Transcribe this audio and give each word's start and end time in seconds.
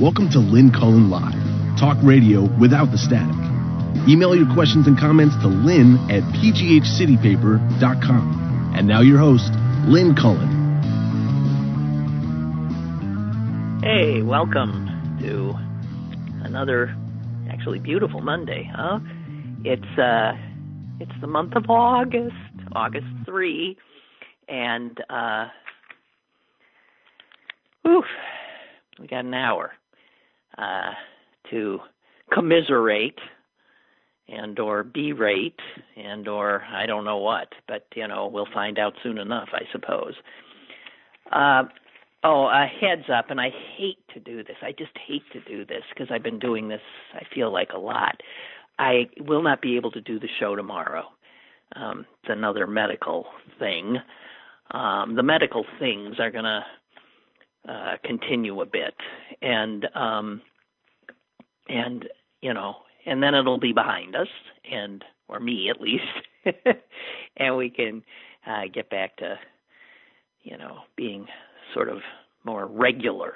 Welcome 0.00 0.30
to 0.30 0.38
Lynn 0.38 0.70
Cullen 0.70 1.10
Live, 1.10 1.34
talk 1.76 1.96
radio 2.04 2.42
without 2.60 2.92
the 2.92 2.98
static. 2.98 3.34
Email 4.08 4.36
your 4.36 4.46
questions 4.54 4.86
and 4.86 4.96
comments 4.96 5.34
to 5.42 5.48
lynn 5.48 5.96
at 6.08 6.22
pghcitypaper.com. 6.38 8.74
And 8.76 8.86
now 8.86 9.00
your 9.00 9.18
host, 9.18 9.50
Lynn 9.88 10.14
Cullen. 10.14 10.46
Hey, 13.82 14.22
welcome 14.22 14.86
to 15.20 15.52
another 16.46 16.94
actually 17.50 17.80
beautiful 17.80 18.20
Monday, 18.20 18.70
huh? 18.72 19.00
It's 19.64 19.98
uh 19.98 20.30
it's 21.00 21.20
the 21.20 21.26
month 21.26 21.56
of 21.56 21.68
August, 21.68 22.36
August 22.70 23.08
3, 23.26 23.76
and 24.48 24.96
uh 25.10 25.48
oof, 27.84 28.04
we 29.00 29.08
got 29.08 29.24
an 29.24 29.34
hour 29.34 29.72
uh, 30.58 30.90
to 31.50 31.78
commiserate 32.32 33.18
and 34.28 34.58
or 34.58 34.84
berate 34.84 35.58
and 35.96 36.28
or 36.28 36.62
I 36.70 36.86
don't 36.86 37.04
know 37.04 37.18
what, 37.18 37.48
but 37.66 37.86
you 37.94 38.06
know 38.06 38.28
we'll 38.32 38.48
find 38.52 38.78
out 38.78 38.94
soon 39.02 39.18
enough, 39.18 39.48
I 39.52 39.62
suppose. 39.72 40.14
Uh, 41.32 41.64
oh, 42.24 42.46
a 42.46 42.66
heads 42.66 43.08
up, 43.12 43.30
and 43.30 43.40
I 43.40 43.50
hate 43.76 43.98
to 44.14 44.20
do 44.20 44.42
this. 44.44 44.56
I 44.62 44.72
just 44.72 44.92
hate 45.06 45.22
to 45.32 45.40
do 45.40 45.64
this 45.64 45.82
because 45.90 46.08
I've 46.10 46.22
been 46.22 46.38
doing 46.38 46.68
this. 46.68 46.80
I 47.14 47.22
feel 47.34 47.52
like 47.52 47.70
a 47.74 47.78
lot. 47.78 48.20
I 48.78 49.08
will 49.20 49.42
not 49.42 49.60
be 49.60 49.76
able 49.76 49.90
to 49.92 50.00
do 50.00 50.20
the 50.20 50.28
show 50.38 50.54
tomorrow. 50.54 51.04
Um, 51.74 52.06
it's 52.22 52.30
another 52.30 52.66
medical 52.66 53.26
thing. 53.58 53.98
Um, 54.70 55.16
the 55.16 55.22
medical 55.22 55.64
things 55.78 56.16
are 56.18 56.30
going 56.30 56.44
to 56.44 56.64
uh, 57.68 57.96
continue 58.04 58.60
a 58.60 58.66
bit, 58.66 58.94
and 59.42 59.86
um, 59.94 60.42
and 61.68 62.06
you 62.40 62.54
know, 62.54 62.76
and 63.06 63.22
then 63.22 63.34
it'll 63.34 63.58
be 63.58 63.72
behind 63.72 64.14
us, 64.16 64.28
and 64.70 65.04
or 65.28 65.40
me 65.40 65.70
at 65.70 65.80
least, 65.80 66.04
and 67.36 67.56
we 67.56 67.70
can 67.70 68.02
uh, 68.46 68.62
get 68.72 68.90
back 68.90 69.16
to 69.18 69.38
you 70.42 70.56
know 70.56 70.78
being 70.96 71.26
sort 71.74 71.88
of 71.88 71.98
more 72.44 72.66
regular. 72.66 73.34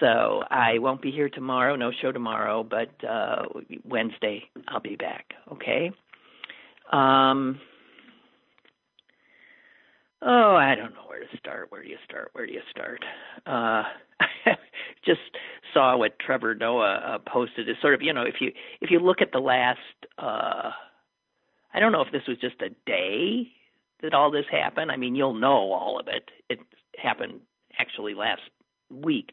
So 0.00 0.42
I 0.50 0.78
won't 0.78 1.00
be 1.00 1.10
here 1.10 1.28
tomorrow, 1.28 1.76
no 1.76 1.92
show 2.02 2.12
tomorrow, 2.12 2.62
but 2.62 2.90
uh 3.08 3.44
Wednesday 3.84 4.42
I'll 4.68 4.80
be 4.80 4.96
back, 4.96 5.32
okay? 5.52 5.90
Um 6.92 7.60
Oh, 10.20 10.56
I 10.56 10.74
don't 10.74 10.94
know 10.94 11.02
where 11.06 11.20
to 11.20 11.36
start. 11.38 11.70
Where 11.70 11.82
do 11.82 11.88
you 11.88 11.96
start? 12.04 12.30
Where 12.32 12.44
do 12.46 12.52
you 12.52 12.60
start? 12.70 13.04
Uh, 13.46 13.84
just 15.04 15.20
saw 15.72 15.96
what 15.96 16.18
Trevor 16.18 16.54
Noah 16.54 16.94
uh, 16.94 17.18
posted. 17.30 17.68
Is 17.68 17.76
sort 17.80 17.94
of 17.94 18.02
you 18.02 18.12
know 18.12 18.22
if 18.22 18.36
you 18.40 18.52
if 18.80 18.90
you 18.90 19.00
look 19.00 19.20
at 19.20 19.32
the 19.32 19.38
last, 19.38 19.78
uh, 20.18 20.70
I 21.74 21.80
don't 21.80 21.92
know 21.92 22.02
if 22.02 22.12
this 22.12 22.26
was 22.26 22.38
just 22.38 22.60
a 22.62 22.70
day 22.86 23.50
that 24.02 24.14
all 24.14 24.30
this 24.30 24.46
happened. 24.50 24.90
I 24.90 24.96
mean, 24.96 25.14
you'll 25.14 25.34
know 25.34 25.72
all 25.72 25.98
of 25.98 26.08
it. 26.08 26.30
It 26.48 26.60
happened 26.96 27.40
actually 27.78 28.14
last 28.14 28.42
week, 28.90 29.30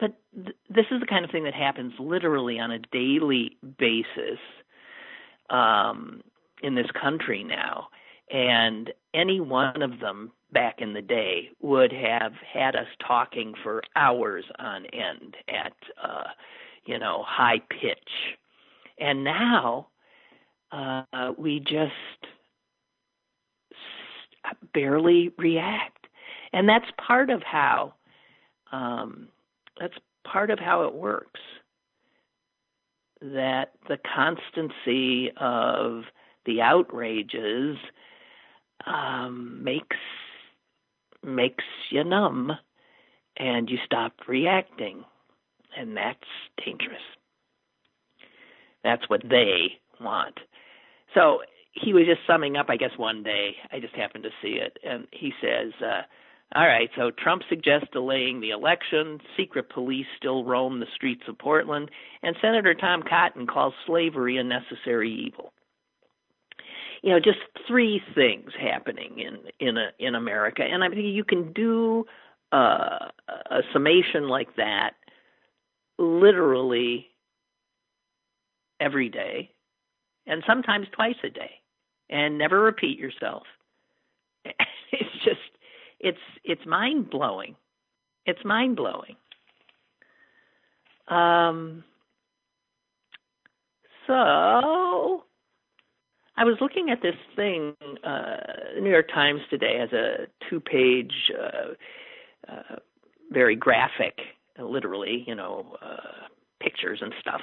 but 0.00 0.14
th- 0.34 0.56
this 0.68 0.86
is 0.90 1.00
the 1.00 1.06
kind 1.06 1.24
of 1.24 1.30
thing 1.30 1.44
that 1.44 1.54
happens 1.54 1.92
literally 1.98 2.58
on 2.58 2.70
a 2.70 2.78
daily 2.78 3.56
basis 3.78 4.38
um, 5.50 6.22
in 6.62 6.74
this 6.74 6.90
country 7.00 7.44
now 7.44 7.88
and 8.30 8.92
any 9.14 9.40
one 9.40 9.82
of 9.82 10.00
them 10.00 10.32
back 10.52 10.76
in 10.80 10.92
the 10.94 11.02
day 11.02 11.50
would 11.60 11.92
have 11.92 12.32
had 12.52 12.74
us 12.74 12.86
talking 13.06 13.54
for 13.62 13.82
hours 13.96 14.44
on 14.58 14.86
end 14.86 15.36
at 15.48 15.72
uh 16.02 16.24
you 16.86 16.98
know 16.98 17.22
high 17.26 17.60
pitch. 17.70 18.38
And 18.98 19.24
now 19.24 19.88
uh 20.72 21.32
we 21.36 21.60
just 21.60 21.92
barely 24.72 25.32
react. 25.38 26.06
And 26.52 26.68
that's 26.68 26.90
part 27.06 27.30
of 27.30 27.42
how 27.42 27.94
um 28.72 29.28
that's 29.78 29.94
part 30.26 30.50
of 30.50 30.58
how 30.58 30.84
it 30.84 30.94
works. 30.94 31.40
That 33.20 33.72
the 33.88 33.98
constancy 34.14 35.30
of 35.36 36.04
the 36.46 36.62
outrages 36.62 37.76
um, 38.86 39.62
makes 39.62 39.96
makes 41.24 41.64
you 41.90 42.04
numb, 42.04 42.52
and 43.36 43.68
you 43.68 43.78
stop 43.84 44.12
reacting, 44.26 45.04
and 45.76 45.96
that's 45.96 46.18
dangerous. 46.64 47.02
That's 48.84 49.08
what 49.08 49.22
they 49.28 49.78
want. 50.00 50.38
So 51.14 51.40
he 51.72 51.92
was 51.92 52.04
just 52.06 52.20
summing 52.26 52.56
up, 52.56 52.66
I 52.68 52.76
guess, 52.76 52.96
one 52.96 53.22
day. 53.22 53.56
I 53.72 53.80
just 53.80 53.94
happened 53.94 54.24
to 54.24 54.30
see 54.42 54.54
it, 54.54 54.78
and 54.84 55.06
he 55.12 55.32
says. 55.40 55.72
Uh, 55.80 56.02
all 56.54 56.66
right, 56.66 56.88
so 56.96 57.10
Trump 57.10 57.42
suggests 57.50 57.88
delaying 57.92 58.40
the 58.40 58.50
election. 58.50 59.20
Secret 59.36 59.68
police 59.68 60.06
still 60.16 60.44
roam 60.44 60.80
the 60.80 60.86
streets 60.94 61.24
of 61.28 61.38
Portland. 61.38 61.90
And 62.22 62.36
Senator 62.40 62.72
Tom 62.72 63.02
Cotton 63.02 63.46
calls 63.46 63.74
slavery 63.84 64.38
a 64.38 64.42
necessary 64.44 65.12
evil 65.12 65.52
you 67.02 67.10
know 67.10 67.20
just 67.20 67.38
three 67.66 68.02
things 68.14 68.50
happening 68.60 69.18
in 69.18 69.38
in 69.66 69.76
a, 69.76 69.90
in 69.98 70.14
America, 70.14 70.62
and 70.62 70.82
I 70.82 70.88
think 70.88 71.02
you 71.04 71.24
can 71.24 71.52
do 71.52 72.04
uh, 72.52 73.08
a 73.50 73.62
summation 73.72 74.28
like 74.28 74.56
that 74.56 74.92
literally 75.98 77.08
every 78.80 79.08
day, 79.08 79.50
and 80.26 80.42
sometimes 80.46 80.86
twice 80.92 81.16
a 81.24 81.30
day, 81.30 81.50
and 82.10 82.38
never 82.38 82.60
repeat 82.60 82.98
yourself. 82.98 83.44
It's 84.90 85.24
just 85.24 85.58
it's 86.00 86.18
it's 86.44 86.64
mind 86.66 87.10
blowing. 87.10 87.54
It's 88.24 88.42
mind 88.44 88.76
blowing. 88.76 89.16
Um. 91.08 91.84
So 94.06 95.24
I 96.38 96.44
was 96.44 96.58
looking 96.60 96.88
at 96.90 97.02
this 97.02 97.16
thing. 97.34 97.74
Uh, 98.04 98.36
New 98.80 98.90
York 98.90 99.08
Times 99.08 99.40
today 99.50 99.76
has 99.80 99.92
a 99.92 100.28
two-page, 100.48 101.32
uh, 101.36 102.52
uh, 102.52 102.76
very 103.32 103.56
graphic, 103.56 104.20
literally, 104.56 105.24
you 105.26 105.34
know, 105.34 105.76
uh, 105.82 106.28
pictures 106.60 107.00
and 107.02 107.12
stuff 107.20 107.40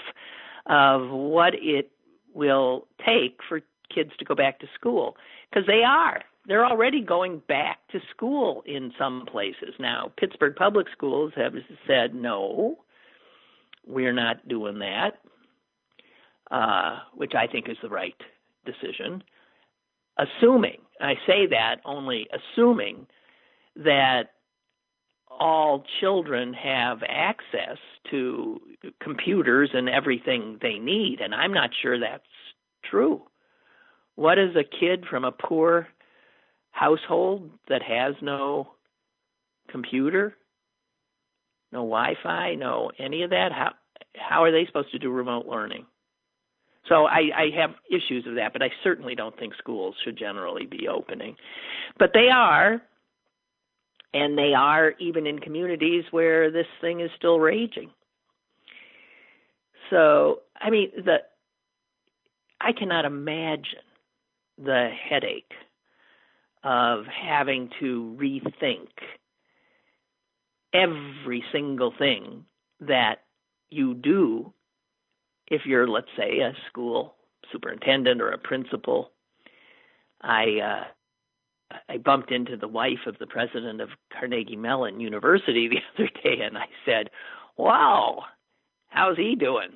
of 0.68 1.12
what 1.12 1.54
it 1.56 1.92
will 2.34 2.88
take 3.06 3.40
for 3.50 3.60
kids 3.94 4.12
to 4.18 4.24
go 4.24 4.34
back 4.34 4.60
to 4.60 4.68
school 4.74 5.18
because 5.50 5.68
they 5.68 5.84
are. 5.86 6.22
They're 6.48 6.66
already 6.66 7.02
going 7.02 7.42
back 7.50 7.80
to 7.92 8.00
school 8.16 8.64
in 8.66 8.94
some 8.98 9.26
places 9.30 9.74
now. 9.78 10.14
Pittsburgh 10.18 10.56
public 10.56 10.88
schools 10.94 11.34
have 11.36 11.54
said 11.86 12.16
no, 12.16 12.78
we're 13.86 14.14
not 14.14 14.48
doing 14.48 14.80
that, 14.80 15.20
uh, 16.50 17.00
which 17.14 17.34
I 17.36 17.46
think 17.48 17.68
is 17.68 17.78
the 17.82 17.90
right 17.90 18.16
decision, 18.66 19.24
assuming, 20.18 20.78
I 21.00 21.16
say 21.28 21.48
that 21.48 21.78
only 21.86 22.28
assuming 22.34 23.08
that 23.76 24.32
all 25.30 25.84
children 26.00 26.54
have 26.54 27.00
access 27.08 27.78
to 28.12 28.60
computers 29.02 29.72
and 29.74 29.90
everything 29.90 30.58
they 30.62 30.80
need, 30.80 31.20
and 31.22 31.34
I'm 31.36 31.54
not 31.54 31.72
sure 31.82 32.00
that's 32.00 32.24
true. 32.90 33.24
What 34.16 34.38
is 34.38 34.56
a 34.56 34.64
kid 34.64 35.06
from 35.10 35.26
a 35.26 35.32
poor 35.32 35.88
household 36.72 37.50
that 37.68 37.82
has 37.82 38.16
no 38.22 38.72
computer, 39.70 40.36
no 41.72 41.80
Wi-Fi, 41.80 42.56
no 42.56 42.92
any 42.98 43.24
of 43.24 43.32
that? 43.32 43.52
How 43.52 43.74
how 44.16 44.44
are 44.44 44.52
they 44.52 44.66
supposed 44.66 44.92
to 44.92 45.00
do 45.00 45.12
remote 45.12 45.46
learning? 45.46 45.86
So 46.88 47.06
I, 47.06 47.30
I 47.36 47.50
have 47.60 47.72
issues 47.90 48.26
with 48.26 48.36
that, 48.36 48.54
but 48.54 48.62
I 48.62 48.70
certainly 48.84 49.16
don't 49.16 49.38
think 49.38 49.54
schools 49.56 49.96
should 50.04 50.18
generally 50.18 50.66
be 50.66 50.88
opening. 50.88 51.36
But 51.98 52.12
they 52.14 52.30
are, 52.30 52.82
and 54.14 54.38
they 54.38 54.54
are 54.54 54.94
even 55.00 55.28
in 55.28 55.40
communities 55.40 56.04
where 56.12 56.52
this 56.52 56.68
thing 56.82 57.02
is 57.02 57.10
still 57.18 57.40
raging. 57.40 57.90
So 59.90 60.42
I 60.60 60.70
mean 60.70 60.92
the 60.96 61.18
I 62.62 62.72
cannot 62.72 63.06
imagine 63.06 63.86
the 64.58 64.90
headache 65.10 65.52
of 66.64 67.06
having 67.06 67.70
to 67.80 68.18
rethink 68.20 68.88
every 70.74 71.44
single 71.52 71.94
thing 71.98 72.46
that 72.80 73.18
you 73.70 73.94
do 73.94 74.54
if 75.48 75.66
you're, 75.66 75.88
let's 75.88 76.08
say, 76.18 76.40
a 76.40 76.54
school 76.70 77.16
superintendent 77.52 78.22
or 78.22 78.30
a 78.30 78.38
principal, 78.38 79.12
I 80.22 80.60
uh, 80.60 80.84
I 81.90 81.98
bumped 81.98 82.32
into 82.32 82.58
the 82.58 82.68
wife 82.68 83.06
of 83.08 83.18
the 83.20 83.28
president 83.28 83.82
of 83.82 83.90
Carnegie 84.12 84.56
Mellon 84.56 85.00
University 85.00 85.68
the 85.70 85.80
other 85.94 86.10
day, 86.24 86.42
and 86.44 86.58
I 86.58 86.68
said, 86.86 87.10
wow, 87.58 88.24
how's 88.90 89.18
he 89.18 89.36
doing? 89.36 89.70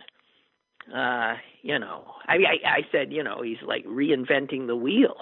Uh, 0.93 1.35
you 1.61 1.77
know, 1.77 2.05
I, 2.27 2.35
I 2.35 2.69
I 2.69 2.81
said, 2.91 3.11
you 3.13 3.23
know, 3.23 3.41
he's 3.41 3.61
like 3.65 3.85
reinventing 3.85 4.67
the 4.67 4.75
wheel. 4.75 5.15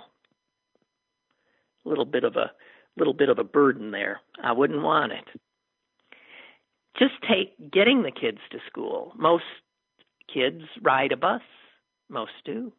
A 1.86 1.90
little 1.90 2.06
bit 2.06 2.24
of 2.24 2.36
a 2.36 2.52
little 2.98 3.14
bit 3.14 3.30
of 3.30 3.40
a 3.40 3.44
burden 3.44 3.92
there. 3.92 4.22
I 4.42 4.52
wouldn't 4.54 4.82
want 4.82 5.12
it. 5.12 5.26
Just 6.98 7.14
take 7.30 7.72
getting 7.72 8.04
the 8.04 8.12
kids 8.12 8.40
to 8.52 8.60
school. 8.68 9.14
Most 9.18 9.44
kids 10.32 10.64
ride 10.82 11.12
a 11.12 11.18
bus. 11.18 11.42
Most 12.10 12.32
do. 12.46 12.72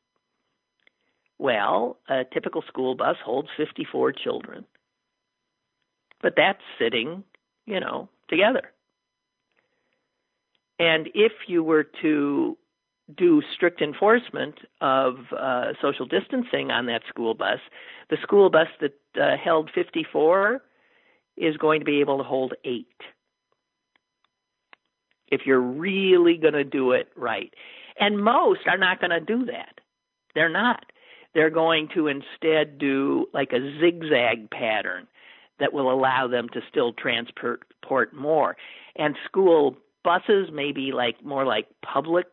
Well, 1.38 1.98
a 2.08 2.24
typical 2.24 2.62
school 2.66 2.94
bus 2.94 3.16
holds 3.24 3.48
54 3.56 4.12
children. 4.12 4.64
But 6.20 6.34
that's 6.36 6.62
sitting, 6.78 7.22
you 7.66 7.78
know, 7.78 8.08
together. 8.28 8.72
And 10.78 11.08
if 11.14 11.32
you 11.46 11.62
were 11.62 11.86
to 12.02 12.56
do 13.16 13.42
strict 13.54 13.80
enforcement 13.80 14.56
of 14.80 15.16
uh, 15.36 15.72
social 15.80 16.06
distancing 16.06 16.70
on 16.70 16.86
that 16.86 17.02
school 17.08 17.34
bus, 17.34 17.58
the 18.10 18.16
school 18.22 18.50
bus 18.50 18.68
that 18.80 18.94
uh, 19.20 19.36
held 19.42 19.70
54 19.74 20.62
is 21.36 21.56
going 21.56 21.80
to 21.80 21.86
be 21.86 22.00
able 22.00 22.18
to 22.18 22.24
hold 22.24 22.54
eight. 22.64 22.86
If 25.30 25.42
you're 25.46 25.60
really 25.60 26.36
going 26.36 26.54
to 26.54 26.64
do 26.64 26.92
it 26.92 27.08
right. 27.16 27.52
And 28.00 28.22
most 28.22 28.60
are 28.66 28.78
not 28.78 29.00
going 29.00 29.10
to 29.10 29.20
do 29.20 29.46
that. 29.46 29.80
They're 30.34 30.48
not. 30.48 30.84
They're 31.34 31.50
going 31.50 31.88
to 31.94 32.06
instead 32.06 32.78
do 32.78 33.26
like 33.34 33.52
a 33.52 33.78
zigzag 33.80 34.50
pattern 34.50 35.06
that 35.60 35.72
will 35.72 35.92
allow 35.92 36.28
them 36.28 36.48
to 36.50 36.60
still 36.70 36.92
transport 36.92 38.14
more. 38.14 38.56
And 38.96 39.16
school 39.24 39.76
buses 40.04 40.48
may 40.52 40.72
be 40.72 40.92
like 40.92 41.24
more 41.24 41.44
like 41.44 41.66
public 41.82 42.26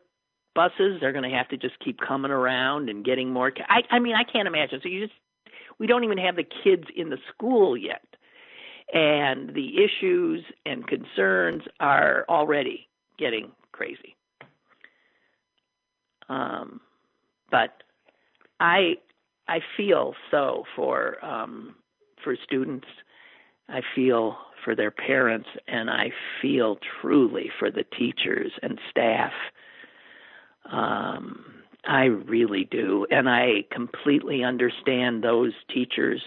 buses. 0.54 1.00
They're 1.02 1.12
going 1.12 1.30
to 1.30 1.36
have 1.36 1.50
to 1.50 1.58
just 1.58 1.80
keep 1.84 2.00
coming 2.00 2.32
around 2.32 2.90
and 2.90 3.04
getting 3.04 3.32
more. 3.32 3.52
I, 3.68 3.82
I 3.90 4.00
mean, 4.00 4.16
I 4.16 4.24
can't 4.24 4.48
imagine. 4.48 4.80
So 4.82 4.90
you 4.90 5.08
just, 5.08 5.20
we 5.80 5.88
don't 5.88 6.04
even 6.04 6.18
have 6.20 6.36
the 6.36 6.46
kids 6.46 6.86
in 6.96 7.10
the 7.10 7.18
school 7.34 7.76
yet. 7.76 8.06
And 8.94 9.54
the 9.54 9.84
issues 9.84 10.44
and 10.66 10.86
concerns 10.88 11.64
are 11.80 12.26
already 12.30 12.88
getting 13.18 13.52
crazy. 13.72 14.16
Um, 16.30 16.80
but 17.52 17.84
I 18.60 18.96
I 19.48 19.60
feel 19.78 20.14
so 20.32 20.64
for 20.76 21.24
um, 21.24 21.76
for 22.24 22.36
students. 22.44 22.88
I 23.68 23.82
feel 23.96 24.38
for 24.64 24.76
their 24.76 24.92
parents, 24.92 25.50
and 25.68 25.90
I 25.90 26.12
feel 26.42 26.78
truly 27.02 27.50
for 27.60 27.72
the 27.72 27.84
teachers 27.98 28.52
and 28.62 28.80
staff 28.92 29.32
um, 30.72 31.46
I 31.88 32.06
really 32.06 32.68
do, 32.72 33.06
and 33.12 33.30
I 33.30 33.66
completely 33.72 34.44
understand 34.44 35.24
those 35.24 35.54
teachers 35.72 36.22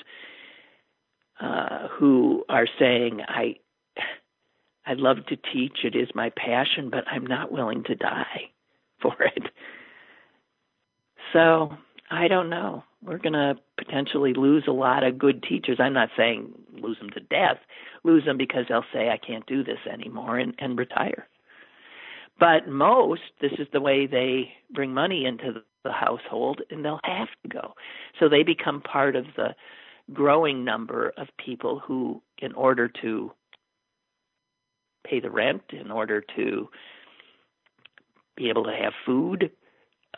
uh, 1.41 1.89
who 1.89 2.45
are 2.49 2.67
saying, 2.79 3.21
"I, 3.27 3.57
I 4.87 4.95
love 4.95 5.19
to 5.29 5.37
teach; 5.37 5.79
it 5.85 5.95
is 5.95 6.09
my 6.15 6.31
passion, 6.31 6.91
but 6.91 7.05
I'm 7.11 7.27
not 7.27 7.53
willing 7.53 7.85
to 7.85 7.95
die 7.95 8.51
for 9.03 9.15
it." 9.23 9.45
So 11.33 11.73
I 12.11 12.29
don't 12.29 12.49
know. 12.49 12.85
We're 13.03 13.19
going 13.19 13.35
to 13.35 13.55
potentially 13.77 14.33
lose 14.35 14.65
a 14.67 14.73
lot 14.73 15.05
of 15.05 15.19
good 15.19 15.43
teachers. 15.43 15.79
I'm 15.79 15.93
not 15.93 16.09
saying 16.17 16.53
lose 16.73 16.99
them 16.99 17.11
to 17.11 17.21
death, 17.21 17.59
lose 18.03 18.25
them 18.25 18.37
because 18.37 18.65
they'll 18.69 18.85
say, 18.93 19.11
I 19.11 19.19
can't 19.19 19.47
do 19.47 19.63
this 19.63 19.79
anymore 19.91 20.39
and, 20.39 20.55
and 20.59 20.79
retire. 20.79 21.29
But 22.41 22.69
most, 22.69 23.23
this 23.41 23.53
is 23.59 23.67
the 23.73 23.81
way 23.81 24.07
they 24.07 24.53
bring 24.73 24.95
money 24.95 25.27
into 25.27 25.63
the 25.85 25.93
household, 25.93 26.61
and 26.71 26.85
they'll 26.85 27.01
have 27.05 27.29
to 27.43 27.49
go. 27.49 27.75
So 28.21 28.29
they 28.29 28.43
become 28.43 28.81
part 28.81 29.17
of 29.17 29.25
the 29.37 29.55
growing 30.13 30.65
number 30.65 31.13
of 31.17 31.29
people 31.45 31.81
who, 31.81 32.23
in 32.39 32.53
order 32.55 32.89
to 33.03 33.33
pay 35.07 35.21
the 35.21 35.31
rent, 35.31 35.63
in 35.71 35.91
order 35.91 36.23
to 36.37 36.69
be 38.37 38.49
able 38.49 38.65
to 38.65 38.73
have 38.73 38.93
food, 39.05 39.51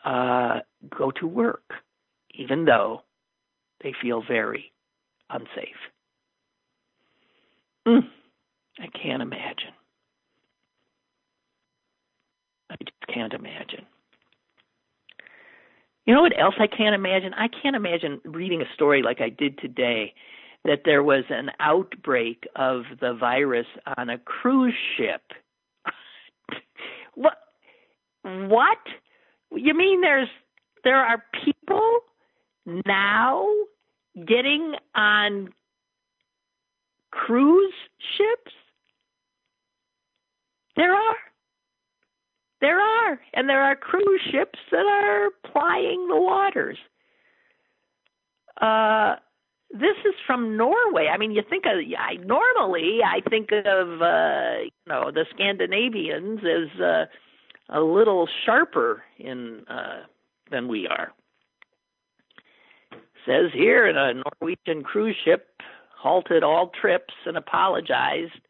uh, 0.04 0.60
go 0.96 1.10
to 1.10 1.26
work, 1.26 1.72
even 2.34 2.64
though 2.64 3.02
they 3.82 3.94
feel 4.00 4.22
very 4.26 4.72
unsafe. 5.30 5.80
Mm, 7.86 8.08
I 8.78 8.86
can't 8.88 9.22
imagine. 9.22 9.72
I 12.70 12.76
just 12.84 13.06
can't 13.12 13.32
imagine. 13.32 13.86
You 16.10 16.16
know 16.16 16.22
what 16.22 16.36
else 16.36 16.56
I 16.58 16.66
can't 16.66 16.92
imagine? 16.92 17.34
I 17.34 17.46
can't 17.46 17.76
imagine 17.76 18.20
reading 18.24 18.62
a 18.62 18.74
story 18.74 19.00
like 19.00 19.20
I 19.20 19.28
did 19.28 19.56
today 19.58 20.12
that 20.64 20.80
there 20.84 21.04
was 21.04 21.22
an 21.30 21.50
outbreak 21.60 22.48
of 22.56 22.82
the 23.00 23.14
virus 23.14 23.68
on 23.96 24.10
a 24.10 24.18
cruise 24.18 24.74
ship. 24.96 25.22
what? 27.14 27.34
What? 28.24 28.78
You 29.52 29.72
mean 29.72 30.00
there's 30.00 30.26
there 30.82 30.96
are 30.96 31.22
people 31.44 32.00
now 32.66 33.46
getting 34.16 34.74
on 34.96 35.50
cruise 37.12 37.72
ships? 38.18 38.52
There 40.74 40.92
are. 40.92 41.16
There 42.60 42.78
are, 42.78 43.18
and 43.32 43.48
there 43.48 43.62
are 43.62 43.74
cruise 43.74 44.20
ships 44.30 44.58
that 44.70 44.86
are 44.86 45.30
plying 45.50 46.08
the 46.08 46.20
waters. 46.20 46.76
Uh, 48.60 49.16
this 49.70 49.96
is 50.04 50.14
from 50.26 50.56
Norway. 50.56 51.08
I 51.12 51.16
mean, 51.16 51.30
you 51.30 51.42
think 51.48 51.64
of 51.64 51.78
I 51.98 52.16
normally 52.16 53.00
I 53.04 53.20
think 53.30 53.50
of 53.52 54.02
uh, 54.02 54.64
you 54.64 54.88
know 54.88 55.10
the 55.10 55.24
Scandinavians 55.32 56.40
as 56.40 56.80
uh, 56.80 57.06
a 57.70 57.80
little 57.80 58.28
sharper 58.44 59.02
in 59.18 59.64
uh, 59.68 60.02
than 60.50 60.68
we 60.68 60.86
are. 60.86 61.12
says 63.24 63.52
here, 63.54 63.86
a 63.86 64.12
Norwegian 64.14 64.82
cruise 64.82 65.16
ship 65.24 65.48
halted 65.96 66.42
all 66.42 66.72
trips 66.80 67.14
and 67.24 67.36
apologized 67.36 68.40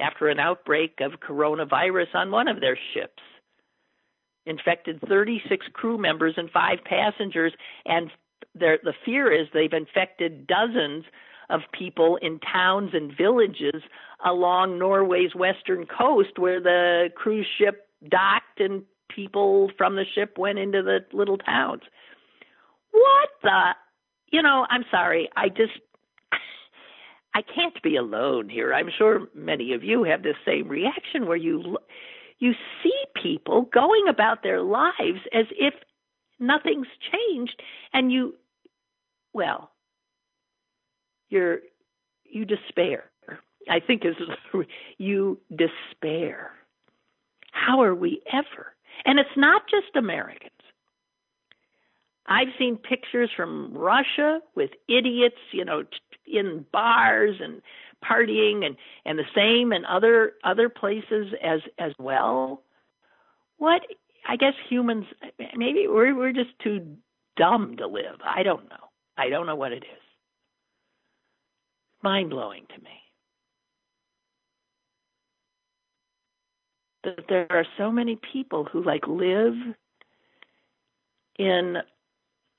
after 0.00 0.28
an 0.28 0.38
outbreak 0.38 0.98
of 1.00 1.20
coronavirus 1.20 2.14
on 2.14 2.30
one 2.30 2.46
of 2.46 2.60
their 2.60 2.78
ships 2.94 3.22
infected 4.48 5.00
36 5.08 5.66
crew 5.72 5.98
members 5.98 6.34
and 6.36 6.50
five 6.50 6.78
passengers, 6.84 7.52
and 7.84 8.10
the 8.54 8.94
fear 9.04 9.30
is 9.30 9.46
they've 9.52 9.72
infected 9.72 10.46
dozens 10.46 11.04
of 11.50 11.60
people 11.72 12.18
in 12.20 12.40
towns 12.40 12.90
and 12.92 13.16
villages 13.16 13.82
along 14.24 14.78
Norway's 14.78 15.34
western 15.34 15.86
coast 15.86 16.38
where 16.38 16.60
the 16.60 17.08
cruise 17.14 17.46
ship 17.58 17.88
docked 18.08 18.60
and 18.60 18.82
people 19.08 19.70
from 19.78 19.96
the 19.96 20.04
ship 20.14 20.36
went 20.38 20.58
into 20.58 20.82
the 20.82 20.98
little 21.12 21.38
towns. 21.38 21.82
What 22.90 23.28
the? 23.42 23.70
You 24.30 24.42
know, 24.42 24.66
I'm 24.68 24.84
sorry. 24.90 25.30
I 25.36 25.48
just 25.48 25.72
I 27.34 27.42
can't 27.42 27.80
be 27.82 27.96
alone 27.96 28.48
here. 28.48 28.74
I'm 28.74 28.90
sure 28.96 29.28
many 29.34 29.72
of 29.72 29.84
you 29.84 30.04
have 30.04 30.22
the 30.22 30.34
same 30.44 30.68
reaction 30.68 31.26
where 31.26 31.36
you 31.36 31.78
you 32.38 32.52
see 32.82 32.94
people 33.20 33.62
going 33.62 34.06
about 34.08 34.42
their 34.42 34.62
lives 34.62 35.20
as 35.32 35.46
if 35.50 35.74
nothing's 36.38 36.86
changed 37.12 37.60
and 37.92 38.12
you 38.12 38.34
well 39.32 39.70
you're 41.28 41.58
you 42.24 42.44
despair. 42.44 43.10
I 43.70 43.80
think 43.80 44.04
is 44.04 44.14
you 44.98 45.38
despair. 45.50 46.52
How 47.52 47.82
are 47.82 47.94
we 47.94 48.22
ever? 48.32 48.74
And 49.04 49.18
it's 49.18 49.36
not 49.36 49.62
just 49.70 49.96
americans. 49.96 50.52
I've 52.26 52.48
seen 52.58 52.76
pictures 52.76 53.30
from 53.34 53.72
russia 53.76 54.40
with 54.54 54.70
idiots 54.88 55.40
you 55.52 55.64
know 55.64 55.84
in 56.26 56.66
bars 56.72 57.36
and 57.40 57.62
partying 58.04 58.64
and 58.64 58.76
and 59.04 59.18
the 59.18 59.24
same 59.34 59.72
in 59.72 59.84
other 59.84 60.32
other 60.44 60.68
places 60.68 61.34
as 61.42 61.60
as 61.78 61.92
well. 61.98 62.62
What 63.58 63.82
i 64.26 64.36
guess 64.36 64.54
humans 64.68 65.06
maybe 65.56 65.86
we're 65.88 66.14
we're 66.14 66.32
just 66.32 66.50
too 66.62 66.96
dumb 67.38 67.76
to 67.78 67.86
live. 67.86 68.20
I 68.24 68.42
don't 68.42 68.68
know. 68.68 68.90
I 69.16 69.30
don't 69.30 69.46
know 69.46 69.56
what 69.56 69.72
it 69.72 69.84
is. 69.84 70.02
Mind 72.02 72.30
blowing 72.30 72.66
to 72.74 72.82
me. 72.82 72.90
That 77.04 77.24
there 77.28 77.46
are 77.50 77.66
so 77.78 77.90
many 77.90 78.18
people 78.32 78.64
who 78.64 78.82
like 78.82 79.06
live 79.06 79.54
in 81.38 81.76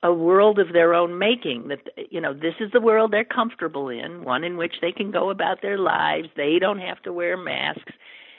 a 0.02 0.14
world 0.14 0.60
of 0.60 0.72
their 0.72 0.94
own 0.94 1.18
making 1.20 1.68
that 1.68 1.80
you 2.10 2.22
know 2.22 2.34
this 2.34 2.56
is 2.60 2.72
the 2.72 2.82
world 2.82 3.12
they're 3.12 3.26
comfortable 3.26 3.90
in 3.90 4.24
one 4.24 4.44
in 4.44 4.56
which 4.58 4.76
they 4.82 4.92
can 4.92 5.12
go 5.12 5.30
about 5.30 5.62
their 5.62 5.78
lives 5.78 6.30
they 6.38 6.58
don't 6.60 6.80
have 6.80 7.02
to 7.02 7.12
wear 7.12 7.36
masks 7.36 7.92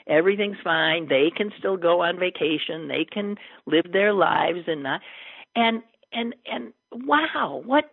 everything's 0.07 0.57
fine. 0.63 1.07
They 1.07 1.31
can 1.35 1.51
still 1.57 1.77
go 1.77 2.01
on 2.01 2.19
vacation. 2.19 2.87
They 2.87 3.05
can 3.09 3.35
live 3.65 3.91
their 3.91 4.13
lives 4.13 4.59
and 4.67 4.83
not 4.83 5.01
and 5.55 5.81
and 6.11 6.35
and 6.45 6.73
wow, 6.91 7.61
what 7.65 7.85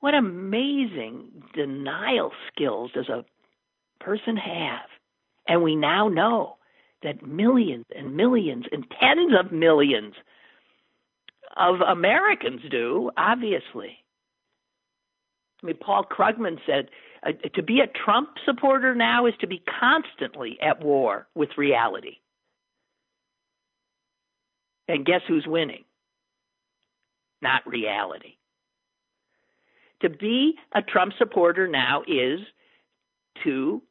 what 0.00 0.14
amazing 0.14 1.42
denial 1.54 2.32
skills 2.52 2.92
does 2.94 3.08
a 3.08 3.24
person 4.02 4.36
have? 4.36 4.88
And 5.46 5.62
we 5.62 5.76
now 5.76 6.08
know 6.08 6.56
that 7.02 7.26
millions 7.26 7.86
and 7.94 8.16
millions 8.16 8.64
and 8.72 8.84
tens 9.00 9.32
of 9.38 9.52
millions 9.52 10.14
of 11.58 11.80
Americans 11.80 12.60
do, 12.70 13.10
obviously. 13.16 13.98
I 15.62 15.66
mean, 15.66 15.76
Paul 15.76 16.04
Krugman 16.04 16.58
said 16.66 16.88
uh, 17.26 17.32
to 17.54 17.62
be 17.62 17.80
a 17.80 17.86
Trump 18.04 18.30
supporter 18.44 18.94
now 18.94 19.26
is 19.26 19.34
to 19.40 19.48
be 19.48 19.62
constantly 19.80 20.56
at 20.62 20.84
war 20.84 21.26
with 21.34 21.50
reality. 21.56 22.18
And 24.86 25.04
guess 25.04 25.20
who's 25.26 25.46
winning? 25.46 25.84
Not 27.42 27.66
reality. 27.66 28.34
To 30.02 30.08
be 30.08 30.54
a 30.72 30.80
Trump 30.80 31.12
supporter 31.18 31.66
now 31.66 32.02
is 32.06 32.40
to 33.42 33.82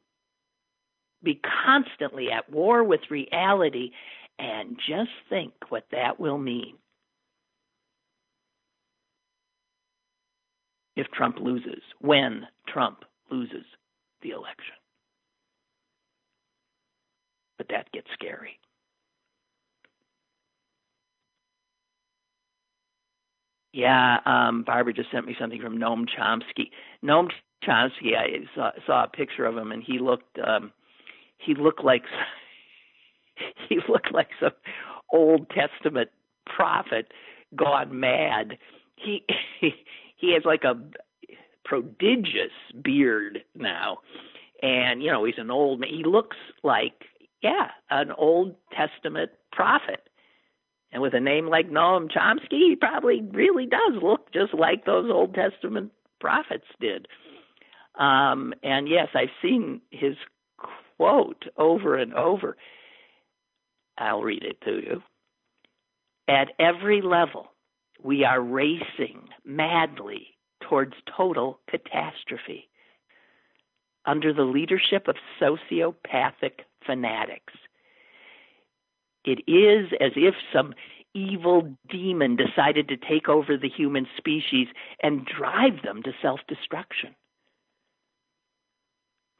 be 1.22 1.40
constantly 1.64 2.30
at 2.30 2.50
war 2.50 2.82
with 2.82 3.00
reality 3.10 3.90
and 4.38 4.78
just 4.88 5.10
think 5.28 5.52
what 5.68 5.84
that 5.92 6.18
will 6.18 6.38
mean. 6.38 6.76
If 10.98 11.06
Trump 11.12 11.36
loses, 11.40 11.80
when 12.00 12.44
Trump 12.66 13.04
loses 13.30 13.64
the 14.20 14.30
election. 14.30 14.74
But 17.56 17.68
that 17.70 17.92
gets 17.92 18.08
scary. 18.14 18.58
Yeah, 23.72 24.18
um, 24.26 24.64
Barbara 24.64 24.92
just 24.92 25.12
sent 25.12 25.24
me 25.26 25.36
something 25.38 25.62
from 25.62 25.78
Noam 25.78 26.06
Chomsky. 26.08 26.70
Noam 27.04 27.28
Chomsky, 27.64 28.16
I 28.16 28.44
saw, 28.56 28.72
saw 28.84 29.04
a 29.04 29.08
picture 29.08 29.44
of 29.44 29.56
him, 29.56 29.70
and 29.70 29.84
he 29.84 30.00
looked 30.00 30.36
um, 30.44 30.72
he 31.38 31.54
looked 31.54 31.84
like 31.84 32.02
he 33.68 33.78
looked 33.88 34.12
like 34.12 34.30
some 34.40 34.50
Old 35.12 35.48
Testament 35.50 36.10
prophet 36.46 37.12
gone 37.54 38.00
mad. 38.00 38.58
He 38.96 39.24
he, 39.60 39.74
he 40.18 40.34
has 40.34 40.44
like 40.44 40.64
a 40.64 40.78
prodigious 41.64 42.52
beard 42.82 43.42
now, 43.54 43.98
and 44.62 45.02
you 45.02 45.10
know 45.10 45.24
he's 45.24 45.38
an 45.38 45.50
old. 45.50 45.84
He 45.84 46.04
looks 46.04 46.36
like 46.62 47.04
yeah, 47.42 47.68
an 47.90 48.12
Old 48.12 48.54
Testament 48.72 49.30
prophet. 49.52 50.08
And 50.90 51.02
with 51.02 51.14
a 51.14 51.20
name 51.20 51.48
like 51.48 51.70
Noam 51.70 52.10
Chomsky, 52.10 52.70
he 52.70 52.76
probably 52.76 53.20
really 53.20 53.66
does 53.66 54.02
look 54.02 54.32
just 54.32 54.54
like 54.54 54.84
those 54.84 55.10
Old 55.10 55.34
Testament 55.34 55.92
prophets 56.20 56.64
did. 56.80 57.06
Um, 57.98 58.54
and 58.62 58.88
yes, 58.88 59.08
I've 59.14 59.28
seen 59.42 59.82
his 59.90 60.14
quote 60.96 61.44
over 61.56 61.96
and 61.96 62.14
over. 62.14 62.56
I'll 63.98 64.22
read 64.22 64.44
it 64.44 64.60
to 64.62 64.72
you. 64.72 65.02
At 66.28 66.48
every 66.58 67.02
level, 67.02 67.48
we 68.02 68.24
are 68.24 68.40
racing 68.40 69.28
madly 69.44 70.28
towards 70.60 70.94
total 71.16 71.60
catastrophe 71.68 72.68
under 74.06 74.32
the 74.32 74.42
leadership 74.42 75.08
of 75.08 75.16
sociopathic 75.40 76.60
fanatics. 76.86 77.52
It 79.24 79.40
is 79.46 79.90
as 80.00 80.12
if 80.16 80.34
some 80.52 80.74
evil 81.14 81.76
demon 81.88 82.36
decided 82.36 82.88
to 82.88 82.96
take 82.96 83.28
over 83.28 83.56
the 83.56 83.68
human 83.68 84.06
species 84.16 84.68
and 85.02 85.26
drive 85.26 85.82
them 85.82 86.02
to 86.04 86.12
self 86.22 86.40
destruction. 86.48 87.14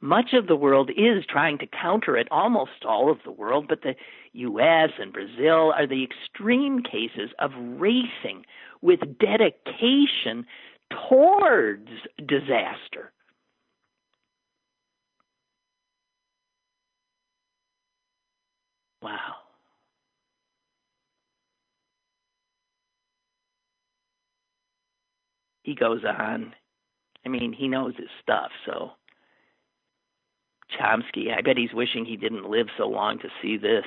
Much 0.01 0.33
of 0.33 0.47
the 0.47 0.55
world 0.55 0.89
is 0.91 1.25
trying 1.27 1.57
to 1.57 1.67
counter 1.67 2.15
it, 2.15 2.27
almost 2.31 2.85
all 2.87 3.11
of 3.11 3.17
the 3.25 3.31
world, 3.31 3.65
but 3.67 3.81
the 3.81 3.95
US 4.33 4.91
and 4.97 5.11
Brazil 5.11 5.73
are 5.73 5.87
the 5.87 6.03
extreme 6.03 6.81
cases 6.81 7.31
of 7.39 7.51
racing 7.57 8.45
with 8.81 8.99
dedication 9.19 10.45
towards 11.09 11.89
disaster. 12.25 13.11
Wow. 19.01 19.35
He 25.63 25.75
goes 25.75 26.03
on. 26.05 26.53
I 27.25 27.29
mean, 27.29 27.53
he 27.53 27.67
knows 27.67 27.95
his 27.97 28.07
stuff, 28.21 28.51
so 28.65 28.91
Chomsky, 30.77 31.35
I 31.35 31.41
bet 31.41 31.57
he's 31.57 31.73
wishing 31.73 32.05
he 32.05 32.17
didn't 32.17 32.49
live 32.49 32.67
so 32.77 32.87
long 32.87 33.19
to 33.19 33.29
see 33.41 33.57
this. 33.57 33.85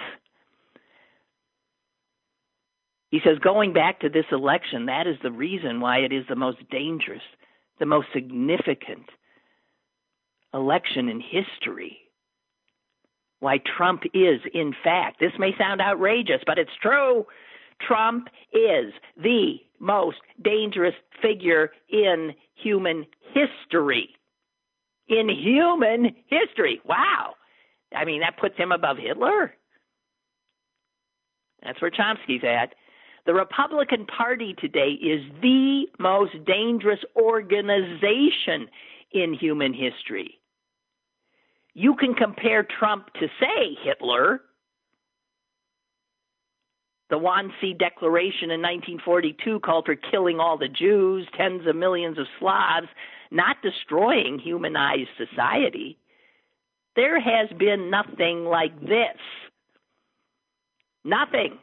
He 3.11 3.21
says, 3.25 3.39
going 3.39 3.73
back 3.73 4.01
to 4.01 4.09
this 4.09 4.25
election, 4.33 4.87
that 4.87 5.07
is 5.07 5.17
the 5.23 5.31
reason 5.31 5.81
why 5.81 5.99
it 5.99 6.12
is 6.12 6.25
the 6.29 6.37
most 6.37 6.59
dangerous, 6.71 7.23
the 7.79 7.87
most 7.87 8.09
significant 8.15 9.05
election 10.55 11.09
in 11.09 11.21
history. 11.21 11.99
Why 13.41 13.59
Trump 13.59 14.05
is, 14.15 14.41
in 14.55 14.75
fact, 14.83 15.21
this 15.21 15.33
may 15.39 15.55
sound 15.59 15.81
outrageous, 15.81 16.43
but 16.47 16.59
it's 16.59 16.71
true. 16.81 17.27
Trump 17.87 18.29
is 18.53 18.93
the 19.21 19.57
most 19.79 20.19
dangerous 20.43 20.95
figure 21.21 21.73
in 21.91 22.33
human 22.55 23.05
history 23.35 24.15
in 25.12 25.28
human 25.28 26.14
history. 26.26 26.81
Wow. 26.85 27.35
I 27.95 28.04
mean, 28.04 28.21
that 28.21 28.38
puts 28.38 28.57
him 28.57 28.73
above 28.73 28.97
Hitler. 28.97 29.54
That's 31.62 31.81
where 31.81 31.90
Chomsky's 31.90 32.42
at. 32.45 32.75
The 33.25 33.35
Republican 33.35 34.07
Party 34.07 34.54
today 34.59 34.99
is 35.00 35.23
the 35.40 35.85
most 36.00 36.33
dangerous 36.45 36.99
organization 37.16 38.69
in 39.12 39.35
human 39.35 39.73
history. 39.73 40.40
You 41.75 41.95
can 41.95 42.14
compare 42.14 42.66
Trump 42.78 43.12
to, 43.14 43.28
say, 43.38 43.76
Hitler. 43.85 44.40
The 47.11 47.19
Wannsee 47.19 47.78
Declaration 47.78 48.50
in 48.50 48.61
1942 48.62 49.61
called 49.61 49.85
for 49.85 49.95
killing 49.95 50.40
all 50.40 50.59
the 50.59 50.69
Jews, 50.69 51.28
tens 51.37 51.66
of 51.66 51.76
millions 51.76 52.19
of 52.19 52.26
Slavs 52.40 52.88
not 53.33 53.57
destroying 53.62 54.39
humanized 54.39 55.09
society. 55.17 55.99
There 56.95 57.21
has 57.21 57.49
been 57.59 57.91
nothing 57.91 58.45
like 58.45 58.79
this. 58.81 59.17
Nothing. 61.05 61.59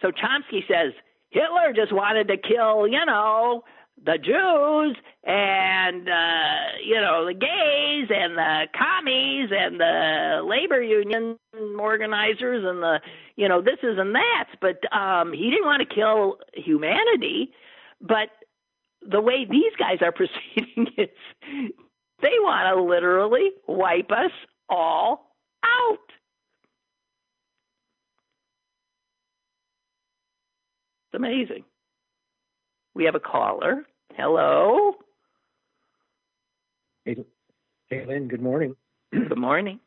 So 0.00 0.08
Chomsky 0.08 0.60
says 0.66 0.92
Hitler 1.30 1.72
just 1.74 1.92
wanted 1.92 2.28
to 2.28 2.36
kill, 2.36 2.86
you 2.86 3.04
know, 3.04 3.64
the 4.04 4.16
Jews 4.16 4.96
and 5.24 6.08
uh, 6.08 6.78
you 6.82 6.94
know 6.94 7.26
the 7.26 7.34
gays 7.34 8.08
and 8.08 8.36
the 8.36 8.66
commies 8.76 9.50
and 9.52 9.78
the 9.78 10.40
labor 10.42 10.82
union 10.82 11.36
organizers 11.78 12.64
and 12.64 12.82
the 12.82 13.00
you 13.36 13.46
know 13.46 13.60
this 13.60 13.78
is 13.82 13.98
and 13.98 14.14
that. 14.14 14.48
But 14.60 14.80
um, 14.96 15.32
he 15.32 15.50
didn't 15.50 15.66
want 15.66 15.86
to 15.86 15.94
kill 15.94 16.38
humanity. 16.54 17.52
But 18.00 18.30
the 19.08 19.20
way 19.20 19.46
these 19.48 19.72
guys 19.78 19.98
are 20.02 20.12
proceeding 20.20 20.86
is 20.96 21.08
they 22.22 22.38
want 22.40 22.76
to 22.76 22.82
literally 22.82 23.50
wipe 23.66 24.10
us 24.10 24.32
all 24.68 25.34
out. 25.64 25.98
It's 31.06 31.14
amazing. 31.14 31.64
We 32.94 33.04
have 33.04 33.14
a 33.14 33.20
caller. 33.20 33.84
Hello. 34.14 34.94
Hey, 37.04 37.16
hey 37.88 38.04
Lynn, 38.06 38.28
good 38.28 38.42
morning. 38.42 38.76
Good 39.12 39.38
morning. 39.38 39.80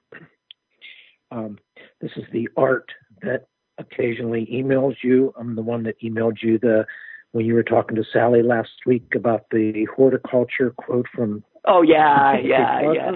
Um, 1.32 1.58
this 2.01 2.12
is 2.17 2.25
the 2.34 2.50
art 2.58 2.91
that 3.22 3.48
occasionally 3.77 4.48
emails 4.51 4.96
you. 5.01 5.34
I'm 5.39 5.55
the 5.55 5.62
one 5.62 5.84
that 5.84 6.01
emailed 6.01 6.41
you 6.41 6.60
the 6.60 6.86
when 7.34 7.46
you 7.46 7.56
were 7.56 7.63
talking 7.63 7.98
to 7.98 8.04
Sally 8.13 8.42
last 8.42 8.72
week 8.86 9.13
about 9.16 9.46
the 9.52 9.86
horticulture 9.94 10.72
quote 10.72 11.08
from. 11.13 11.44
Oh 11.66 11.82
yeah, 11.82 12.38
yeah, 12.40 12.94
yeah, 12.94 13.12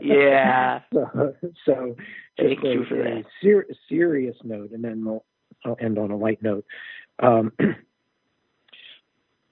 yeah. 0.00 0.80
so, 0.92 1.34
so 1.64 1.96
Thank 2.38 2.64
a, 2.64 2.68
you 2.68 2.84
for 2.88 2.96
that. 2.96 3.24
Ser- 3.42 3.66
serious 3.88 4.36
note, 4.42 4.70
and 4.72 4.82
then 4.82 5.04
we'll 5.04 5.24
I'll 5.64 5.76
end 5.80 5.98
on 5.98 6.10
a 6.10 6.16
light 6.16 6.42
note. 6.42 6.64
Um, 7.20 7.52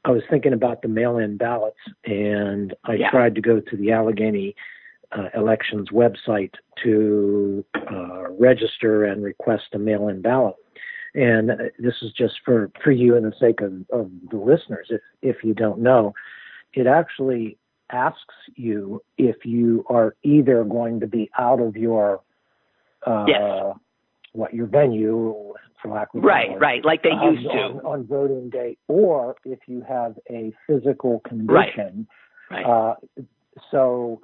I 0.05 0.11
was 0.11 0.23
thinking 0.31 0.53
about 0.53 0.83
the 0.83 0.89
mail-in 0.89 1.37
ballots, 1.37 1.81
and 2.05 2.75
I 2.85 2.95
Yeah. 2.95 3.11
tried 3.11 3.35
to 3.35 3.41
go 3.41 3.61
to 3.61 3.77
the 3.77 3.91
Allegheny 3.91 4.55
uh, 5.11 5.29
elections 5.35 5.89
website 5.91 6.53
to 6.85 7.65
uh, 7.75 8.31
register 8.31 9.05
and 9.05 9.25
request 9.25 9.65
a 9.75 9.79
mail-in 9.79 10.23
ballot. 10.23 10.55
And 11.17 11.51
this 11.79 11.95
is 12.03 12.13
just 12.13 12.35
for, 12.45 12.71
for 12.85 12.91
you 12.91 13.17
and 13.17 13.25
the 13.25 13.33
sake 13.41 13.63
of, 13.63 13.73
of 13.91 14.11
the 14.31 14.37
listeners, 14.37 14.89
if, 14.91 15.01
if 15.23 15.43
you 15.43 15.55
don't 15.55 15.81
know, 15.81 16.13
it 16.75 16.87
actually 16.87 17.57
asks 17.91 18.35
you 18.55 19.03
if 19.17 19.47
you 19.47 19.83
are 19.89 20.15
either 20.23 20.63
going 20.65 21.01
to 21.01 21.07
be 21.07 21.31
out 21.39 21.61
of 21.61 21.75
your 21.75 22.21
uh, 23.07 23.25
yes. 23.27 23.77
what 24.33 24.53
your 24.53 24.67
venue, 24.67 25.55
for 25.81 25.89
lack 25.89 26.09
of 26.15 26.23
right, 26.23 26.51
word, 26.51 26.61
right, 26.61 26.85
like 26.85 27.03
they 27.03 27.11
used 27.11 27.45
to 27.45 27.49
on, 27.49 27.81
on, 27.81 28.07
voting 28.07 28.51
day, 28.51 28.77
or 28.89 29.37
if 29.47 29.61
you 29.67 29.83
have 29.89 30.19
a 30.29 30.53
physical 30.67 31.21
condition. 31.21 32.07
Right. 32.51 32.65
right. 32.65 32.67
Uh, 32.67 32.95
so, 33.71 34.21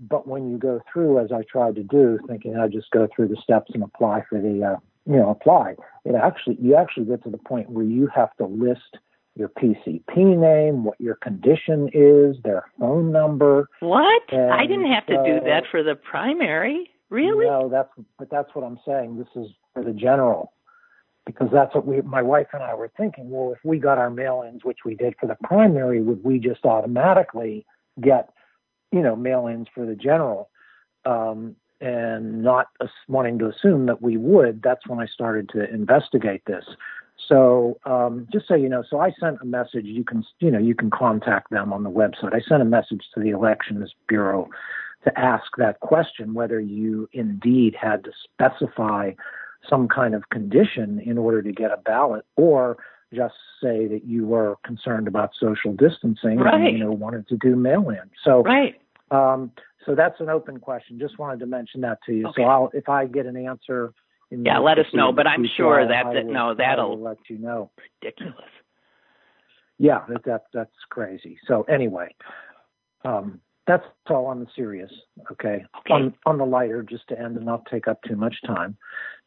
but 0.00 0.26
when 0.26 0.50
you 0.50 0.56
go 0.56 0.80
through, 0.90 1.18
as 1.22 1.32
I 1.32 1.42
tried 1.42 1.74
to 1.74 1.82
do, 1.82 2.18
thinking 2.26 2.56
i'd 2.56 2.72
just 2.72 2.90
go 2.92 3.08
through 3.14 3.28
the 3.28 3.36
steps 3.42 3.72
and 3.74 3.82
apply 3.82 4.22
for 4.28 4.40
the, 4.40 4.74
uh, 4.74 4.76
you 5.06 5.16
know, 5.16 5.30
apply. 5.30 5.74
It 6.04 6.14
actually, 6.14 6.56
you 6.60 6.76
actually 6.76 7.06
get 7.06 7.22
to 7.24 7.30
the 7.30 7.38
point 7.38 7.70
where 7.70 7.84
you 7.84 8.08
have 8.14 8.34
to 8.36 8.46
list 8.46 8.98
your 9.36 9.48
PCP 9.48 10.16
name, 10.16 10.84
what 10.84 11.00
your 11.00 11.14
condition 11.16 11.88
is, 11.92 12.36
their 12.42 12.64
phone 12.78 13.12
number. 13.12 13.68
What? 13.80 14.22
And 14.30 14.52
I 14.52 14.66
didn't 14.66 14.90
have 14.92 15.06
to 15.06 15.16
do 15.24 15.40
that 15.46 15.64
for 15.70 15.82
the 15.82 15.94
primary. 15.94 16.90
Really? 17.10 17.46
No, 17.46 17.68
that's 17.68 17.90
but 18.18 18.30
that's 18.30 18.54
what 18.54 18.64
I'm 18.64 18.78
saying. 18.86 19.18
This 19.18 19.28
is 19.42 19.50
for 19.74 19.82
the 19.82 19.92
general. 19.92 20.52
Because 21.26 21.48
that's 21.52 21.74
what 21.74 21.86
we 21.86 22.00
my 22.02 22.22
wife 22.22 22.48
and 22.52 22.62
I 22.62 22.74
were 22.74 22.90
thinking, 22.96 23.30
well, 23.30 23.52
if 23.52 23.58
we 23.64 23.78
got 23.78 23.98
our 23.98 24.10
mail 24.10 24.44
ins, 24.46 24.64
which 24.64 24.78
we 24.84 24.94
did 24.94 25.14
for 25.20 25.26
the 25.26 25.36
primary, 25.44 26.00
would 26.00 26.24
we 26.24 26.38
just 26.38 26.64
automatically 26.64 27.66
get, 28.00 28.30
you 28.90 29.00
know, 29.00 29.16
mail 29.16 29.46
ins 29.46 29.68
for 29.74 29.86
the 29.86 29.94
general? 29.94 30.50
Um, 31.04 31.56
and 31.80 32.42
not 32.42 32.68
wanting 33.08 33.38
to 33.38 33.48
assume 33.48 33.86
that 33.86 34.02
we 34.02 34.16
would, 34.16 34.62
that's 34.62 34.86
when 34.86 35.00
I 35.00 35.06
started 35.06 35.48
to 35.50 35.68
investigate 35.72 36.42
this. 36.46 36.64
So 37.28 37.78
um, 37.84 38.26
just 38.32 38.48
so 38.48 38.54
you 38.54 38.68
know, 38.68 38.82
so 38.88 39.00
I 39.00 39.12
sent 39.20 39.38
a 39.40 39.46
message. 39.46 39.84
You 39.84 40.04
can 40.04 40.24
you 40.40 40.50
know 40.50 40.58
you 40.58 40.74
can 40.74 40.90
contact 40.90 41.50
them 41.50 41.72
on 41.72 41.82
the 41.82 41.90
website. 41.90 42.34
I 42.34 42.40
sent 42.40 42.62
a 42.62 42.66
message 42.66 43.02
to 43.14 43.20
the 43.20 43.30
Elections 43.30 43.94
Bureau 44.08 44.48
to 45.04 45.18
ask 45.18 45.44
that 45.56 45.80
question 45.80 46.34
whether 46.34 46.60
you 46.60 47.08
indeed 47.12 47.76
had 47.80 48.04
to 48.04 48.10
specify 48.24 49.12
some 49.68 49.88
kind 49.88 50.14
of 50.14 50.28
condition 50.30 51.00
in 51.00 51.18
order 51.18 51.42
to 51.42 51.52
get 51.52 51.70
a 51.70 51.76
ballot, 51.76 52.24
or 52.36 52.78
just 53.14 53.34
say 53.62 53.86
that 53.86 54.04
you 54.04 54.26
were 54.26 54.56
concerned 54.64 55.06
about 55.06 55.30
social 55.38 55.72
distancing 55.72 56.38
right. 56.38 56.54
and 56.54 56.78
you 56.78 56.82
know 56.82 56.92
wanted 56.92 57.28
to 57.28 57.36
do 57.36 57.54
mail-in. 57.54 58.10
So 58.24 58.42
right. 58.42 58.80
Um, 59.10 59.52
so 59.86 59.94
that's 59.94 60.20
an 60.20 60.28
open 60.28 60.58
question. 60.58 60.98
Just 60.98 61.18
wanted 61.18 61.40
to 61.40 61.46
mention 61.46 61.80
that 61.80 61.98
to 62.06 62.12
you. 62.12 62.30
So 62.36 62.42
I'll 62.42 62.70
if 62.74 62.88
I 62.88 63.06
get 63.06 63.26
an 63.26 63.36
answer 63.36 63.92
yeah, 64.30 64.58
let 64.58 64.78
us 64.78 64.86
know. 64.94 65.12
But 65.12 65.26
I'm 65.26 65.44
sure 65.56 65.86
that, 65.86 66.26
no, 66.26 66.54
that'll 66.54 67.00
let 67.00 67.18
you 67.28 67.38
know. 67.38 67.70
Ridiculous. 68.02 68.34
Yeah, 69.78 70.04
that, 70.08 70.24
that 70.24 70.42
that's 70.52 70.70
crazy. 70.90 71.38
So 71.48 71.62
anyway, 71.62 72.14
um, 73.04 73.40
that's 73.66 73.84
all 74.08 74.26
on 74.26 74.40
the 74.40 74.46
serious. 74.54 74.90
Okay? 75.32 75.64
okay. 75.80 75.94
On 75.94 76.14
on 76.26 76.38
the 76.38 76.44
lighter, 76.44 76.82
just 76.82 77.08
to 77.08 77.18
end 77.18 77.36
and 77.36 77.46
not 77.46 77.66
take 77.70 77.88
up 77.88 78.00
too 78.02 78.16
much 78.16 78.36
time. 78.46 78.76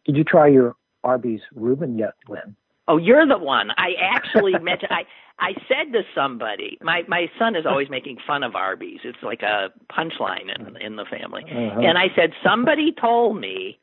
Did 0.06 0.16
you 0.16 0.24
try 0.24 0.48
your 0.48 0.76
Arby's 1.04 1.42
Reuben 1.56 1.98
yet, 1.98 2.14
Lynn? 2.30 2.56
Oh, 2.88 2.98
you're 2.98 3.26
the 3.26 3.38
one. 3.38 3.72
I 3.78 3.94
actually 4.02 4.54
mentioned. 4.62 4.92
I 4.92 5.06
I 5.40 5.54
said 5.68 5.94
to 5.94 6.04
somebody, 6.14 6.78
my 6.82 7.04
my 7.08 7.28
son 7.40 7.56
is 7.56 7.66
always 7.66 7.90
making 7.90 8.18
fun 8.26 8.44
of 8.44 8.56
Arby's. 8.56 9.00
It's 9.04 9.24
like 9.24 9.42
a 9.42 9.70
punchline 9.92 10.54
in 10.54 10.78
in 10.78 10.96
the 10.96 11.06
family. 11.06 11.44
Uh-huh. 11.46 11.80
And 11.80 11.98
I 11.98 12.08
said 12.16 12.32
somebody 12.44 12.92
told 12.92 13.40
me 13.40 13.80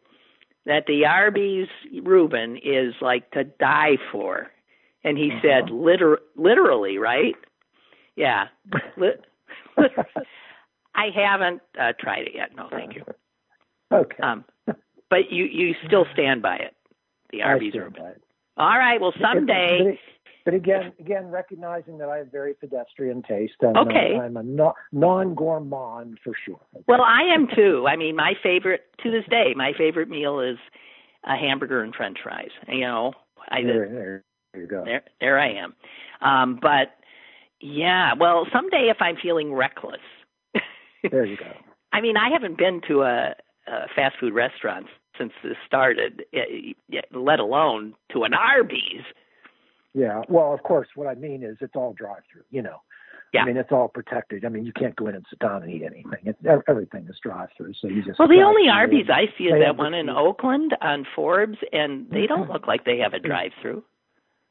that 0.67 0.84
the 0.86 1.06
Arby's 1.06 1.69
Reuben 2.02 2.56
is 2.63 2.95
like 3.00 3.30
to 3.32 3.45
die 3.45 3.97
for. 4.13 4.49
And 5.02 5.17
he 5.17 5.30
uh-huh. 5.30 5.41
said, 5.43 5.71
liter- 5.71 6.21
literally, 6.36 6.99
right? 6.99 7.34
Yeah. 8.17 8.49
I 10.95 11.06
haven't 11.15 11.63
uh, 11.80 11.93
tried 11.99 12.26
it 12.26 12.32
yet. 12.34 12.54
No, 12.54 12.69
thank 12.71 12.95
you. 12.95 13.04
Okay. 13.93 14.23
Um, 14.23 14.45
but 15.08 15.30
you 15.30 15.45
you 15.45 15.75
still 15.86 16.04
stand 16.13 16.43
by 16.43 16.56
it, 16.56 16.76
the 17.30 17.43
Arby's 17.43 17.75
Reuben. 17.75 18.15
All 18.61 18.79
right. 18.79 19.01
Well, 19.01 19.15
someday. 19.21 19.99
But, 20.45 20.55
again, 20.55 20.93
again, 21.01 21.27
recognizing 21.29 21.97
that 21.99 22.09
I 22.09 22.19
have 22.19 22.31
very 22.31 22.55
pedestrian 22.55 23.23
taste, 23.23 23.55
and 23.61 23.77
okay. 23.77 24.17
uh, 24.17 24.23
I'm 24.23 24.37
a 24.37 24.43
no, 24.43 24.75
non-gourmand 24.93 26.19
for 26.23 26.33
sure. 26.45 26.61
Well, 26.87 27.03
I 27.03 27.23
am 27.35 27.47
too. 27.55 27.87
I 27.89 27.97
mean, 27.97 28.17
my 28.17 28.35
favorite 28.43 28.83
to 29.03 29.11
this 29.11 29.25
day, 29.31 29.55
my 29.57 29.73
favorite 29.77 30.09
meal 30.09 30.41
is 30.41 30.59
a 31.25 31.37
hamburger 31.37 31.83
and 31.83 31.95
French 31.95 32.19
fries. 32.23 32.51
You 32.69 32.81
know, 32.81 33.13
I 33.49 33.63
there, 33.63 33.89
there, 33.89 34.25
there 34.53 34.63
you 34.63 34.69
go. 34.69 34.85
There, 34.85 35.03
there 35.21 35.39
I 35.39 35.53
am. 35.53 35.75
Um, 36.21 36.59
but 36.61 36.97
yeah, 37.61 38.13
well, 38.19 38.47
someday 38.53 38.91
if 38.91 38.97
I'm 39.01 39.17
feeling 39.17 39.55
reckless. 39.55 40.01
there 41.11 41.25
you 41.25 41.37
go. 41.37 41.53
I 41.93 42.01
mean, 42.01 42.17
I 42.17 42.31
haven't 42.31 42.59
been 42.59 42.81
to 42.89 43.03
a, 43.03 43.35
a 43.67 43.89
fast 43.95 44.17
food 44.21 44.35
restaurant 44.35 44.87
since 45.21 45.33
this 45.45 45.56
started, 45.67 46.25
let 47.13 47.39
alone 47.41 47.95
to 48.13 48.25
an 48.25 48.33
Arby's. 48.33 49.04
Yeah. 49.93 50.23
Well, 50.28 50.54
of 50.54 50.63
course, 50.63 50.89
what 50.95 51.09
I 51.09 51.15
mean 51.15 51.43
is 51.43 51.59
it's 51.61 51.76
all 51.76 51.93
drive-through. 51.93 52.45
You 52.50 52.63
know. 52.63 52.76
Yeah. 53.35 53.43
I 53.43 53.45
mean, 53.45 53.56
it's 53.56 53.71
all 53.71 53.87
protected. 53.89 54.45
I 54.45 54.49
mean, 54.49 54.65
you 54.65 54.73
can't 54.73 54.97
go 54.97 55.06
in 55.06 55.15
and 55.15 55.25
sit 55.30 55.39
down 55.39 55.63
and 55.63 55.71
eat 55.71 55.83
anything. 55.83 56.19
It's 56.25 56.39
everything 56.67 57.06
is 57.09 57.17
drive-through. 57.23 57.75
So 57.80 57.89
you 57.89 58.02
just. 58.02 58.19
Well, 58.19 58.28
the 58.28 58.43
only 58.43 58.69
Arby's 58.69 59.06
I 59.13 59.26
see 59.37 59.45
is 59.45 59.61
that 59.61 59.76
one 59.76 59.95
in 59.95 60.06
the- 60.06 60.17
Oakland 60.17 60.76
on 60.80 61.06
Forbes, 61.15 61.59
and 61.73 62.09
they 62.11 62.26
don't 62.26 62.50
look 62.50 62.67
like 62.67 62.85
they 62.85 62.99
have 62.99 63.13
a 63.13 63.21
drive-through. 63.21 63.85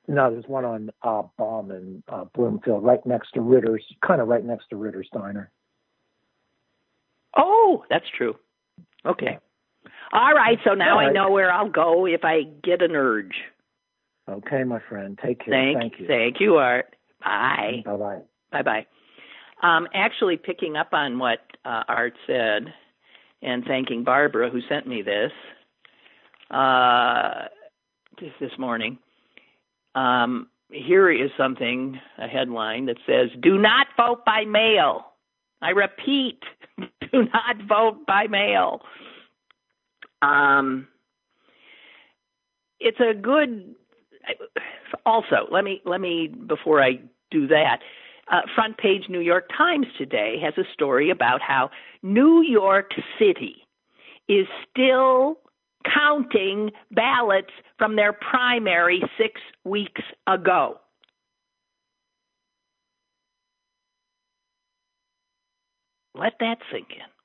No, 0.08 0.32
there's 0.32 0.48
one 0.48 0.66
on 0.66 0.90
uh, 1.04 1.24
Baum 1.38 1.72
and 1.72 2.04
uh, 2.08 2.26
Bloomfield, 2.34 2.84
right 2.84 3.06
next 3.06 3.32
to 3.34 3.42
Ritter's, 3.42 3.84
kind 4.06 4.22
of 4.22 4.28
right 4.28 4.44
next 4.44 4.70
to 4.72 4.76
Ritter's 4.76 5.08
Diner. 5.14 5.52
Oh, 7.38 7.84
that's 7.90 8.08
true. 8.18 8.36
Okay. 9.06 9.38
All 10.14 10.34
right. 10.34 10.58
So 10.64 10.74
now 10.74 11.00
All 11.00 11.08
I 11.08 11.12
know 11.12 11.32
where 11.32 11.52
I'll 11.52 11.70
go 11.70 12.06
if 12.06 12.24
I 12.24 12.44
get 12.64 12.82
an 12.82 12.96
urge. 12.96 13.36
Okay, 14.28 14.64
my 14.64 14.80
friend. 14.88 15.18
Take 15.24 15.46
care. 15.46 15.54
Thank, 15.54 15.78
Thank 15.78 16.00
you. 16.00 16.08
Thank 16.08 16.40
you, 16.40 16.56
Art. 16.56 16.96
Bye. 17.24 17.84
Bye 17.86 17.96
bye. 17.96 18.20
Bye 18.52 18.62
bye. 18.62 18.86
Um, 19.62 19.88
actually, 19.94 20.38
picking 20.38 20.76
up 20.76 20.94
on 20.94 21.20
what 21.20 21.40
uh, 21.66 21.84
Art 21.88 22.14
said 22.28 22.74
and 23.42 23.64
thanking 23.66 24.04
Barbara 24.04 24.50
who 24.50 24.62
sent 24.70 24.88
me 24.88 25.02
this 25.02 25.32
uh, 26.52 27.46
just 28.20 28.34
this 28.40 28.52
morning. 28.58 28.98
Um, 29.96 30.48
here 30.72 31.10
is 31.10 31.32
something, 31.38 32.00
a 32.18 32.28
headline 32.28 32.86
that 32.86 32.98
says, 33.08 33.30
Do 33.42 33.58
not 33.58 33.88
vote 33.98 34.24
by 34.26 34.46
mail. 34.46 35.06
I 35.62 35.72
repeat, 35.72 36.40
do 36.78 37.24
not 37.34 37.68
vote 37.68 38.06
by 38.06 38.28
mail. 38.28 38.82
Um, 40.22 40.88
it's 42.80 43.00
a 43.00 43.14
good. 43.14 43.76
Also, 45.06 45.48
let 45.52 45.64
me 45.64 45.82
let 45.86 46.02
me 46.02 46.28
before 46.28 46.84
I 46.84 47.00
do 47.32 47.48
that. 47.48 47.80
Uh, 48.32 48.42
front 48.54 48.78
page 48.78 49.04
New 49.10 49.22
York 49.22 49.50
Times 49.58 49.88
today 49.98 50.36
has 50.44 50.54
a 50.58 50.64
story 50.74 51.10
about 51.10 51.42
how 51.42 51.72
New 52.04 52.44
York 52.44 52.92
City 53.18 53.56
is 54.28 54.46
still 54.70 55.40
counting 55.92 56.70
ballots 56.92 57.52
from 57.78 57.96
their 57.96 58.14
primary 58.14 59.02
six 59.18 59.42
weeks 59.64 60.02
ago. 60.28 60.80
Let 66.14 66.34
that 66.40 66.58
sink 66.72 66.88
in. 66.92 67.19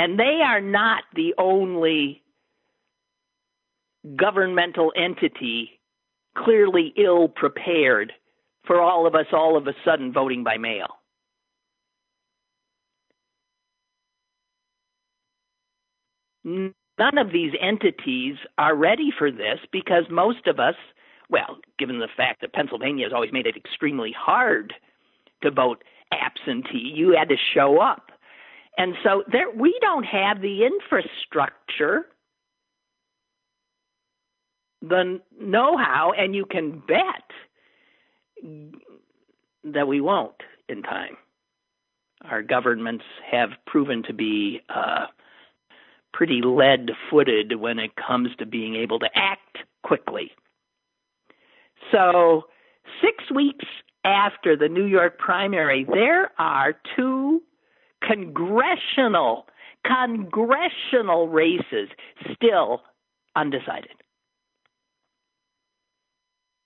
And 0.00 0.18
they 0.18 0.40
are 0.42 0.62
not 0.62 1.04
the 1.14 1.34
only 1.36 2.22
governmental 4.16 4.94
entity 4.96 5.78
clearly 6.34 6.94
ill 6.96 7.28
prepared 7.28 8.10
for 8.66 8.80
all 8.80 9.06
of 9.06 9.14
us 9.14 9.26
all 9.30 9.58
of 9.58 9.66
a 9.66 9.74
sudden 9.84 10.10
voting 10.10 10.42
by 10.42 10.56
mail. 10.56 10.86
None 16.44 16.72
of 17.18 17.30
these 17.30 17.52
entities 17.60 18.36
are 18.56 18.74
ready 18.74 19.10
for 19.18 19.30
this 19.30 19.58
because 19.70 20.04
most 20.08 20.46
of 20.46 20.58
us, 20.58 20.76
well, 21.28 21.58
given 21.78 21.98
the 21.98 22.08
fact 22.16 22.40
that 22.40 22.54
Pennsylvania 22.54 23.04
has 23.04 23.12
always 23.12 23.34
made 23.34 23.46
it 23.46 23.54
extremely 23.54 24.14
hard 24.18 24.72
to 25.42 25.50
vote 25.50 25.84
absentee, 26.10 26.90
you 26.96 27.14
had 27.18 27.28
to 27.28 27.36
show 27.52 27.82
up. 27.82 28.10
And 28.80 28.94
so 29.04 29.22
there 29.30 29.50
we 29.50 29.78
don't 29.82 30.04
have 30.04 30.40
the 30.40 30.64
infrastructure, 30.64 32.06
the 34.80 35.20
know 35.38 35.76
how, 35.76 36.14
and 36.16 36.34
you 36.34 36.46
can 36.46 36.82
bet 36.88 37.28
that 39.64 39.86
we 39.86 40.00
won't 40.00 40.40
in 40.66 40.82
time. 40.82 41.18
Our 42.24 42.42
governments 42.42 43.04
have 43.30 43.50
proven 43.66 44.02
to 44.04 44.14
be 44.14 44.62
uh, 44.74 45.08
pretty 46.14 46.40
lead 46.42 46.90
footed 47.10 47.60
when 47.60 47.78
it 47.78 47.90
comes 47.96 48.30
to 48.38 48.46
being 48.46 48.76
able 48.76 48.98
to 49.00 49.10
act 49.14 49.58
quickly. 49.82 50.30
So, 51.92 52.44
six 53.02 53.30
weeks 53.30 53.66
after 54.04 54.56
the 54.56 54.70
New 54.70 54.86
York 54.86 55.18
primary, 55.18 55.84
there 55.84 56.32
are 56.38 56.74
two 56.96 57.42
congressional 58.02 59.46
congressional 59.86 61.28
races 61.28 61.88
still 62.34 62.82
undecided. 63.34 63.92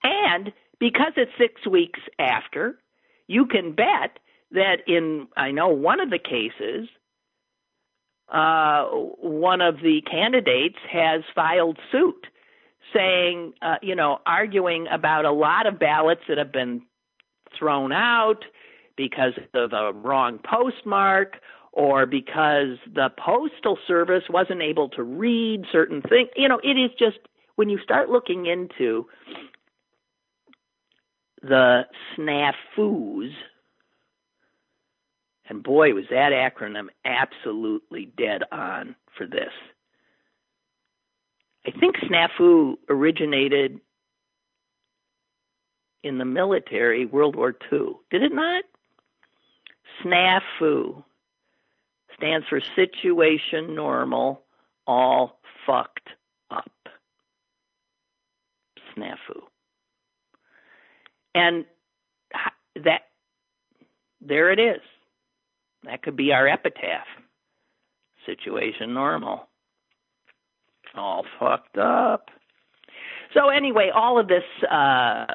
And 0.03 0.53
because 0.81 1.13
it's 1.17 1.31
6 1.39 1.67
weeks 1.69 2.01
after, 2.19 2.81
you 3.29 3.47
can 3.47 3.73
bet 3.73 4.19
that 4.51 4.79
in 4.87 5.29
I 5.37 5.53
know 5.53 5.69
one 5.69 6.01
of 6.01 6.11
the 6.11 6.19
cases 6.19 6.89
uh, 8.33 8.85
one 8.87 9.61
of 9.61 9.77
the 9.77 10.01
candidates 10.11 10.79
has 10.91 11.23
filed 11.35 11.79
suit 11.93 12.27
saying, 12.95 13.53
uh, 13.63 13.77
you 13.83 13.95
know, 13.95 14.19
arguing 14.27 14.87
about 14.91 15.25
a 15.25 15.31
lot 15.31 15.67
of 15.67 15.79
ballots 15.79 16.23
that 16.29 16.39
have 16.39 16.53
been 16.53 16.83
thrown 17.59 17.93
out 17.93 18.45
because 18.97 19.33
of 19.55 19.73
a 19.73 19.93
wrong 19.93 20.39
postmark 20.39 21.37
or 21.73 22.07
because 22.07 22.79
the 22.93 23.11
postal 23.19 23.79
service 23.87 24.25
wasn't 24.31 24.63
able 24.63 24.89
to 24.91 25.03
read 25.03 25.65
certain 25.73 26.01
things. 26.03 26.29
You 26.37 26.49
know, 26.49 26.61
it 26.63 26.79
is 26.79 26.91
just 26.99 27.19
when 27.57 27.69
you 27.69 27.79
start 27.79 28.09
looking 28.11 28.47
into 28.47 29.07
the 31.43 31.83
snafus, 32.17 33.33
and 35.47 35.63
boy, 35.63 35.93
was 35.93 36.05
that 36.11 36.33
acronym 36.33 36.87
absolutely 37.05 38.07
dead 38.17 38.43
on 38.51 38.97
for 39.17 39.27
this. 39.27 39.53
I 41.67 41.71
think 41.79 41.97
snafu 41.97 42.75
originated 42.89 43.81
in 46.03 46.19
the 46.19 46.25
military, 46.25 47.07
World 47.07 47.37
War 47.37 47.55
II. 47.73 47.95
Did 48.11 48.23
it 48.23 48.35
not? 48.35 48.65
SNAFU 50.03 51.03
stands 52.17 52.47
for 52.49 52.61
situation 52.77 53.75
normal, 53.75 54.43
all 54.87 55.41
fucked 55.67 56.09
up. 56.51 56.71
SNAFU. 58.97 59.43
And 61.35 61.65
that, 62.85 63.03
there 64.21 64.53
it 64.53 64.59
is. 64.59 64.81
That 65.85 66.03
could 66.03 66.17
be 66.17 66.33
our 66.33 66.47
epitaph. 66.49 67.07
Situation 68.27 68.95
normal. 68.95 69.49
All 70.95 71.25
fucked 71.39 71.77
up. 71.77 72.31
So, 73.35 73.49
anyway, 73.49 73.91
all 73.95 74.19
of 74.19 74.29
this 74.29 74.45
uh, 74.71 75.27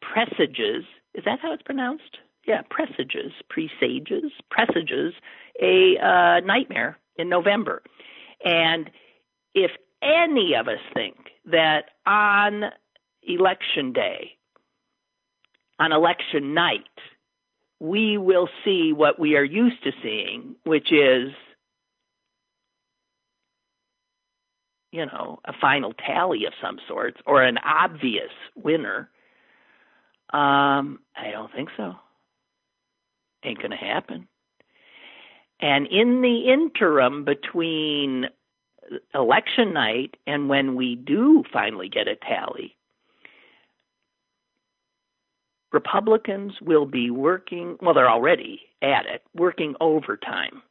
presages 0.00 0.84
is 1.14 1.24
that 1.24 1.40
how 1.40 1.52
it's 1.52 1.62
pronounced? 1.62 2.18
Yeah, 2.46 2.62
presages, 2.70 3.32
presages, 3.48 4.32
presages 4.50 5.14
a 5.60 5.96
uh, 5.98 6.40
nightmare 6.40 6.98
in 7.16 7.28
November. 7.28 7.82
And 8.44 8.90
if 9.54 9.70
any 10.02 10.54
of 10.54 10.68
us 10.68 10.78
think 10.94 11.16
that 11.44 11.84
on 12.06 12.64
election 13.22 13.92
day, 13.92 14.32
on 15.78 15.92
election 15.92 16.54
night, 16.54 16.84
we 17.78 18.18
will 18.18 18.48
see 18.64 18.92
what 18.92 19.18
we 19.18 19.36
are 19.36 19.44
used 19.44 19.82
to 19.84 19.92
seeing, 20.02 20.54
which 20.64 20.92
is, 20.92 21.32
you 24.92 25.06
know, 25.06 25.40
a 25.44 25.52
final 25.60 25.92
tally 25.94 26.44
of 26.46 26.52
some 26.62 26.78
sort 26.86 27.16
or 27.26 27.42
an 27.42 27.58
obvious 27.58 28.30
winner. 28.54 29.08
Um, 30.32 31.00
I 31.16 31.30
don't 31.32 31.52
think 31.52 31.70
so. 31.76 31.94
Ain't 33.44 33.58
going 33.58 33.70
to 33.70 33.76
happen. 33.76 34.28
And 35.60 35.86
in 35.86 36.22
the 36.22 36.50
interim 36.52 37.24
between 37.24 38.26
election 39.14 39.72
night 39.72 40.16
and 40.26 40.48
when 40.48 40.74
we 40.74 40.96
do 40.96 41.44
finally 41.52 41.88
get 41.88 42.08
a 42.08 42.16
tally, 42.16 42.76
Republicans 45.72 46.54
will 46.60 46.86
be 46.86 47.10
working, 47.10 47.76
well, 47.80 47.94
they're 47.94 48.10
already 48.10 48.62
at 48.82 49.06
it, 49.06 49.22
working 49.34 49.76
overtime, 49.80 50.62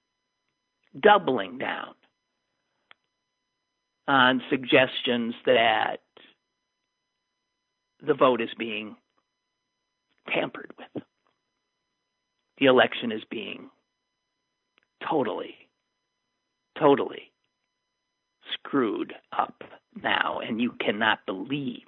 doubling 1.00 1.58
down 1.58 1.94
on 4.08 4.42
suggestions 4.50 5.36
that 5.46 6.02
the 8.06 8.14
vote 8.14 8.42
is 8.42 8.50
being 8.58 8.96
tampered 10.34 10.72
with. 10.78 11.04
The 12.60 12.66
election 12.66 13.12
is 13.12 13.22
being 13.30 13.70
totally, 15.10 15.56
totally 16.78 17.32
screwed 18.54 19.14
up 19.38 19.64
now, 20.02 20.40
and 20.46 20.62
you 20.62 20.74
cannot 20.80 21.26
believe 21.26 21.86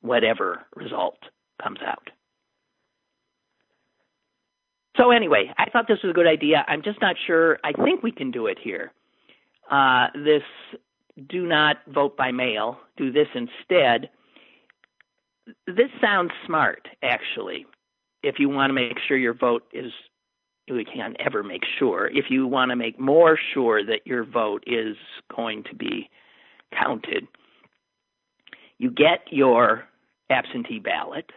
whatever 0.00 0.62
result 0.76 1.18
comes 1.62 1.80
out. 1.84 2.10
So, 4.96 5.10
anyway, 5.10 5.52
I 5.56 5.70
thought 5.70 5.88
this 5.88 6.02
was 6.02 6.10
a 6.10 6.14
good 6.14 6.26
idea. 6.26 6.64
I'm 6.68 6.82
just 6.82 7.00
not 7.00 7.16
sure. 7.26 7.58
I 7.64 7.72
think 7.72 8.02
we 8.02 8.12
can 8.12 8.30
do 8.30 8.46
it 8.46 8.58
here. 8.62 8.92
Uh, 9.70 10.08
this 10.14 10.42
do 11.28 11.46
not 11.46 11.78
vote 11.88 12.16
by 12.16 12.30
mail, 12.30 12.78
do 12.96 13.10
this 13.10 13.28
instead. 13.34 14.10
This 15.66 15.88
sounds 16.00 16.30
smart, 16.46 16.88
actually, 17.02 17.66
if 18.22 18.36
you 18.38 18.48
want 18.48 18.70
to 18.70 18.74
make 18.74 18.98
sure 19.06 19.16
your 19.16 19.34
vote 19.34 19.64
is, 19.72 19.92
we 20.70 20.84
can't 20.84 21.16
ever 21.18 21.42
make 21.42 21.62
sure. 21.78 22.06
If 22.06 22.26
you 22.30 22.46
want 22.46 22.70
to 22.70 22.76
make 22.76 22.98
more 22.98 23.38
sure 23.52 23.84
that 23.84 24.06
your 24.06 24.24
vote 24.24 24.64
is 24.66 24.96
going 25.34 25.64
to 25.64 25.74
be 25.74 26.08
counted, 26.72 27.26
you 28.78 28.90
get 28.90 29.20
your 29.30 29.84
absentee 30.30 30.78
ballot 30.78 31.30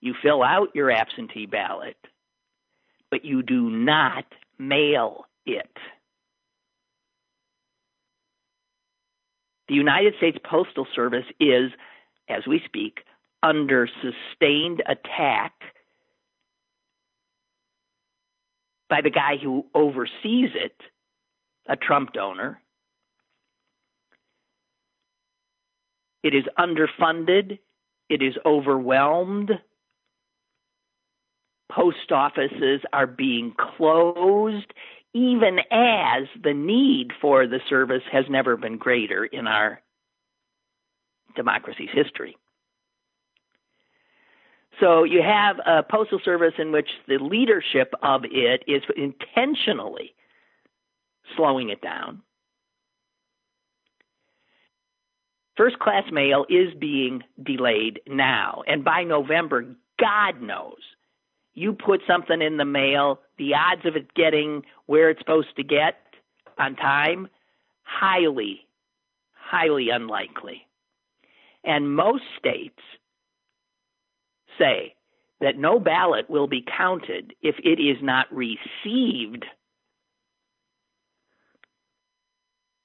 you 0.00 0.14
fill 0.22 0.42
out 0.42 0.68
your 0.74 0.90
absentee 0.90 1.46
ballot, 1.46 1.96
but 3.10 3.24
you 3.24 3.42
do 3.42 3.68
not 3.68 4.24
mail 4.58 5.26
it. 5.44 5.70
The 9.68 9.74
United 9.74 10.14
States 10.16 10.38
Postal 10.48 10.86
Service 10.94 11.26
is, 11.40 11.72
as 12.28 12.46
we 12.46 12.62
speak, 12.64 13.00
under 13.42 13.88
sustained 14.02 14.82
attack 14.86 15.52
by 18.88 19.00
the 19.02 19.10
guy 19.10 19.36
who 19.42 19.66
oversees 19.74 20.50
it, 20.54 20.76
a 21.68 21.76
Trump 21.76 22.12
donor. 22.12 22.60
It 26.22 26.34
is 26.34 26.44
underfunded, 26.58 27.58
it 28.08 28.22
is 28.22 28.34
overwhelmed, 28.44 29.50
post 31.70 32.10
offices 32.10 32.80
are 32.92 33.06
being 33.06 33.54
closed, 33.76 34.72
even 35.14 35.58
as 35.70 36.24
the 36.42 36.54
need 36.54 37.12
for 37.20 37.46
the 37.46 37.60
service 37.68 38.02
has 38.10 38.24
never 38.28 38.56
been 38.56 38.78
greater 38.78 39.24
in 39.24 39.46
our 39.46 39.80
democracy's 41.36 41.90
history. 41.92 42.36
So 44.80 45.04
you 45.04 45.22
have 45.22 45.58
a 45.66 45.82
postal 45.82 46.20
service 46.24 46.54
in 46.58 46.72
which 46.72 46.88
the 47.08 47.18
leadership 47.18 47.92
of 48.02 48.22
it 48.24 48.62
is 48.66 48.82
intentionally 48.96 50.14
slowing 51.36 51.70
it 51.70 51.82
down. 51.82 52.22
First 55.56 55.80
class 55.80 56.04
mail 56.12 56.46
is 56.48 56.72
being 56.78 57.24
delayed 57.42 58.00
now, 58.06 58.62
and 58.68 58.84
by 58.84 59.02
November, 59.02 59.66
God 59.98 60.40
knows 60.40 60.78
you 61.54 61.72
put 61.72 62.00
something 62.06 62.40
in 62.40 62.56
the 62.56 62.64
mail, 62.64 63.18
the 63.36 63.54
odds 63.54 63.84
of 63.84 63.96
it 63.96 64.14
getting 64.14 64.62
where 64.86 65.10
it's 65.10 65.18
supposed 65.18 65.56
to 65.56 65.64
get 65.64 65.96
on 66.56 66.76
time, 66.76 67.28
highly, 67.82 68.60
highly 69.32 69.90
unlikely. 69.90 70.66
And 71.64 71.96
most 71.96 72.22
states 72.38 72.78
say 74.58 74.94
that 75.40 75.56
no 75.56 75.78
ballot 75.78 76.28
will 76.28 76.46
be 76.46 76.64
counted 76.76 77.34
if 77.42 77.56
it 77.62 77.80
is 77.80 77.96
not 78.02 78.26
received 78.32 79.44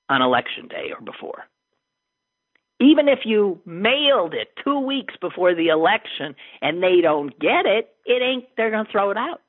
on 0.10 0.22
election 0.22 0.68
day 0.68 0.92
or 0.96 1.04
before. 1.04 1.46
Even 2.80 3.08
if 3.08 3.20
you 3.24 3.62
mailed 3.66 4.34
it 4.34 4.50
two 4.64 4.80
weeks 4.80 5.14
before 5.22 5.56
the 5.56 5.70
election 5.70 6.36
and 6.62 6.84
they 6.84 7.02
don't 7.02 7.38
get 7.40 7.66
it, 7.66 7.90
it 8.06 8.22
ain't 8.22 8.46
they're 8.58 8.72
going 8.72 8.86
to 8.86 8.92
throw 8.92 9.10
it 9.10 9.18
out. 9.18 9.42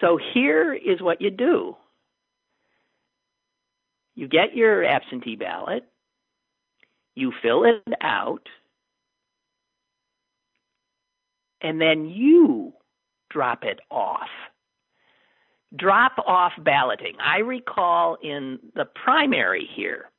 So 0.00 0.18
here 0.34 0.74
is 0.74 1.00
what 1.00 1.20
you 1.20 1.30
do. 1.30 1.76
You 4.14 4.28
get 4.28 4.54
your 4.54 4.84
absentee 4.84 5.36
ballot, 5.36 5.84
you 7.16 7.32
fill 7.42 7.64
it 7.64 7.82
out, 8.02 8.46
and 11.62 11.80
then 11.80 12.04
you 12.06 12.72
drop 13.30 13.64
it 13.64 13.80
off. 13.90 14.28
Drop 15.74 16.12
off 16.26 16.52
balloting. 16.58 17.14
I 17.20 17.38
recall 17.38 18.16
in 18.22 18.60
the 18.76 18.84
primary 18.84 19.68
here 19.74 20.10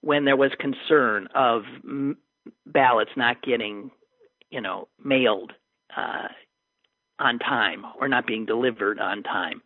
when 0.00 0.24
there 0.24 0.36
was 0.36 0.50
concern 0.58 1.28
of 1.34 1.62
m- 1.84 2.18
ballots 2.66 3.12
not 3.16 3.42
getting, 3.42 3.90
you 4.50 4.60
know, 4.60 4.88
mailed 5.02 5.52
uh, 5.96 6.28
on 7.18 7.38
time 7.38 7.84
or 8.00 8.08
not 8.08 8.26
being 8.26 8.44
delivered 8.44 8.98
on 8.98 9.22
time, 9.22 9.62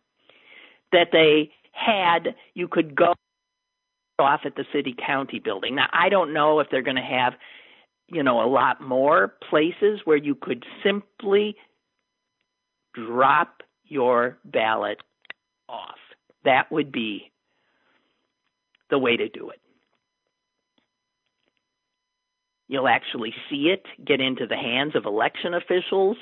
that 0.91 1.07
they 1.11 1.51
had, 1.71 2.35
you 2.53 2.67
could 2.67 2.95
go 2.95 3.13
off 4.19 4.41
at 4.45 4.55
the 4.55 4.65
city 4.73 4.95
county 5.05 5.39
building. 5.39 5.75
Now, 5.75 5.87
I 5.93 6.09
don't 6.09 6.33
know 6.33 6.59
if 6.59 6.67
they're 6.69 6.81
going 6.81 6.95
to 6.95 7.01
have, 7.01 7.33
you 8.07 8.23
know, 8.23 8.41
a 8.43 8.49
lot 8.49 8.81
more 8.81 9.33
places 9.49 10.01
where 10.05 10.17
you 10.17 10.35
could 10.35 10.65
simply 10.83 11.55
drop 12.93 13.61
your 13.85 14.37
ballot 14.45 15.01
off. 15.67 15.97
That 16.45 16.71
would 16.71 16.91
be 16.91 17.31
the 18.89 18.97
way 18.97 19.17
to 19.17 19.29
do 19.29 19.49
it. 19.49 19.59
You'll 22.67 22.87
actually 22.87 23.33
see 23.49 23.73
it 23.73 23.83
get 24.05 24.21
into 24.21 24.45
the 24.45 24.55
hands 24.55 24.95
of 24.95 25.05
election 25.05 25.53
officials. 25.53 26.17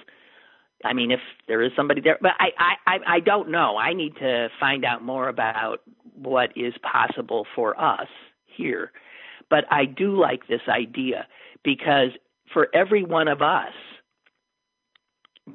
I 0.86 0.94
mean, 0.94 1.12
if 1.12 1.20
there 1.48 1.62
is 1.62 1.72
somebody 1.76 2.02
there, 2.02 2.18
but 2.22 2.32
I, 2.40 2.78
I, 2.86 2.98
I 3.16 3.20
don't 3.20 3.50
know. 3.50 3.78
I 3.78 3.94
need 3.94 4.16
to 4.18 4.50
find 4.60 4.86
out 4.86 5.04
more 5.04 5.28
about 5.28 5.82
what 6.18 6.52
is 6.56 6.74
possible 6.82 7.46
for 7.56 7.80
us 7.80 8.08
here. 8.46 8.92
But 9.50 9.66
I 9.72 9.86
do 9.86 10.20
like 10.20 10.48
this 10.48 10.62
idea 10.68 11.28
because 11.64 12.10
for 12.54 12.68
every 12.74 13.04
one 13.04 13.28
of 13.28 13.42
us 13.42 13.74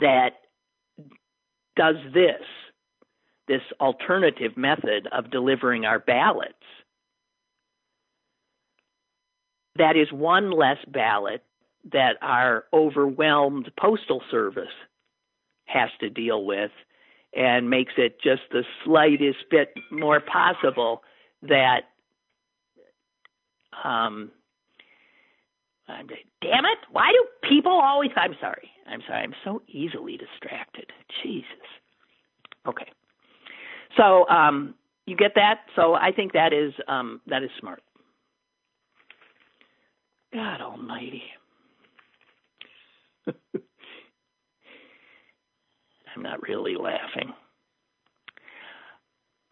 that 0.00 0.30
does 1.76 1.96
this, 2.14 2.42
this 3.48 3.62
alternative 3.80 4.56
method 4.56 5.08
of 5.12 5.30
delivering 5.30 5.84
our 5.84 5.98
ballots, 5.98 6.54
that 9.76 9.96
is 9.96 10.12
one 10.12 10.50
less 10.50 10.78
ballot 10.86 11.42
that 11.92 12.16
our 12.22 12.64
overwhelmed 12.72 13.70
postal 13.78 14.22
service 14.30 14.68
has 15.64 15.90
to 16.00 16.08
deal 16.10 16.44
with 16.44 16.70
and 17.34 17.70
makes 17.70 17.94
it 17.96 18.20
just 18.20 18.42
the 18.50 18.64
slightest 18.84 19.38
bit 19.50 19.74
more 19.90 20.20
possible 20.20 21.02
that 21.42 21.82
um 23.84 24.30
damn 26.40 26.64
it 26.64 26.78
why 26.90 27.12
do 27.12 27.48
people 27.48 27.72
always 27.72 28.10
i'm 28.16 28.34
sorry 28.40 28.70
i'm 28.88 29.00
sorry 29.06 29.22
i'm 29.22 29.34
so 29.44 29.62
easily 29.68 30.16
distracted 30.16 30.86
jesus. 31.22 31.46
Okay. 32.66 32.86
So 33.96 34.28
um 34.28 34.74
you 35.06 35.16
get 35.16 35.32
that? 35.34 35.60
So 35.76 35.94
i 35.94 36.12
think 36.12 36.32
that 36.32 36.52
is 36.52 36.72
um 36.88 37.20
that 37.26 37.42
is 37.42 37.50
smart. 37.58 37.82
God 40.32 40.60
almighty 40.60 41.22
I'm 46.14 46.22
not 46.22 46.42
really 46.42 46.76
laughing. 46.76 47.32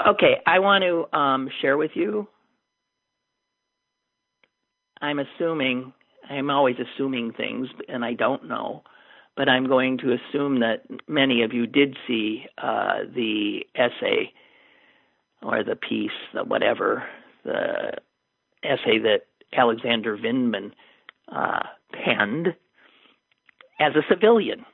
Okay, 0.07 0.37
I 0.46 0.59
want 0.61 0.83
to 0.83 1.18
um, 1.18 1.49
share 1.61 1.77
with 1.77 1.90
you. 1.94 2.27
I'm 5.03 5.18
assuming, 5.18 5.92
I'm 6.29 6.51
always 6.51 6.77
assuming 6.79 7.33
things, 7.33 7.68
and 7.88 8.05
I 8.05 8.14
don't 8.14 8.49
know, 8.49 8.83
but 9.37 9.49
I'm 9.49 9.66
going 9.66 9.99
to 9.99 10.14
assume 10.14 10.61
that 10.61 10.85
many 11.09 11.42
of 11.42 11.53
you 11.53 11.66
did 11.66 11.96
see 12.07 12.44
uh, 12.59 13.01
the 13.14 13.61
essay 13.75 14.33
or 15.42 15.62
the 15.64 15.77
piece, 15.77 16.11
the 16.35 16.44
whatever, 16.44 17.05
the 17.44 17.92
essay 18.62 18.99
that 18.99 19.23
Alexander 19.55 20.16
Vindman 20.16 20.73
uh, 21.35 21.61
penned 21.92 22.49
as 23.79 23.92
a 23.96 24.03
civilian 24.09 24.64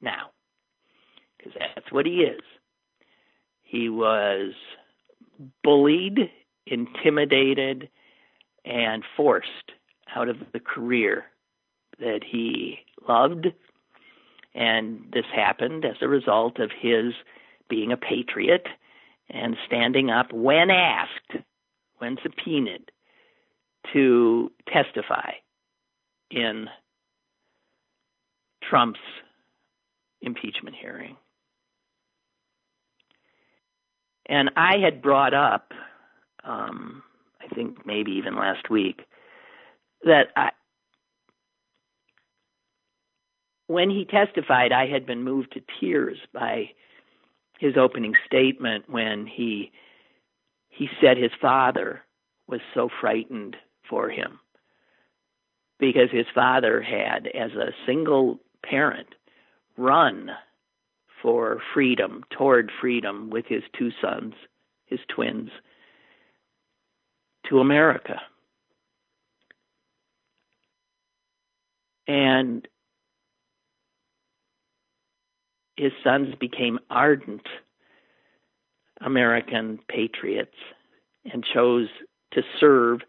now, 0.00 0.30
because 1.36 1.52
that's 1.74 1.92
what 1.92 2.06
he 2.06 2.22
is. 2.22 2.40
He 3.62 3.88
was 3.88 4.52
bullied, 5.62 6.30
intimidated, 6.66 7.88
and 8.64 9.02
forced 9.16 9.72
out 10.14 10.28
of 10.28 10.36
the 10.52 10.60
career 10.60 11.24
that 11.98 12.20
he 12.28 12.78
loved. 13.08 13.48
And 14.54 15.04
this 15.12 15.26
happened 15.34 15.84
as 15.84 15.96
a 16.00 16.08
result 16.08 16.58
of 16.58 16.70
his 16.80 17.12
being 17.68 17.92
a 17.92 17.96
patriot 17.96 18.66
and 19.30 19.56
standing 19.66 20.10
up 20.10 20.32
when 20.32 20.70
asked, 20.70 21.44
when 21.98 22.16
subpoenaed, 22.22 22.90
to 23.92 24.50
testify 24.72 25.32
in 26.30 26.66
Trump's 28.68 29.00
impeachment 30.22 30.76
hearing. 30.80 31.16
And 34.26 34.50
I 34.56 34.78
had 34.78 35.00
brought 35.00 35.34
up, 35.34 35.72
um, 36.44 37.02
I 37.40 37.52
think 37.54 37.86
maybe 37.86 38.12
even 38.12 38.36
last 38.36 38.68
week, 38.68 39.00
that 40.04 40.28
I, 40.36 40.50
when 43.66 43.90
he 43.90 44.04
testified, 44.04 44.72
I 44.72 44.86
had 44.86 45.06
been 45.06 45.22
moved 45.22 45.52
to 45.52 45.62
tears 45.80 46.18
by 46.32 46.70
his 47.58 47.76
opening 47.76 48.14
statement 48.26 48.84
when 48.88 49.26
he 49.26 49.72
he 50.68 50.88
said 51.00 51.16
his 51.16 51.32
father 51.40 52.02
was 52.46 52.60
so 52.72 52.88
frightened 53.00 53.56
for 53.90 54.08
him 54.08 54.38
because 55.80 56.08
his 56.10 56.26
father 56.34 56.80
had, 56.80 57.26
as 57.28 57.50
a 57.52 57.72
single 57.84 58.38
parent, 58.64 59.08
run 59.78 60.30
for 61.22 61.58
freedom, 61.72 62.24
toward 62.30 62.70
freedom 62.80 63.30
with 63.30 63.46
his 63.46 63.62
two 63.76 63.90
sons, 64.02 64.34
his 64.86 65.00
twins, 65.08 65.50
to 67.48 67.60
America. 67.60 68.20
And 72.06 72.66
his 75.76 75.92
sons 76.02 76.34
became 76.38 76.78
ardent 76.90 77.46
American 79.00 79.78
patriots 79.88 80.56
and 81.30 81.44
chose 81.44 81.88
to 82.32 82.42
serve 82.58 83.00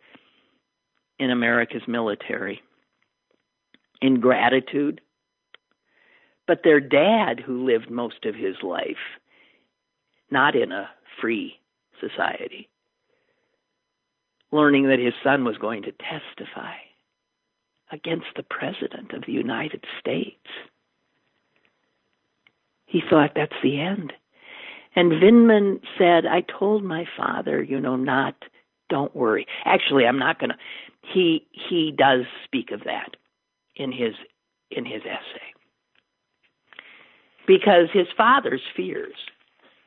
in 1.17 1.31
America's 1.31 1.87
military. 1.87 2.61
In 4.01 4.19
gratitude, 4.19 5.01
but 6.49 6.63
their 6.63 6.79
dad, 6.79 7.39
who 7.39 7.63
lived 7.63 7.91
most 7.91 8.25
of 8.25 8.33
his 8.33 8.55
life 8.63 8.97
not 10.31 10.55
in 10.55 10.71
a 10.71 10.89
free 11.21 11.59
society, 12.01 12.67
learning 14.51 14.87
that 14.87 14.97
his 14.97 15.13
son 15.23 15.45
was 15.45 15.57
going 15.57 15.83
to 15.83 15.91
testify 15.91 16.73
against 17.91 18.25
the 18.35 18.41
President 18.41 19.13
of 19.13 19.25
the 19.27 19.31
United 19.31 19.85
States. 19.99 20.47
He 22.87 23.03
thought 23.07 23.33
that's 23.35 23.53
the 23.61 23.79
end. 23.79 24.11
And 24.95 25.11
Vindman 25.11 25.81
said, 25.99 26.25
I 26.25 26.41
told 26.41 26.83
my 26.83 27.05
father, 27.15 27.61
you 27.61 27.79
know, 27.79 27.95
not, 27.95 28.33
don't 28.89 29.15
worry. 29.15 29.45
Actually, 29.65 30.07
I'm 30.07 30.17
not 30.17 30.39
going 30.39 30.49
to. 30.49 30.57
He 31.13 31.45
he 31.51 31.93
does 31.95 32.25
speak 32.43 32.71
of 32.71 32.85
that 32.85 33.17
in 33.75 33.91
his 33.91 34.15
in 34.71 34.83
his 34.83 35.01
essay 35.01 35.53
because 37.49 37.89
his 37.91 38.05
father's 38.15 38.61
fears 38.75 39.15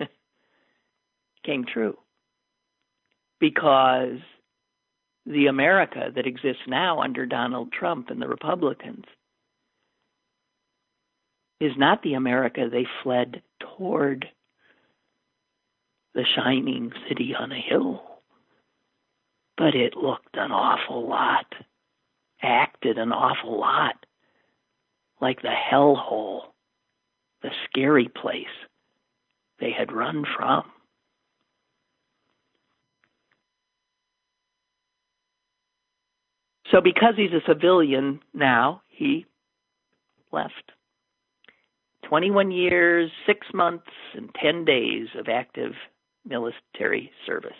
came 1.47 1.65
true. 1.65 1.97
Because 3.39 4.19
the 5.27 5.47
America 5.47 6.11
that 6.13 6.27
exists 6.27 6.63
now 6.67 7.01
under 7.01 7.25
Donald 7.25 7.71
Trump 7.71 8.11
and 8.11 8.21
the 8.21 8.27
Republicans 8.27 9.05
is 11.61 11.71
not 11.77 12.03
the 12.03 12.15
America 12.15 12.69
they 12.69 12.85
fled 13.05 13.43
toward 13.61 14.27
the 16.15 16.25
shining 16.35 16.91
city 17.09 17.33
on 17.33 17.53
a 17.53 17.61
hill, 17.61 18.03
but 19.57 19.77
it 19.77 19.97
looked 19.97 20.37
an 20.37 20.51
awful 20.51 21.09
lot, 21.09 21.47
acted 22.43 22.99
an 22.99 23.13
awful 23.13 23.61
lot 23.61 24.05
like 25.21 25.43
the 25.43 25.55
hellhole, 25.71 26.52
the 27.43 27.51
scary 27.69 28.09
place 28.09 28.47
they 29.61 29.71
had 29.71 29.93
run 29.93 30.25
from. 30.37 30.65
So, 36.71 36.81
because 36.81 37.15
he's 37.17 37.33
a 37.33 37.47
civilian 37.47 38.21
now, 38.33 38.83
he 38.89 39.27
left. 40.33 40.73
21 42.09 42.51
years, 42.51 43.11
six 43.27 43.47
months, 43.53 43.91
and 44.15 44.31
10 44.43 44.65
days 44.65 45.09
of 45.19 45.29
active 45.29 45.73
military 46.27 47.11
service. 47.27 47.53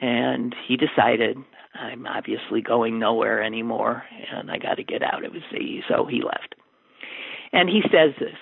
And 0.00 0.54
he 0.66 0.76
decided, 0.76 1.36
I'm 1.74 2.06
obviously 2.06 2.62
going 2.62 2.98
nowhere 2.98 3.42
anymore, 3.42 4.04
and 4.32 4.50
I 4.50 4.58
got 4.58 4.74
to 4.76 4.84
get 4.84 5.02
out 5.02 5.24
of 5.24 5.32
the 5.32 5.40
sea. 5.50 5.82
So 5.88 6.06
he 6.06 6.22
left. 6.22 6.54
And 7.52 7.68
he 7.68 7.82
says 7.92 8.12
this 8.18 8.38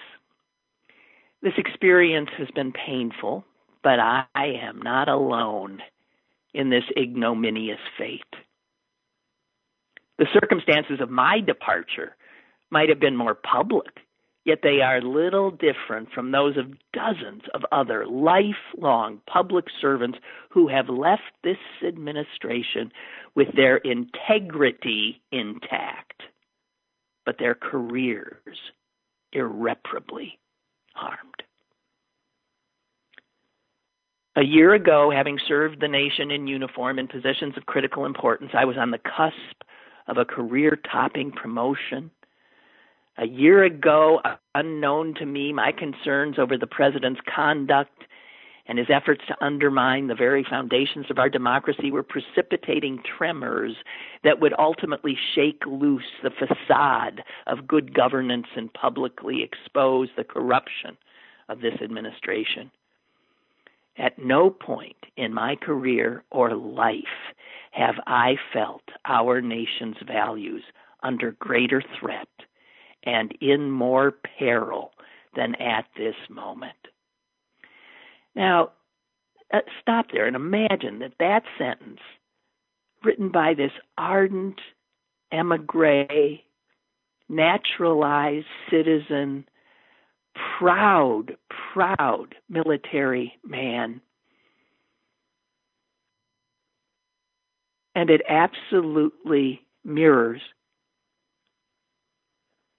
This 1.42 1.54
experience 1.56 2.30
has 2.38 2.48
been 2.54 2.72
painful, 2.72 3.44
but 3.82 3.98
I 3.98 4.26
am 4.34 4.80
not 4.82 5.08
alone 5.08 5.80
in 6.54 6.70
this 6.70 6.84
ignominious 6.96 7.80
fate. 7.96 8.22
The 10.18 10.26
circumstances 10.32 11.00
of 11.00 11.10
my 11.10 11.40
departure 11.40 12.16
might 12.70 12.88
have 12.88 13.00
been 13.00 13.16
more 13.16 13.34
public, 13.34 13.86
yet 14.48 14.60
they 14.62 14.80
are 14.80 15.02
little 15.02 15.50
different 15.50 16.10
from 16.10 16.32
those 16.32 16.56
of 16.56 16.72
dozens 16.94 17.42
of 17.52 17.66
other 17.70 18.06
lifelong 18.06 19.20
public 19.30 19.66
servants 19.78 20.18
who 20.48 20.68
have 20.68 20.88
left 20.88 21.22
this 21.44 21.58
administration 21.86 22.90
with 23.34 23.48
their 23.54 23.76
integrity 23.76 25.20
intact, 25.30 26.22
but 27.26 27.36
their 27.38 27.54
careers 27.54 28.58
irreparably 29.34 30.38
harmed. 30.94 31.42
A 34.34 34.44
year 34.44 34.72
ago, 34.72 35.10
having 35.14 35.38
served 35.46 35.80
the 35.80 35.88
nation 35.88 36.30
in 36.30 36.46
uniform 36.46 36.98
in 36.98 37.06
positions 37.06 37.54
of 37.58 37.66
critical 37.66 38.06
importance, 38.06 38.52
I 38.54 38.64
was 38.64 38.78
on 38.78 38.92
the 38.92 38.98
cusp 38.98 39.62
of 40.06 40.16
a 40.16 40.24
career 40.24 40.78
topping 40.90 41.32
promotion. 41.32 42.10
A 43.20 43.26
year 43.26 43.64
ago, 43.64 44.22
unknown 44.54 45.14
to 45.14 45.26
me, 45.26 45.52
my 45.52 45.72
concerns 45.72 46.38
over 46.38 46.56
the 46.56 46.68
president's 46.68 47.20
conduct 47.34 48.04
and 48.66 48.78
his 48.78 48.86
efforts 48.90 49.22
to 49.26 49.44
undermine 49.44 50.06
the 50.06 50.14
very 50.14 50.44
foundations 50.48 51.06
of 51.10 51.18
our 51.18 51.28
democracy 51.28 51.90
were 51.90 52.04
precipitating 52.04 53.02
tremors 53.02 53.74
that 54.22 54.38
would 54.38 54.54
ultimately 54.56 55.18
shake 55.34 55.66
loose 55.66 56.04
the 56.22 56.30
facade 56.30 57.24
of 57.48 57.66
good 57.66 57.92
governance 57.92 58.46
and 58.54 58.72
publicly 58.72 59.42
expose 59.42 60.08
the 60.16 60.22
corruption 60.22 60.96
of 61.48 61.60
this 61.60 61.74
administration. 61.82 62.70
At 63.96 64.16
no 64.24 64.48
point 64.48 65.06
in 65.16 65.34
my 65.34 65.56
career 65.56 66.22
or 66.30 66.54
life 66.54 67.34
have 67.72 67.96
I 68.06 68.36
felt 68.52 68.84
our 69.06 69.40
nation's 69.40 69.96
values 70.06 70.62
under 71.02 71.32
greater 71.32 71.82
threat 71.98 72.28
and 73.08 73.32
in 73.40 73.70
more 73.70 74.12
peril 74.38 74.92
than 75.34 75.54
at 75.54 75.86
this 75.96 76.14
moment. 76.28 76.76
Now, 78.36 78.72
uh, 79.52 79.60
stop 79.80 80.06
there 80.12 80.26
and 80.26 80.36
imagine 80.36 80.98
that 80.98 81.14
that 81.18 81.42
sentence, 81.56 82.00
written 83.02 83.30
by 83.30 83.54
this 83.54 83.72
ardent 83.96 84.60
emigre, 85.32 86.38
naturalized 87.30 88.46
citizen, 88.70 89.46
proud, 90.58 91.36
proud 91.72 92.34
military 92.50 93.32
man, 93.42 94.02
and 97.94 98.10
it 98.10 98.20
absolutely 98.28 99.62
mirrors 99.82 100.42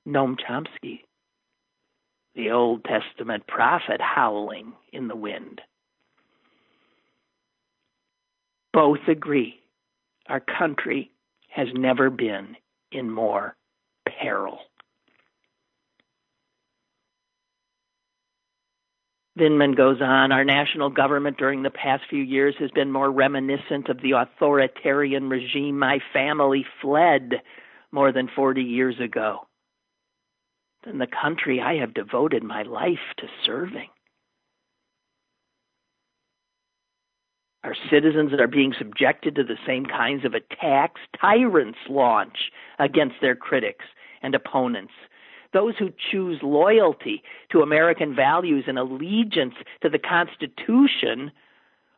Noam 0.10 0.36
Chomsky, 0.40 1.02
the 2.36 2.50
Old 2.50 2.84
Testament 2.84 3.46
prophet 3.48 4.02
howling 4.02 4.74
in 4.92 5.08
the 5.08 5.16
wind. 5.16 5.62
Both 8.74 9.08
agree 9.08 9.60
our 10.28 10.40
country 10.40 11.12
has 11.50 11.68
never 11.74 12.10
been 12.10 12.56
in 12.92 13.10
more 13.10 13.56
peril. 14.08 14.60
Vindman 19.38 19.78
goes 19.78 20.02
on, 20.02 20.32
our 20.32 20.44
national 20.44 20.90
government 20.90 21.38
during 21.38 21.64
the 21.64 21.70
past 21.70 22.04
few 22.10 22.22
years 22.22 22.56
has 22.60 22.72
been 22.72 22.92
more 22.92 23.10
reminiscent 23.10 23.88
of 23.88 24.02
the 24.02 24.12
authoritarian 24.12 25.30
regime 25.30 25.78
my 25.80 26.00
family 26.12 26.66
fled 26.82 27.36
more 27.92 28.12
than 28.12 28.28
40 28.36 28.62
years 28.64 29.00
ago 29.00 29.46
than 30.84 30.98
the 30.98 31.08
country 31.08 31.60
I 31.62 31.76
have 31.76 31.94
devoted 31.94 32.44
my 32.44 32.64
life 32.64 33.14
to 33.18 33.28
serving. 33.46 33.90
Our 37.64 37.76
citizens 37.92 38.32
are 38.40 38.48
being 38.48 38.74
subjected 38.78 39.36
to 39.36 39.44
the 39.44 39.58
same 39.68 39.86
kinds 39.86 40.24
of 40.24 40.34
attacks 40.34 41.02
tyrants 41.20 41.80
launch 41.90 42.52
against 42.80 43.16
their 43.22 43.36
critics 43.36 43.86
and 44.22 44.34
opponents 44.34 44.94
those 45.54 45.74
who 45.78 45.90
choose 46.12 46.40
loyalty 46.44 47.24
to 47.52 47.62
American 47.62 48.16
values 48.16 48.66
and 48.68 48.78
allegiance 48.78 49.56
to 49.82 49.90
the 49.90 50.00
Constitution 50.00 51.32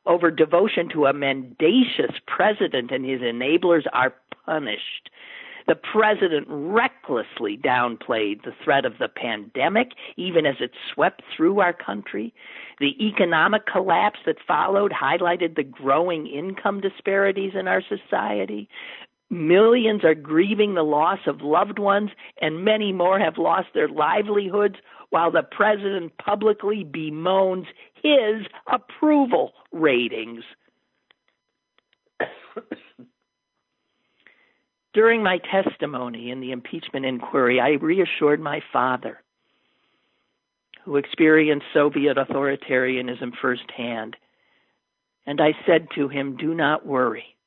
over 0.06 0.32
devotion 0.32 0.90
to 0.90 1.06
a 1.06 1.14
mendacious 1.14 2.16
president 2.28 2.92
and 2.92 3.06
his 3.06 3.22
enablers 3.22 3.86
are 3.94 4.14
punished. 4.46 5.10
The 5.68 5.76
president 5.76 6.48
recklessly 6.50 7.58
downplayed 7.58 8.44
the 8.44 8.54
threat 8.64 8.86
of 8.86 8.98
the 9.00 9.08
pandemic, 9.08 9.90
even 10.18 10.46
as 10.46 10.56
it 10.60 10.72
swept 10.94 11.22
through 11.36 11.60
our 11.60 11.74
country. 11.74 12.34
The 12.80 12.96
economic 13.06 13.66
collapse 13.66 14.20
that 14.26 14.38
followed 14.48 14.92
highlighted 14.92 15.56
the 15.56 15.64
growing 15.64 16.28
income 16.28 16.82
disparities 16.82 17.54
in 17.56 17.68
our 17.68 17.82
society. 17.82 18.70
Millions 19.30 20.04
are 20.04 20.16
grieving 20.16 20.74
the 20.74 20.84
loss 20.84 21.20
of 21.26 21.42
loved 21.42 21.80
ones, 21.80 22.10
and 22.42 22.66
many 22.66 22.92
more 22.92 23.18
have 23.18 23.38
lost 23.38 23.70
their 23.74 23.88
livelihoods 23.88 24.76
while 25.10 25.32
the 25.32 25.44
president 25.44 26.12
publicly 26.18 26.84
bemoans 26.84 27.66
his 28.02 28.46
approval 28.68 29.54
ratings. 29.72 30.44
During 34.94 35.24
my 35.24 35.38
testimony 35.38 36.32
in 36.32 36.42
the 36.42 36.52
impeachment 36.52 37.06
inquiry, 37.06 37.62
I 37.62 37.72
reassured 37.72 38.42
my 38.42 38.62
father, 38.74 39.22
who 40.84 40.98
experienced 40.98 41.68
Soviet 41.74 42.18
authoritarianism 42.18 43.32
firsthand, 43.42 44.18
and 45.26 45.40
I 45.40 45.54
said 45.66 45.88
to 45.96 46.10
him, 46.10 46.36
Do 46.36 46.54
not 46.54 46.86
worry. 46.86 47.38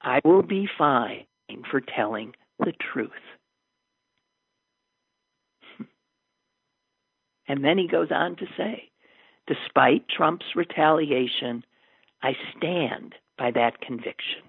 I 0.00 0.20
will 0.24 0.42
be 0.42 0.68
fine 0.78 1.26
for 1.70 1.80
telling 1.80 2.34
the 2.58 2.72
truth. 2.92 3.10
And 7.50 7.64
then 7.64 7.78
he 7.78 7.88
goes 7.88 8.08
on 8.10 8.36
to 8.36 8.46
say, 8.58 8.90
despite 9.46 10.06
Trump's 10.06 10.54
retaliation, 10.54 11.64
I 12.22 12.36
stand 12.54 13.14
by 13.38 13.52
that 13.52 13.80
conviction. 13.80 14.42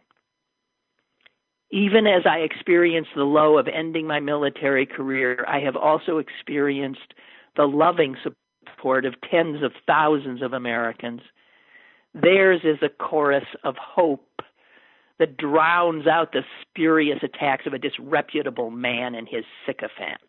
Even 1.71 2.07
as 2.07 2.23
I 2.25 2.39
experienced 2.39 3.11
the 3.15 3.23
low 3.23 3.57
of 3.57 3.67
ending 3.67 4.07
my 4.07 4.19
military 4.19 4.85
career, 4.85 5.45
I 5.47 5.59
have 5.59 5.75
also 5.75 6.17
experienced 6.17 7.13
the 7.55 7.67
loving 7.67 8.15
support 8.23 9.05
of 9.05 9.15
tens 9.29 9.61
of 9.61 9.73
thousands 9.85 10.41
of 10.41 10.53
Americans. 10.53 11.21
Theirs 12.13 12.61
is 12.63 12.81
a 12.81 12.89
chorus 12.89 13.45
of 13.63 13.75
hope 13.77 14.41
that 15.19 15.37
drowns 15.37 16.07
out 16.07 16.31
the 16.31 16.43
spurious 16.61 17.19
attacks 17.21 17.67
of 17.67 17.73
a 17.73 17.79
disreputable 17.79 18.71
man 18.71 19.13
and 19.13 19.27
his 19.27 19.43
sycophants. 19.65 20.23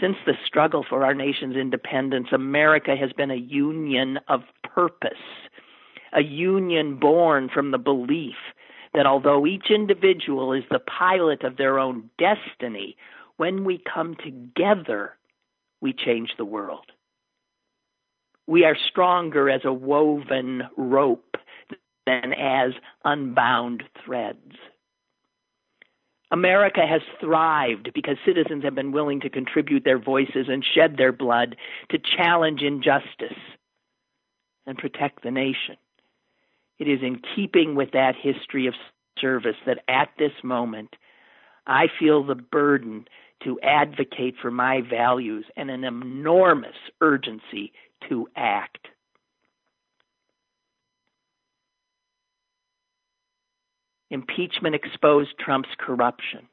Since 0.00 0.16
the 0.26 0.34
struggle 0.44 0.84
for 0.86 1.04
our 1.04 1.14
nation's 1.14 1.56
independence, 1.56 2.28
America 2.32 2.96
has 2.96 3.12
been 3.12 3.30
a 3.30 3.36
union 3.36 4.18
of 4.28 4.42
purpose, 4.64 5.12
a 6.12 6.22
union 6.22 6.98
born 6.98 7.48
from 7.52 7.70
the 7.70 7.78
belief 7.78 8.36
that 8.94 9.06
although 9.06 9.46
each 9.46 9.70
individual 9.70 10.52
is 10.52 10.64
the 10.70 10.80
pilot 10.80 11.44
of 11.44 11.56
their 11.56 11.78
own 11.78 12.10
destiny, 12.18 12.96
when 13.36 13.64
we 13.64 13.78
come 13.92 14.16
together, 14.16 15.16
we 15.80 15.92
change 15.92 16.30
the 16.36 16.44
world. 16.44 16.86
We 18.46 18.64
are 18.64 18.76
stronger 18.88 19.48
as 19.48 19.60
a 19.64 19.72
woven 19.72 20.64
rope 20.76 21.36
than 22.06 22.32
as 22.32 22.72
unbound 23.04 23.84
threads. 24.04 24.56
America 26.32 26.86
has 26.86 27.02
thrived 27.20 27.90
because 27.94 28.16
citizens 28.24 28.62
have 28.64 28.74
been 28.74 28.92
willing 28.92 29.20
to 29.20 29.30
contribute 29.30 29.84
their 29.84 29.98
voices 29.98 30.46
and 30.48 30.64
shed 30.64 30.96
their 30.96 31.12
blood 31.12 31.56
to 31.90 31.98
challenge 31.98 32.62
injustice 32.62 33.38
and 34.66 34.78
protect 34.78 35.22
the 35.22 35.30
nation. 35.30 35.76
It 36.80 36.88
is 36.88 37.00
in 37.02 37.20
keeping 37.36 37.74
with 37.76 37.92
that 37.92 38.14
history 38.20 38.66
of 38.66 38.74
service 39.20 39.56
that 39.66 39.84
at 39.86 40.08
this 40.18 40.32
moment 40.42 40.96
I 41.66 41.86
feel 42.00 42.24
the 42.24 42.34
burden 42.34 43.04
to 43.44 43.60
advocate 43.60 44.34
for 44.40 44.50
my 44.50 44.80
values 44.80 45.44
and 45.56 45.70
an 45.70 45.84
enormous 45.84 46.74
urgency 47.02 47.72
to 48.08 48.28
act. 48.34 48.88
Impeachment 54.10 54.74
exposed 54.74 55.38
Trump's 55.38 55.68
corruption. 55.78 56.48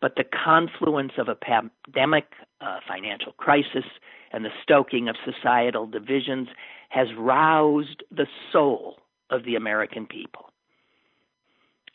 But 0.00 0.14
the 0.14 0.24
confluence 0.24 1.12
of 1.18 1.28
a 1.28 1.34
pandemic, 1.34 2.26
a 2.60 2.76
financial 2.86 3.32
crisis, 3.32 3.84
and 4.32 4.44
the 4.44 4.50
stoking 4.62 5.08
of 5.08 5.16
societal 5.24 5.86
divisions 5.86 6.48
has 6.88 7.08
roused 7.16 8.02
the 8.10 8.26
soul 8.52 8.96
of 9.30 9.44
the 9.44 9.56
American 9.56 10.06
people. 10.06 10.50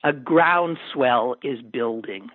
A 0.03 0.13
groundswell 0.13 1.35
is 1.43 1.61
building 1.61 2.29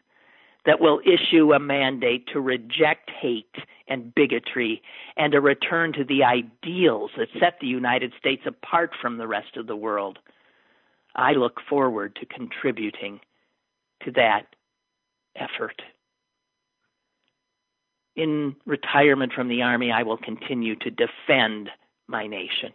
that 0.65 0.81
will 0.81 1.01
issue 1.05 1.53
a 1.53 1.59
mandate 1.59 2.27
to 2.33 2.41
reject 2.41 3.11
hate 3.11 3.55
and 3.87 4.15
bigotry 4.15 4.83
and 5.17 5.35
a 5.35 5.41
return 5.41 5.93
to 5.95 6.05
the 6.05 6.25
ideals 6.25 7.11
that 7.17 7.29
set 7.41 7.59
the 7.61 7.67
United 7.67 8.13
States 8.19 8.43
apart 8.47 8.91
from 9.01 9.19
the 9.19 9.27
rest 9.27 9.57
of 9.57 9.67
the 9.67 9.77
world 9.77 10.19
I 11.19 11.33
look 11.33 11.61
forward 11.69 12.17
to 12.17 12.27
contributing 12.27 13.21
to 14.05 14.13
that 14.13 14.47
effort. 15.37 15.83
In 18.15 18.55
retirement 18.67 19.33
from 19.33 19.49
the 19.49 19.63
Army, 19.63 19.91
I 19.91 20.05
will 20.05 20.17
continue 20.17 20.77
to 20.77 20.91
defend 20.91 21.71
my 22.09 22.27
nation. 22.27 22.73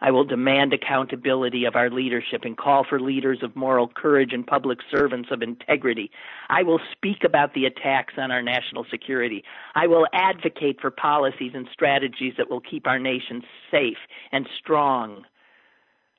I 0.00 0.10
will 0.10 0.24
demand 0.24 0.74
accountability 0.74 1.64
of 1.64 1.74
our 1.74 1.88
leadership 1.88 2.42
and 2.44 2.56
call 2.56 2.84
for 2.84 3.00
leaders 3.00 3.38
of 3.42 3.56
moral 3.56 3.88
courage 3.88 4.32
and 4.32 4.46
public 4.46 4.78
servants 4.90 5.30
of 5.32 5.42
integrity. 5.42 6.10
I 6.50 6.62
will 6.62 6.80
speak 6.92 7.24
about 7.24 7.54
the 7.54 7.64
attacks 7.64 8.14
on 8.18 8.30
our 8.30 8.42
national 8.42 8.84
security. 8.90 9.42
I 9.74 9.86
will 9.86 10.06
advocate 10.12 10.80
for 10.80 10.90
policies 10.90 11.52
and 11.54 11.66
strategies 11.72 12.34
that 12.36 12.50
will 12.50 12.60
keep 12.60 12.86
our 12.86 12.98
nation 12.98 13.42
safe 13.70 13.98
and 14.32 14.46
strong 14.58 15.24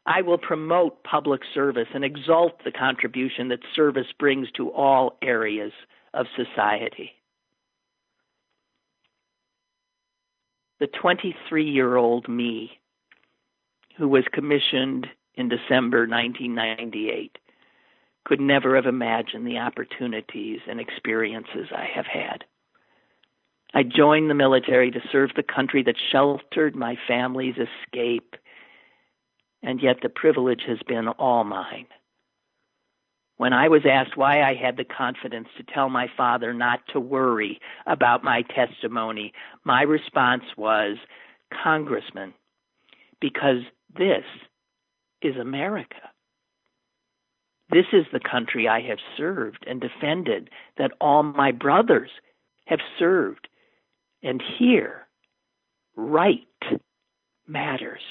I 0.07 0.21
will 0.21 0.37
promote 0.37 1.03
public 1.03 1.41
service 1.53 1.89
and 1.93 2.05
exalt 2.05 2.63
the 2.63 2.71
contribution 2.71 3.49
that 3.49 3.59
service 3.75 4.07
brings 4.17 4.49
to 4.51 4.71
all 4.71 5.17
areas 5.21 5.73
of 6.13 6.27
society. 6.35 7.11
The 10.79 10.87
23 10.87 11.69
year 11.69 11.95
old 11.95 12.27
me, 12.27 12.79
who 13.97 14.07
was 14.07 14.23
commissioned 14.31 15.07
in 15.35 15.49
December 15.49 16.07
1998, 16.07 17.37
could 18.25 18.39
never 18.39 18.75
have 18.75 18.85
imagined 18.85 19.47
the 19.47 19.57
opportunities 19.57 20.59
and 20.67 20.79
experiences 20.79 21.67
I 21.71 21.85
have 21.93 22.05
had. 22.05 22.43
I 23.73 23.83
joined 23.83 24.29
the 24.29 24.35
military 24.35 24.91
to 24.91 25.01
serve 25.11 25.31
the 25.35 25.43
country 25.43 25.83
that 25.83 25.95
sheltered 26.11 26.75
my 26.75 26.97
family's 27.07 27.55
escape 27.55 28.35
and 29.63 29.81
yet 29.81 29.97
the 30.01 30.09
privilege 30.09 30.61
has 30.67 30.79
been 30.87 31.07
all 31.07 31.43
mine. 31.43 31.87
When 33.37 33.53
I 33.53 33.67
was 33.67 33.83
asked 33.89 34.17
why 34.17 34.41
I 34.41 34.55
had 34.55 34.77
the 34.77 34.83
confidence 34.83 35.47
to 35.57 35.63
tell 35.63 35.89
my 35.89 36.07
father 36.17 36.53
not 36.53 36.79
to 36.93 36.99
worry 36.99 37.59
about 37.85 38.23
my 38.23 38.41
testimony, 38.41 39.33
my 39.63 39.83
response 39.83 40.43
was, 40.57 40.97
Congressman, 41.63 42.33
because 43.21 43.61
this 43.95 44.25
is 45.21 45.35
America. 45.37 46.11
This 47.69 47.85
is 47.93 48.05
the 48.11 48.19
country 48.19 48.67
I 48.67 48.81
have 48.81 48.99
served 49.15 49.65
and 49.67 49.81
defended, 49.81 50.49
that 50.77 50.91
all 50.99 51.21
my 51.23 51.51
brothers 51.51 52.09
have 52.65 52.79
served. 52.97 53.47
And 54.23 54.41
here, 54.57 55.07
right 55.95 56.47
matters. 57.47 58.01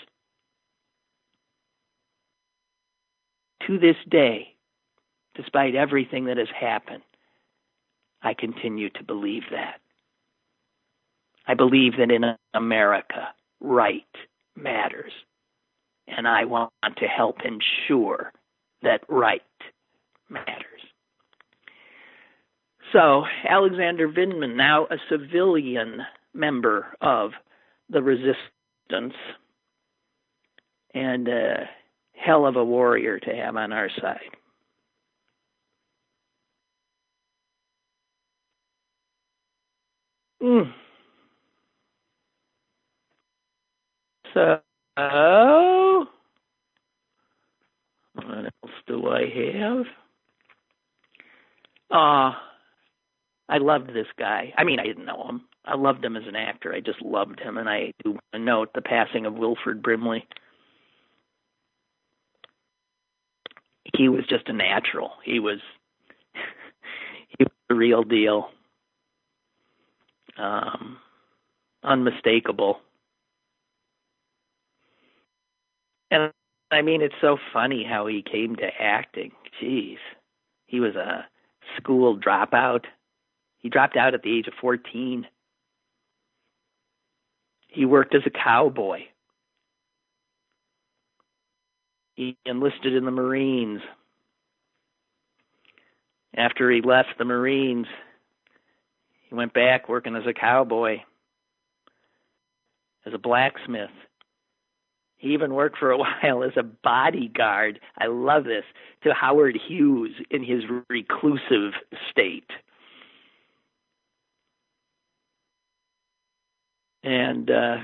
to 3.66 3.78
this 3.78 3.96
day, 4.08 4.55
despite 5.36 5.74
everything 5.74 6.26
that 6.26 6.38
has 6.38 6.48
happened, 6.58 7.02
I 8.22 8.34
continue 8.34 8.90
to 8.90 9.04
believe 9.04 9.42
that. 9.50 9.80
I 11.46 11.54
believe 11.54 11.92
that 11.98 12.10
in 12.10 12.24
America, 12.54 13.28
right 13.60 14.02
matters. 14.56 15.12
And 16.08 16.26
I 16.26 16.44
want 16.44 16.72
to 16.96 17.06
help 17.06 17.36
ensure 17.44 18.32
that 18.82 19.02
right 19.08 19.42
matters. 20.28 20.64
So, 22.92 23.24
Alexander 23.48 24.08
Vindman, 24.08 24.56
now 24.56 24.86
a 24.86 24.96
civilian 25.10 26.02
member 26.34 26.86
of 27.00 27.32
the 27.90 28.02
resistance, 28.02 29.14
and 30.94 31.28
a 31.28 31.68
hell 32.14 32.46
of 32.46 32.56
a 32.56 32.64
warrior 32.64 33.18
to 33.18 33.34
have 33.34 33.56
on 33.56 33.72
our 33.72 33.90
side. 34.00 34.30
Mm. 40.46 40.72
So, 44.34 44.60
what 48.14 48.26
else 48.46 48.72
do 48.86 49.08
I 49.08 49.26
have? 49.58 49.86
Uh, 51.90 52.32
I 53.48 53.58
loved 53.58 53.88
this 53.88 54.06
guy. 54.18 54.52
I 54.58 54.64
mean, 54.64 54.80
I 54.80 54.84
didn't 54.84 55.06
know 55.06 55.26
him. 55.28 55.42
I 55.64 55.76
loved 55.76 56.04
him 56.04 56.16
as 56.16 56.24
an 56.28 56.36
actor. 56.36 56.72
I 56.74 56.80
just 56.80 57.02
loved 57.02 57.40
him, 57.40 57.58
and 57.58 57.68
I 57.68 57.92
do 58.04 58.18
note 58.34 58.70
the 58.74 58.82
passing 58.82 59.26
of 59.26 59.34
Wilford 59.34 59.82
Brimley. 59.82 60.24
he 63.96 64.08
was 64.08 64.24
just 64.28 64.48
a 64.48 64.52
natural. 64.52 65.12
He 65.24 65.40
was 65.40 65.58
he 67.38 67.44
was 67.44 67.52
the 67.68 67.74
real 67.74 68.02
deal. 68.04 68.50
Um, 70.38 70.98
unmistakable. 71.82 72.80
And 76.10 76.32
I 76.70 76.82
mean, 76.82 77.02
it's 77.02 77.14
so 77.20 77.38
funny 77.52 77.84
how 77.84 78.06
he 78.06 78.22
came 78.22 78.56
to 78.56 78.68
acting. 78.80 79.32
Jeez, 79.60 79.98
he 80.66 80.80
was 80.80 80.94
a 80.94 81.26
school 81.76 82.18
dropout. 82.18 82.84
He 83.58 83.68
dropped 83.68 83.96
out 83.96 84.14
at 84.14 84.22
the 84.22 84.36
age 84.36 84.46
of 84.46 84.54
14. 84.60 85.26
He 87.68 87.84
worked 87.84 88.14
as 88.14 88.22
a 88.26 88.30
cowboy. 88.30 89.02
he 92.16 92.36
enlisted 92.46 92.94
in 92.94 93.04
the 93.04 93.10
Marines. 93.10 93.80
After 96.34 96.70
he 96.70 96.80
left 96.80 97.18
the 97.18 97.24
Marines, 97.24 97.86
went 99.36 99.52
back 99.52 99.88
working 99.88 100.16
as 100.16 100.26
a 100.26 100.32
cowboy, 100.32 100.98
as 103.04 103.14
a 103.14 103.18
blacksmith. 103.18 103.90
He 105.18 105.32
even 105.32 105.54
worked 105.54 105.78
for 105.78 105.90
a 105.90 105.98
while 106.22 106.42
as 106.42 106.56
a 106.56 106.62
bodyguard. 106.62 107.80
I 107.98 108.06
love 108.06 108.44
this 108.44 108.64
to 109.04 109.14
Howard 109.14 109.58
Hughes 109.68 110.12
in 110.30 110.42
his 110.44 110.62
reclusive 110.88 111.72
state. 112.10 112.50
And 117.02 117.50
uh, 117.50 117.76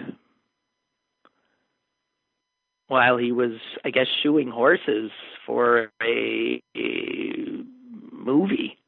while 2.88 3.16
he 3.16 3.30
was, 3.30 3.52
I 3.84 3.90
guess, 3.90 4.08
shoeing 4.22 4.50
horses 4.50 5.12
for 5.46 5.92
a, 6.02 6.60
a 6.76 7.64
movie 8.10 8.78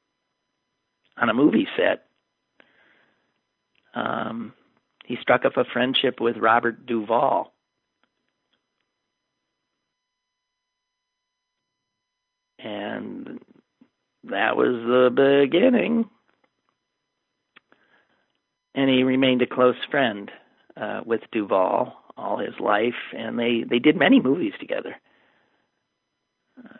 on 1.16 1.28
a 1.28 1.34
movie 1.34 1.68
set. 1.76 2.06
Um, 3.94 4.52
he 5.04 5.16
struck 5.20 5.44
up 5.44 5.56
a 5.56 5.64
friendship 5.64 6.20
with 6.20 6.36
Robert 6.36 6.86
Duvall. 6.86 7.52
And 12.58 13.40
that 14.24 14.56
was 14.56 14.66
the 14.68 15.10
beginning. 15.46 16.08
And 18.74 18.90
he 18.90 19.02
remained 19.02 19.42
a 19.42 19.46
close 19.46 19.76
friend 19.90 20.30
uh, 20.76 21.02
with 21.04 21.20
Duvall 21.30 22.04
all 22.16 22.38
his 22.38 22.54
life, 22.60 22.94
and 23.16 23.38
they 23.38 23.64
they 23.68 23.78
did 23.78 23.96
many 23.96 24.20
movies 24.20 24.52
together. 24.60 24.96
Uh, 26.58 26.76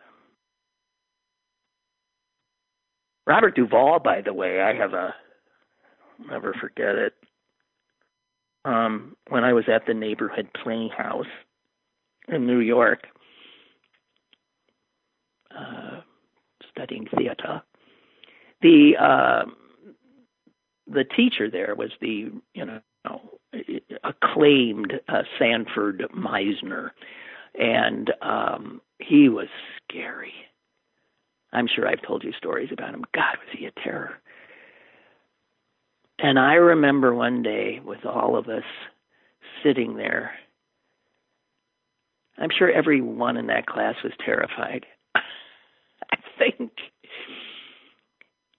Robert 3.27 3.55
Duvall, 3.57 3.99
by 3.99 4.21
the 4.21 4.33
way, 4.33 4.61
I 4.61 4.75
have 4.75 4.93
a 4.93 5.15
never 6.29 6.55
forget 6.55 6.95
it. 6.95 7.15
Um, 8.65 9.17
when 9.29 9.45
I 9.45 9.53
was 9.53 9.65
at 9.69 9.87
the 9.87 9.95
neighborhood 9.95 10.49
playhouse 10.63 11.27
in 12.29 12.47
New 12.47 12.61
York, 12.61 13.07
uh, 15.57 16.01
studying 16.71 17.07
theater, 17.17 17.63
the 18.63 18.93
uh, 18.99 19.45
the 20.87 21.05
teacher 21.05 21.51
there 21.51 21.75
was 21.75 21.91
the 22.01 22.31
you 22.55 22.65
know 22.65 22.81
acclaimed 24.03 24.95
uh, 25.09 25.23
Sanford 25.39 26.05
Meisner, 26.17 26.91
and 27.59 28.13
um, 28.23 28.81
he 28.99 29.29
was 29.29 29.49
scary. 29.83 30.33
I'm 31.53 31.69
sure 31.73 31.87
I've 31.87 32.03
told 32.03 32.25
you 32.25 32.33
stories 32.33 32.71
about 32.73 32.95
him. 32.95 33.05
God, 33.15 33.37
was 33.39 33.57
he 33.57 33.67
a 33.67 33.71
terror? 33.83 34.15
And 36.19 36.39
I 36.39 36.55
remember 36.55 37.15
one 37.15 37.43
day 37.43 37.81
with 37.85 38.05
all 38.07 38.37
of 38.37 38.49
us 38.49 38.65
sitting 39.63 39.97
there. 39.97 40.33
I'm 42.39 42.51
sure 42.57 42.71
everyone 42.71 43.37
in 43.37 43.47
that 43.49 43.67
class 43.67 43.95
was 44.03 44.13
terrified. 44.25 44.87
I 45.15 46.17
think. 46.39 46.73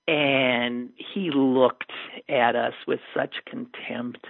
And 0.07 0.89
he 1.13 1.31
looked 1.31 1.91
at 2.29 2.55
us 2.55 2.73
with 2.87 2.99
such 3.15 3.35
contempt. 3.47 4.25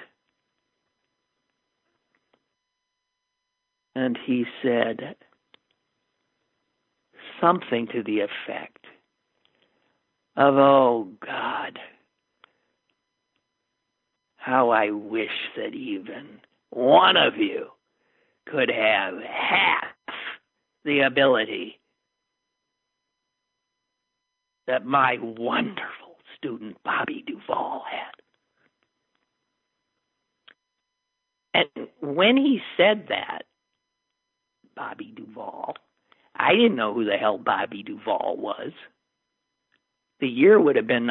And 3.95 4.17
he 4.25 4.45
said 4.61 5.15
something 7.41 7.87
to 7.87 8.03
the 8.03 8.21
effect 8.21 8.85
of, 10.35 10.55
Oh 10.55 11.07
God, 11.25 11.79
how 14.45 14.69
I 14.69 14.91
wish 14.91 15.31
that 15.57 15.73
even 15.73 16.39
one 16.69 17.17
of 17.17 17.35
you 17.35 17.65
could 18.45 18.69
have 18.69 19.15
half 19.23 19.95
the 20.83 20.99
ability 20.99 21.79
that 24.67 24.85
my 24.85 25.17
wonderful 25.19 26.17
student 26.37 26.77
Bobby 26.85 27.23
Duvall 27.25 27.85
had. 27.89 28.11
And 31.55 31.87
when 31.99 32.37
he 32.37 32.59
said 32.77 33.07
that, 33.09 33.45
Bobby 34.75 35.11
Duvall, 35.15 35.73
I 36.35 36.51
didn't 36.51 36.75
know 36.75 36.93
who 36.93 37.05
the 37.05 37.17
hell 37.17 37.39
Bobby 37.39 37.81
Duvall 37.81 38.37
was. 38.37 38.73
The 40.19 40.27
year 40.27 40.59
would 40.61 40.75
have 40.75 40.85
been 40.85 41.07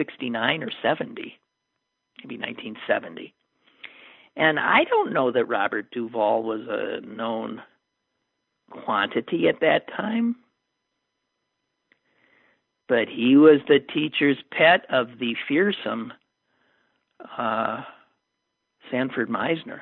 1969 0.00 0.62
or 0.62 0.70
70, 0.82 1.38
maybe 2.22 2.36
1970. 2.36 3.34
And 4.36 4.58
I 4.58 4.84
don't 4.84 5.12
know 5.12 5.30
that 5.32 5.44
Robert 5.46 5.90
Duvall 5.90 6.42
was 6.42 6.62
a 6.68 7.00
known 7.06 7.62
quantity 8.70 9.48
at 9.48 9.60
that 9.60 9.88
time. 9.88 10.36
But 12.88 13.08
he 13.08 13.36
was 13.36 13.60
the 13.68 13.78
teacher's 13.78 14.38
pet 14.50 14.84
of 14.90 15.18
the 15.18 15.36
fearsome 15.46 16.12
uh, 17.36 17.82
Sanford 18.90 19.28
Meisner. 19.28 19.80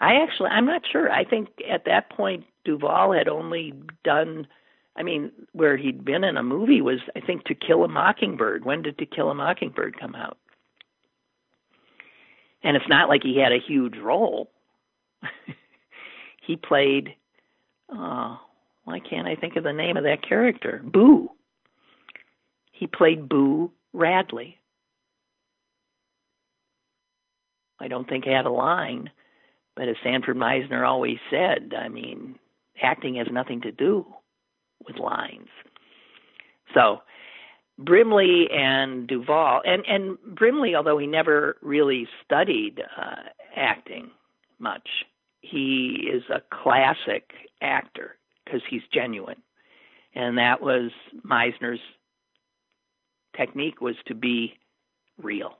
I 0.00 0.16
actually, 0.16 0.50
I'm 0.50 0.66
not 0.66 0.82
sure. 0.90 1.10
I 1.10 1.24
think 1.24 1.48
at 1.68 1.84
that 1.86 2.10
point, 2.10 2.44
Duvall 2.64 3.12
had 3.12 3.28
only 3.28 3.72
done, 4.04 4.46
I 4.96 5.02
mean, 5.02 5.32
where 5.52 5.76
he'd 5.76 6.04
been 6.04 6.24
in 6.24 6.36
a 6.36 6.42
movie 6.42 6.80
was, 6.80 7.00
I 7.16 7.20
think, 7.20 7.44
To 7.44 7.54
Kill 7.54 7.84
a 7.84 7.88
Mockingbird. 7.88 8.64
When 8.64 8.82
did 8.82 8.98
To 8.98 9.06
Kill 9.06 9.30
a 9.30 9.34
Mockingbird 9.34 9.98
come 9.98 10.14
out? 10.14 10.38
And 12.62 12.76
it's 12.76 12.88
not 12.88 13.08
like 13.08 13.22
he 13.22 13.38
had 13.38 13.52
a 13.52 13.58
huge 13.58 13.96
role. 13.98 14.50
he 16.46 16.56
played 16.56 17.14
oh, 17.90 18.40
why 18.84 19.00
can't 19.00 19.28
I 19.28 19.34
think 19.34 19.56
of 19.56 19.64
the 19.64 19.72
name 19.72 19.96
of 19.96 20.04
that 20.04 20.26
character? 20.26 20.80
Boo. 20.84 21.30
He 22.72 22.86
played 22.86 23.28
Boo 23.28 23.70
Radley. 23.92 24.58
I 27.80 27.88
don't 27.88 28.08
think 28.08 28.24
he 28.24 28.30
had 28.30 28.46
a 28.46 28.50
line, 28.50 29.10
but 29.74 29.88
as 29.88 29.96
Sanford 30.02 30.36
Meisner 30.36 30.86
always 30.86 31.18
said, 31.30 31.74
I 31.76 31.88
mean, 31.88 32.38
acting 32.82 33.16
has 33.16 33.26
nothing 33.30 33.60
to 33.62 33.72
do 33.72 34.06
with 34.86 34.98
lines. 34.98 35.48
So, 36.74 37.02
Brimley 37.78 38.48
and 38.52 39.06
Duvall, 39.06 39.62
and 39.64 39.84
and 39.86 40.18
Brimley, 40.34 40.74
although 40.74 40.98
he 40.98 41.06
never 41.06 41.56
really 41.60 42.06
studied 42.24 42.82
uh, 42.96 43.22
acting 43.56 44.10
much, 44.58 44.88
he 45.40 46.08
is 46.12 46.22
a 46.30 46.40
classic 46.50 47.32
actor 47.60 48.16
because 48.44 48.62
he's 48.68 48.82
genuine. 48.92 49.42
And 50.14 50.38
that 50.38 50.60
was 50.60 50.92
Meisner's 51.24 51.80
technique 53.36 53.80
was 53.80 53.96
to 54.06 54.14
be 54.14 54.54
real. 55.20 55.58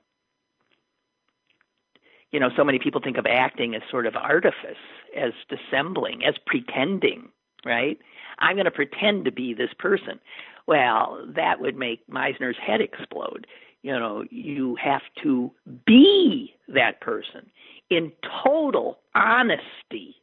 You 2.31 2.39
know, 2.39 2.49
so 2.55 2.63
many 2.63 2.79
people 2.79 3.01
think 3.01 3.17
of 3.17 3.25
acting 3.25 3.75
as 3.75 3.81
sort 3.89 4.07
of 4.07 4.15
artifice, 4.15 4.77
as 5.15 5.31
dissembling, 5.49 6.23
as 6.25 6.35
pretending, 6.45 7.29
right? 7.65 7.97
I'm 8.39 8.55
going 8.55 8.65
to 8.65 8.71
pretend 8.71 9.25
to 9.25 9.31
be 9.31 9.53
this 9.53 9.71
person. 9.79 10.19
Well, 10.67 11.25
that 11.35 11.59
would 11.59 11.75
make 11.75 12.07
Meisner's 12.07 12.57
head 12.65 12.81
explode. 12.81 13.47
You 13.81 13.91
know, 13.91 14.23
you 14.31 14.77
have 14.83 15.01
to 15.23 15.51
be 15.85 16.55
that 16.67 17.01
person 17.01 17.51
in 17.89 18.11
total 18.43 18.99
honesty. 19.13 20.15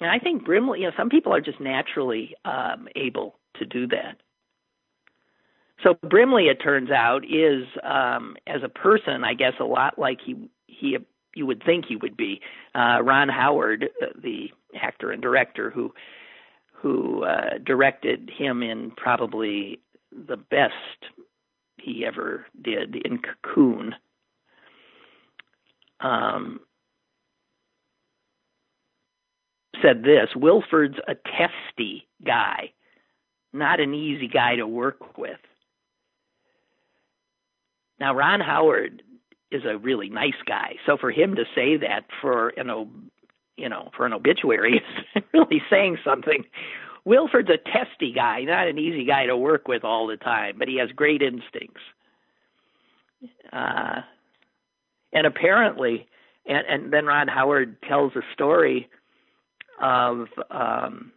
And 0.00 0.10
I 0.10 0.18
think 0.18 0.44
Brimley, 0.44 0.80
you 0.80 0.86
know, 0.86 0.92
some 0.96 1.08
people 1.08 1.32
are 1.34 1.40
just 1.40 1.60
naturally 1.60 2.34
um, 2.44 2.88
able 2.96 3.38
to 3.58 3.66
do 3.66 3.86
that. 3.88 4.18
So 5.82 5.94
Brimley, 6.08 6.44
it 6.48 6.56
turns 6.62 6.90
out, 6.90 7.24
is 7.24 7.64
um, 7.82 8.36
as 8.46 8.62
a 8.62 8.68
person, 8.68 9.24
I 9.24 9.34
guess, 9.34 9.52
a 9.60 9.64
lot 9.64 9.98
like 9.98 10.18
he 10.24 10.48
he 10.66 10.96
you 11.36 11.46
would 11.46 11.62
think 11.62 11.84
he 11.86 11.96
would 11.96 12.16
be. 12.16 12.40
Uh, 12.74 12.98
Ron 13.02 13.28
Howard, 13.28 13.90
uh, 14.02 14.06
the 14.20 14.50
actor 14.80 15.12
and 15.12 15.22
director 15.22 15.70
who 15.70 15.92
who 16.72 17.24
uh, 17.24 17.58
directed 17.64 18.30
him 18.36 18.62
in 18.62 18.90
probably 18.90 19.80
the 20.12 20.36
best 20.36 20.74
he 21.78 22.04
ever 22.04 22.46
did 22.60 22.96
in 22.96 23.18
Cocoon. 23.18 23.94
Um, 26.00 26.60
said 29.82 30.02
this 30.02 30.28
Wilford's 30.36 30.98
a 31.08 31.14
testy 31.14 32.06
guy, 32.24 32.72
not 33.52 33.80
an 33.80 33.94
easy 33.94 34.28
guy 34.28 34.56
to 34.56 34.66
work 34.66 35.18
with. 35.18 35.38
Now, 37.98 38.14
Ron 38.14 38.40
Howard 38.40 39.02
is 39.50 39.62
a 39.64 39.78
really 39.78 40.08
nice 40.08 40.40
guy, 40.46 40.76
so 40.86 40.96
for 40.96 41.10
him 41.10 41.36
to 41.36 41.44
say 41.54 41.76
that 41.76 42.04
for 42.20 42.48
an 42.50 42.68
you 43.56 43.68
know 43.68 43.90
for 43.96 44.06
an 44.06 44.12
obituary 44.12 44.82
is 45.14 45.22
really 45.32 45.62
saying 45.70 45.98
something. 46.04 46.44
Wilford's 47.04 47.50
a 47.50 47.56
testy 47.56 48.12
guy, 48.12 48.40
not 48.42 48.66
an 48.66 48.78
easy 48.78 49.04
guy 49.04 49.26
to 49.26 49.36
work 49.36 49.68
with 49.68 49.84
all 49.84 50.08
the 50.08 50.16
time, 50.16 50.56
but 50.58 50.66
he 50.66 50.78
has 50.78 50.90
great 50.90 51.22
instincts. 51.22 51.80
Uh, 53.52 54.00
and 55.12 55.24
apparently, 55.24 56.08
and, 56.46 56.66
and 56.68 56.92
then 56.92 57.06
Ron 57.06 57.28
Howard 57.28 57.80
tells 57.82 58.16
a 58.16 58.22
story 58.32 58.88
of 59.80 60.26
um, 60.50 61.12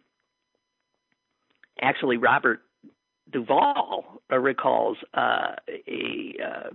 actually 1.80 2.18
Robert 2.18 2.62
Duvall 3.30 4.22
recalls 4.30 4.96
uh, 5.14 5.54
a, 5.88 6.36
uh, 6.44 6.70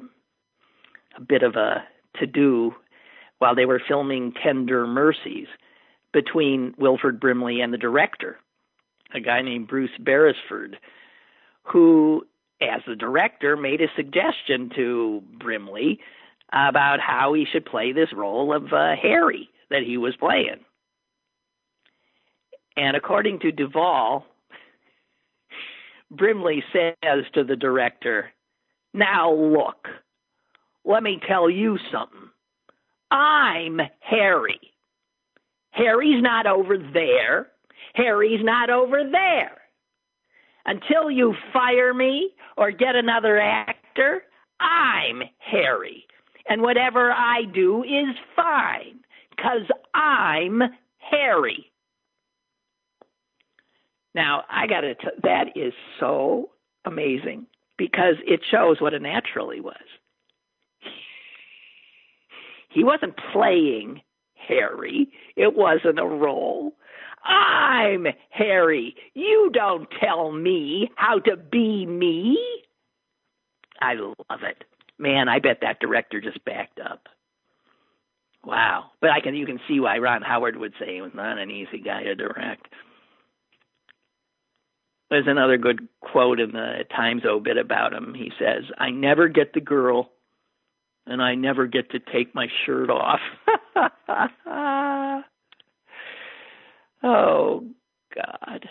a 1.17 1.21
bit 1.21 1.43
of 1.43 1.55
a 1.55 1.83
to 2.19 2.27
do 2.27 2.73
while 3.39 3.55
they 3.55 3.65
were 3.65 3.81
filming 3.85 4.33
Tender 4.33 4.87
Mercies 4.87 5.47
between 6.13 6.73
Wilford 6.77 7.19
Brimley 7.19 7.61
and 7.61 7.73
the 7.73 7.77
director 7.77 8.39
a 9.13 9.19
guy 9.19 9.41
named 9.41 9.67
Bruce 9.67 9.91
Beresford, 9.99 10.77
who, 11.63 12.25
as 12.61 12.81
the 12.87 12.95
director, 12.95 13.55
made 13.55 13.81
a 13.81 13.87
suggestion 13.95 14.69
to 14.75 15.23
Brimley 15.39 15.99
about 16.51 16.99
how 16.99 17.33
he 17.33 17.45
should 17.51 17.65
play 17.65 17.91
this 17.91 18.13
role 18.13 18.53
of 18.53 18.73
uh, 18.73 18.95
Harry 19.01 19.49
that 19.69 19.83
he 19.83 19.97
was 19.97 20.15
playing. 20.17 20.63
And 22.77 22.95
according 22.95 23.39
to 23.39 23.51
Duvall, 23.51 24.25
Brimley 26.11 26.63
says 26.71 27.23
to 27.33 27.43
the 27.43 27.55
director, 27.55 28.31
Now 28.93 29.33
look, 29.33 29.87
let 30.85 31.03
me 31.03 31.19
tell 31.27 31.49
you 31.49 31.77
something. 31.91 32.29
I'm 33.11 33.79
Harry. 33.99 34.59
Harry's 35.71 36.21
not 36.21 36.45
over 36.45 36.77
there. 36.77 37.47
Harry's 37.93 38.43
not 38.43 38.69
over 38.69 39.03
there. 39.09 39.61
Until 40.65 41.11
you 41.11 41.35
fire 41.53 41.93
me 41.93 42.31
or 42.57 42.71
get 42.71 42.95
another 42.95 43.39
actor, 43.39 44.23
I'm 44.59 45.21
Harry. 45.39 46.05
And 46.47 46.61
whatever 46.61 47.11
I 47.11 47.43
do 47.53 47.83
is 47.83 48.15
fine, 48.35 48.99
because 49.31 49.67
I'm 49.93 50.61
Harry. 50.97 51.71
Now, 54.13 54.43
I 54.49 54.67
got 54.67 54.81
to, 54.81 54.95
that 55.23 55.49
is 55.55 55.73
so 55.99 56.51
amazing 56.85 57.47
because 57.77 58.15
it 58.25 58.39
shows 58.49 58.79
what 58.79 58.93
a 58.93 58.99
natural 58.99 59.49
he 59.49 59.59
was. 59.59 59.75
He 62.75 62.83
wasn't 62.83 63.15
playing 63.31 64.01
Harry, 64.35 65.09
it 65.37 65.55
wasn't 65.55 65.97
a 65.97 66.05
role. 66.05 66.73
I'm 67.23 68.05
Harry. 68.29 68.95
You 69.15 69.49
don't 69.51 69.87
tell 69.99 70.31
me 70.31 70.91
how 70.95 71.17
to 71.19 71.37
be 71.37 71.87
me. 71.87 72.37
I 73.81 73.93
love 73.95 74.43
it. 74.43 74.65
Man, 74.99 75.27
I 75.27 75.39
bet 75.39 75.59
that 75.61 75.79
director 75.79 76.21
just 76.21 76.43
backed 76.45 76.79
up. 76.79 77.07
Wow. 78.43 78.91
But 79.01 79.09
I 79.09 79.21
can 79.21 79.33
you 79.35 79.47
can 79.47 79.59
see 79.67 79.79
why 79.79 79.97
Ron 79.97 80.21
Howard 80.21 80.57
would 80.57 80.73
say 80.77 80.95
he 80.95 81.01
was 81.01 81.15
not 81.15 81.39
an 81.39 81.49
easy 81.49 81.79
guy 81.79 82.03
to 82.03 82.13
direct. 82.13 82.67
There's 85.09 85.27
another 85.27 85.57
good 85.57 85.87
quote 86.01 86.39
in 86.39 86.51
the 86.51 86.83
Times 86.95 87.23
obit 87.25 87.57
about 87.57 87.93
him. 87.93 88.13
He 88.13 88.31
says, 88.37 88.65
I 88.77 88.91
never 88.91 89.27
get 89.29 89.53
the 89.53 89.61
girl 89.61 90.11
and 91.07 91.21
I 91.21 91.35
never 91.35 91.67
get 91.67 91.91
to 91.91 91.99
take 91.99 92.33
my 92.33 92.47
shirt 92.65 92.89
off. 92.89 93.19
oh, 97.03 97.63
God. 98.15 98.69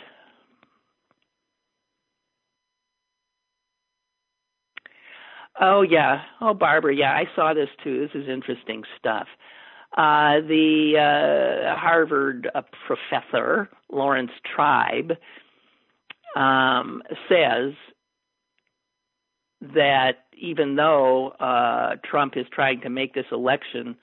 Oh, 5.61 5.83
yeah. 5.83 6.23
Oh, 6.41 6.55
Barbara, 6.55 6.95
yeah, 6.95 7.13
I 7.13 7.25
saw 7.37 7.55
this 7.55 7.69
too. 7.83 8.01
This 8.01 8.23
is 8.23 8.29
interesting 8.29 8.83
stuff. 8.99 9.29
Uh, 9.97 10.41
the 10.41 10.95
uh, 10.99 11.79
Harvard 11.79 12.51
uh, 12.53 12.63
professor, 12.87 13.69
Laurence 13.93 14.33
Tribe, 14.55 15.13
um, 16.35 17.01
says 17.29 17.75
that 19.75 20.25
even 20.37 20.77
though 20.77 21.29
uh, 21.41 21.97
Trump 22.05 22.37
is 22.37 22.47
trying 22.53 22.81
to 22.83 22.91
make 22.91 23.15
this 23.15 23.27
election 23.33 23.97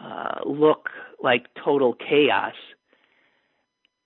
uh, 0.00 0.40
look 0.44 0.88
like 1.22 1.46
total 1.62 1.94
chaos, 1.94 2.54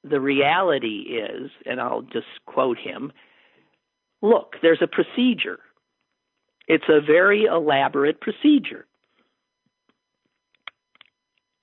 the 0.04 0.20
reality 0.20 1.18
is, 1.18 1.50
and 1.64 1.80
I'll 1.80 2.02
just 2.02 2.26
quote 2.46 2.78
him 2.78 3.12
look, 4.22 4.56
there's 4.62 4.82
a 4.82 4.86
procedure. 4.86 5.58
It's 6.66 6.88
a 6.88 7.00
very 7.00 7.44
elaborate 7.44 8.20
procedure. 8.20 8.86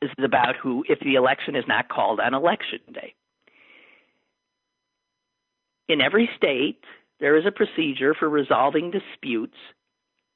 This 0.01 0.11
is 0.17 0.23
about 0.23 0.55
who, 0.55 0.83
if 0.87 0.99
the 0.99 1.15
election 1.15 1.55
is 1.55 1.65
not 1.67 1.89
called 1.89 2.19
on 2.19 2.33
election 2.33 2.79
day. 2.93 3.15
In 5.89 6.01
every 6.01 6.29
state, 6.37 6.83
there 7.23 7.37
is 7.37 7.45
a 7.45 7.51
procedure 7.51 8.13
for 8.13 8.27
resolving 8.27 8.91
disputes 8.91 9.55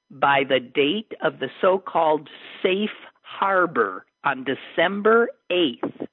by 0.09 0.43
the 0.47 0.61
date 0.61 1.11
of 1.21 1.39
the 1.39 1.49
so 1.59 1.77
called 1.77 2.29
safe 2.63 2.95
harbor 3.23 4.05
on 4.23 4.45
December 4.45 5.27
8th. 5.51 6.07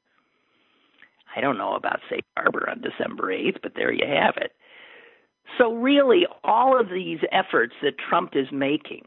I 1.37 1.41
don't 1.41 1.59
know 1.59 1.77
about 1.77 2.01
safe 2.11 2.25
harbor 2.37 2.69
on 2.69 2.81
December 2.81 3.33
8th, 3.33 3.59
but 3.63 3.75
there 3.77 3.93
you 3.93 4.05
have 4.05 4.35
it. 4.37 4.51
So, 5.59 5.75
really, 5.75 6.27
all 6.43 6.81
of 6.81 6.89
these 6.89 7.21
efforts 7.31 7.75
that 7.81 7.97
Trump 7.97 8.31
is 8.35 8.49
making 8.51 9.05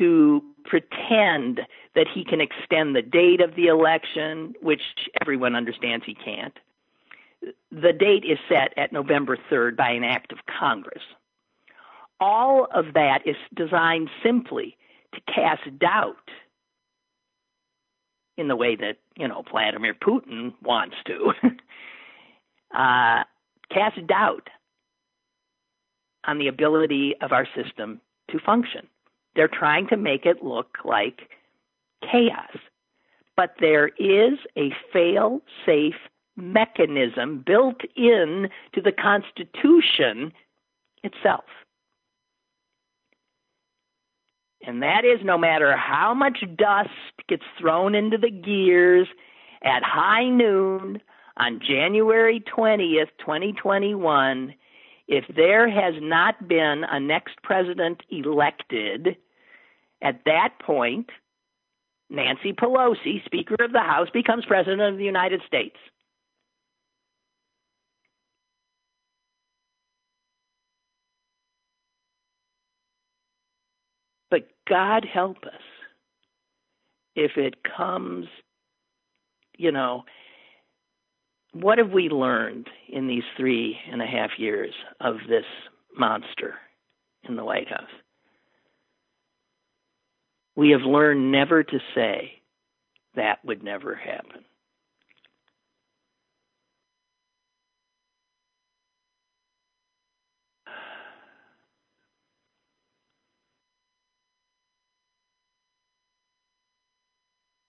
to 0.00 0.42
pretend 0.64 1.60
that 1.94 2.08
he 2.12 2.24
can 2.24 2.40
extend 2.40 2.96
the 2.96 3.02
date 3.02 3.40
of 3.40 3.54
the 3.54 3.68
election, 3.68 4.54
which 4.60 4.82
everyone 5.20 5.54
understands 5.54 6.04
he 6.04 6.14
can't, 6.16 6.58
the 7.70 7.92
date 7.92 8.24
is 8.24 8.38
set 8.48 8.76
at 8.76 8.92
November 8.92 9.36
3rd 9.50 9.76
by 9.76 9.90
an 9.90 10.04
act 10.04 10.32
of 10.32 10.38
Congress. 10.46 11.02
All 12.20 12.68
of 12.72 12.94
that 12.94 13.26
is 13.26 13.36
designed 13.54 14.08
simply 14.22 14.76
to 15.14 15.20
cast 15.32 15.62
doubt 15.78 16.30
in 18.36 18.48
the 18.48 18.56
way 18.56 18.76
that, 18.76 18.96
you 19.16 19.28
know, 19.28 19.42
Vladimir 19.50 19.94
Putin 19.94 20.54
wants 20.62 20.96
to. 21.06 21.32
uh, 22.76 23.24
cast 23.70 24.06
doubt 24.06 24.48
on 26.24 26.38
the 26.38 26.48
ability 26.48 27.14
of 27.20 27.32
our 27.32 27.46
system 27.56 28.00
to 28.30 28.38
function. 28.38 28.86
They're 29.34 29.48
trying 29.48 29.88
to 29.88 29.96
make 29.96 30.26
it 30.26 30.42
look 30.42 30.78
like 30.84 31.28
chaos. 32.02 32.56
But 33.36 33.54
there 33.60 33.88
is 33.98 34.38
a 34.56 34.70
fail 34.92 35.40
safe 35.66 35.94
mechanism 36.36 37.42
built 37.44 37.80
in 37.96 38.48
to 38.74 38.80
the 38.80 38.92
Constitution 38.92 40.32
itself. 41.02 41.44
And 44.64 44.82
that 44.82 45.04
is 45.04 45.24
no 45.24 45.36
matter 45.36 45.76
how 45.76 46.14
much 46.14 46.44
dust 46.56 46.90
gets 47.28 47.42
thrown 47.58 47.94
into 47.94 48.16
the 48.16 48.30
gears 48.30 49.08
at 49.62 49.82
high 49.82 50.28
noon 50.28 51.00
on 51.36 51.60
January 51.60 52.42
20th, 52.56 53.10
2021, 53.18 54.54
if 55.08 55.24
there 55.34 55.68
has 55.68 55.94
not 56.00 56.48
been 56.48 56.84
a 56.88 57.00
next 57.00 57.42
president 57.42 58.02
elected, 58.10 59.16
at 60.00 60.20
that 60.26 60.54
point, 60.60 61.10
Nancy 62.10 62.52
Pelosi, 62.52 63.24
Speaker 63.24 63.56
of 63.60 63.72
the 63.72 63.80
House, 63.80 64.08
becomes 64.12 64.44
President 64.44 64.82
of 64.82 64.98
the 64.98 65.04
United 65.04 65.40
States. 65.46 65.76
But 74.30 74.48
God 74.68 75.04
help 75.04 75.38
us 75.44 75.60
if 77.14 77.32
it 77.36 77.54
comes, 77.76 78.26
you 79.56 79.72
know, 79.72 80.04
what 81.52 81.78
have 81.78 81.90
we 81.90 82.08
learned 82.08 82.68
in 82.88 83.06
these 83.06 83.24
three 83.36 83.76
and 83.90 84.00
a 84.00 84.06
half 84.06 84.30
years 84.38 84.72
of 85.00 85.16
this 85.28 85.44
monster 85.96 86.54
in 87.28 87.36
the 87.36 87.44
White 87.44 87.68
House? 87.68 87.90
We 90.56 90.70
have 90.70 90.82
learned 90.82 91.32
never 91.32 91.62
to 91.62 91.78
say 91.94 92.32
that 93.14 93.44
would 93.44 93.62
never 93.62 93.94
happen. 93.94 94.44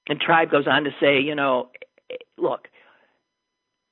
And 0.08 0.20
Tribe 0.20 0.51
goes 0.51 0.68
on 0.68 0.84
to 0.84 0.91
say, 0.99 1.20
you 1.20 1.36
know, 1.36 1.70
look, 2.38 2.68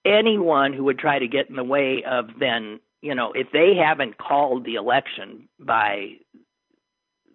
anyone 0.06 0.74
who 0.74 0.84
would 0.86 1.00
try 1.00 1.20
to 1.20 1.28
get 1.28 1.50
in 1.50 1.56
the 1.56 1.64
way 1.64 2.04
of 2.10 2.30
then, 2.40 2.80
you 3.02 3.16
know, 3.16 3.32
if 3.34 3.48
they 3.54 3.76
haven't 3.76 4.18
called 4.18 4.66
the 4.66 4.76
election 4.76 5.48
by 5.60 6.18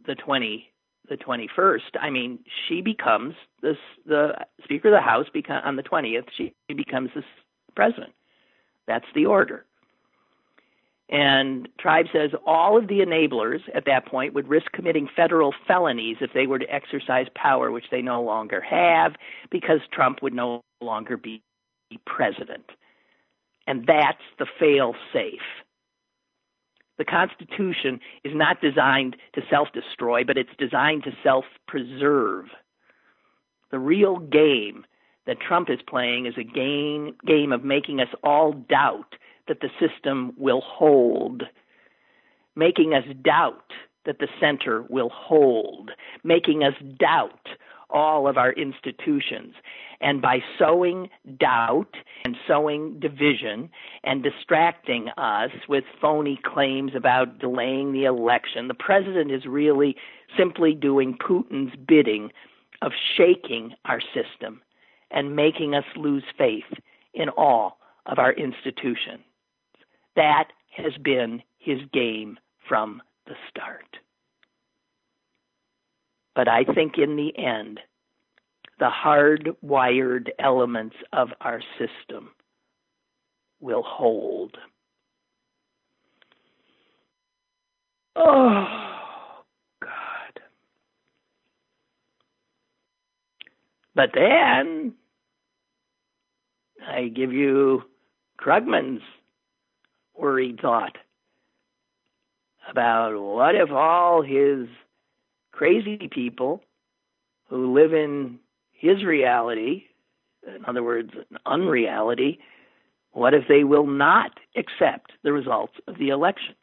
the 0.06 0.14
20 0.14 0.70
the 1.08 1.16
21st, 1.16 2.00
I 2.00 2.10
mean, 2.10 2.40
she 2.66 2.80
becomes 2.80 3.34
this 3.62 3.76
the 4.06 4.32
Speaker 4.64 4.88
of 4.88 4.94
the 4.94 5.00
House 5.00 5.26
become 5.32 5.62
on 5.64 5.76
the 5.76 5.82
20th, 5.82 6.26
she 6.36 6.52
becomes 6.68 7.10
the 7.14 7.22
president. 7.76 8.12
That's 8.86 9.06
the 9.14 9.26
order. 9.26 9.64
And 11.08 11.68
Tribe 11.78 12.06
says 12.12 12.30
all 12.46 12.76
of 12.76 12.88
the 12.88 12.98
enablers 12.98 13.60
at 13.74 13.84
that 13.86 14.06
point 14.06 14.34
would 14.34 14.48
risk 14.48 14.72
committing 14.72 15.08
federal 15.14 15.54
felonies 15.66 16.16
if 16.20 16.32
they 16.32 16.48
were 16.48 16.58
to 16.58 16.72
exercise 16.72 17.28
power, 17.36 17.70
which 17.70 17.90
they 17.90 18.02
no 18.02 18.20
longer 18.22 18.60
have, 18.60 19.14
because 19.50 19.80
Trump 19.92 20.20
would 20.22 20.34
no 20.34 20.62
longer 20.80 21.16
be 21.16 21.42
president. 22.06 22.70
And 23.68 23.86
that's 23.86 24.22
the 24.38 24.46
fail 24.58 24.94
safe. 25.12 25.40
The 26.98 27.04
Constitution 27.04 28.00
is 28.24 28.32
not 28.34 28.60
designed 28.60 29.16
to 29.34 29.42
self 29.48 29.68
destroy, 29.72 30.24
but 30.24 30.38
it's 30.38 30.50
designed 30.58 31.04
to 31.04 31.12
self 31.22 31.44
preserve. 31.68 32.46
The 33.70 33.78
real 33.78 34.18
game 34.18 34.86
that 35.26 35.40
Trump 35.40 35.68
is 35.68 35.80
playing 35.86 36.26
is 36.26 36.34
a 36.38 36.44
game, 36.44 37.14
game 37.26 37.52
of 37.52 37.64
making 37.64 38.00
us 38.00 38.08
all 38.22 38.52
doubt 38.52 39.14
that 39.48 39.60
the 39.60 39.70
system 39.80 40.32
will 40.36 40.60
hold, 40.60 41.44
making 42.54 42.94
us 42.94 43.04
doubt 43.22 43.72
that 44.04 44.18
the 44.18 44.28
center 44.40 44.82
will 44.88 45.10
hold, 45.10 45.90
making 46.24 46.62
us 46.62 46.74
doubt 46.98 47.48
all 47.90 48.26
of 48.26 48.36
our 48.36 48.52
institutions. 48.52 49.54
And 50.00 50.20
by 50.20 50.40
sowing 50.58 51.08
doubt 51.38 51.94
and 52.24 52.36
sowing 52.46 52.98
division 52.98 53.70
and 54.04 54.22
distracting 54.22 55.08
us 55.16 55.50
with 55.68 55.84
phony 56.00 56.38
claims 56.44 56.92
about 56.96 57.38
delaying 57.38 57.92
the 57.92 58.04
election, 58.04 58.68
the 58.68 58.74
president 58.74 59.30
is 59.30 59.46
really 59.46 59.96
simply 60.36 60.74
doing 60.74 61.16
Putin's 61.16 61.74
bidding 61.86 62.30
of 62.82 62.92
shaking 63.16 63.72
our 63.84 64.00
system 64.00 64.60
and 65.10 65.36
making 65.36 65.74
us 65.74 65.84
lose 65.96 66.24
faith 66.36 66.64
in 67.14 67.28
all 67.30 67.78
of 68.06 68.18
our 68.18 68.32
institutions. 68.32 69.22
That 70.16 70.48
has 70.70 70.92
been 71.02 71.42
his 71.58 71.78
game 71.92 72.38
from 72.68 73.02
the 73.26 73.34
start. 73.48 73.98
But 76.34 76.48
I 76.48 76.64
think 76.64 76.98
in 76.98 77.16
the 77.16 77.36
end, 77.38 77.80
the 78.78 78.90
hardwired 78.90 80.28
elements 80.38 80.96
of 81.12 81.28
our 81.40 81.62
system 81.78 82.30
will 83.60 83.82
hold. 83.82 84.56
Oh, 88.14 88.66
God. 89.82 90.40
But 93.94 94.10
then 94.14 94.94
I 96.86 97.08
give 97.08 97.32
you 97.32 97.82
Krugman's 98.38 99.02
worried 100.18 100.60
thought 100.60 100.96
about 102.70 103.20
what 103.20 103.54
if 103.54 103.70
all 103.70 104.22
his 104.22 104.66
crazy 105.52 106.08
people 106.10 106.62
who 107.48 107.72
live 107.74 107.92
in 107.92 108.38
his 108.72 109.04
reality, 109.04 109.84
in 110.46 110.64
other 110.66 110.82
words, 110.82 111.10
an 111.30 111.38
unreality, 111.46 112.38
what 113.12 113.34
if 113.34 113.44
they 113.48 113.64
will 113.64 113.86
not 113.86 114.32
accept 114.56 115.12
the 115.22 115.32
results 115.32 115.74
of 115.86 115.98
the 115.98 116.10
election? 116.10 116.54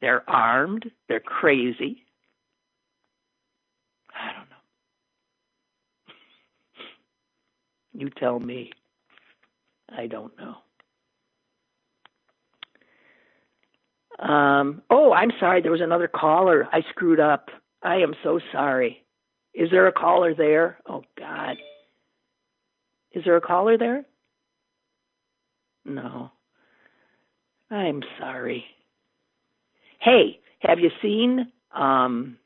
They're 0.00 0.28
armed, 0.28 0.90
they're 1.08 1.20
crazy. 1.20 2.04
I 4.14 4.32
don't 4.32 4.48
know. 4.50 4.56
You 7.98 8.10
tell 8.10 8.38
me. 8.38 8.72
I 9.88 10.06
don't 10.06 10.36
know. 10.38 10.56
Um, 14.18 14.82
oh, 14.90 15.12
I'm 15.12 15.30
sorry. 15.38 15.60
There 15.60 15.72
was 15.72 15.80
another 15.80 16.08
caller. 16.08 16.68
I 16.72 16.80
screwed 16.90 17.20
up. 17.20 17.50
I 17.82 17.96
am 17.96 18.14
so 18.22 18.40
sorry. 18.52 19.04
Is 19.54 19.70
there 19.70 19.86
a 19.86 19.92
caller 19.92 20.34
there? 20.34 20.78
Oh, 20.88 21.02
God. 21.18 21.56
Is 23.12 23.24
there 23.24 23.36
a 23.36 23.40
caller 23.40 23.78
there? 23.78 24.04
No. 25.84 26.30
I'm 27.70 28.02
sorry. 28.18 28.64
Hey, 30.00 30.40
have 30.60 30.78
you 30.78 30.90
seen 31.02 31.50
um, 31.74 32.36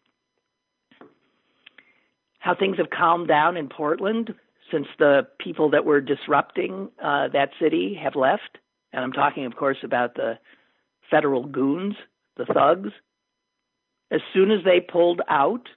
how 2.39 2.55
things 2.55 2.79
have 2.79 2.91
calmed 2.91 3.29
down 3.29 3.57
in 3.57 3.69
Portland 3.69 4.33
since 4.73 4.87
the 4.99 5.27
people 5.39 5.71
that 5.71 5.85
were 5.85 6.01
disrupting 6.01 6.89
uh, 7.03 7.29
that 7.33 7.51
city 7.61 7.99
have 8.03 8.17
left? 8.17 8.59
And 8.93 9.05
I'm 9.05 9.13
talking, 9.13 9.47
of 9.47 9.57
course, 9.57 9.79
about 9.83 10.15
the 10.15 10.39
federal 11.11 11.45
goons, 11.45 11.95
the 12.37 12.47
thugs. 12.47 12.91
As 14.11 14.21
soon 14.35 14.51
as 14.51 14.65
they 14.65 14.81
pulled 14.81 15.21
out, 15.29 15.69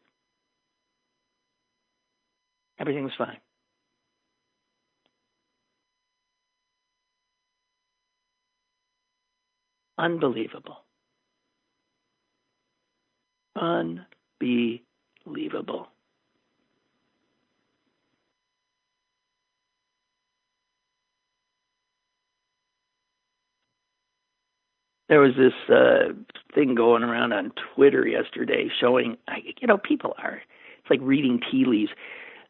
everything 2.79 3.03
was 3.03 3.13
fine. 3.17 3.37
Unbelievable. 9.97 10.77
Unbelievable. 13.55 15.92
There 25.09 25.19
was 25.19 25.33
this 25.37 25.53
uh 25.69 26.13
thing 26.53 26.75
going 26.75 27.03
around 27.03 27.33
on 27.33 27.51
Twitter 27.75 28.07
yesterday 28.07 28.69
showing 28.79 29.17
you 29.59 29.67
know 29.67 29.77
people 29.77 30.13
are 30.17 30.41
it's 30.79 30.89
like 30.89 30.99
reading 31.01 31.39
tea 31.39 31.65
leaves. 31.65 31.91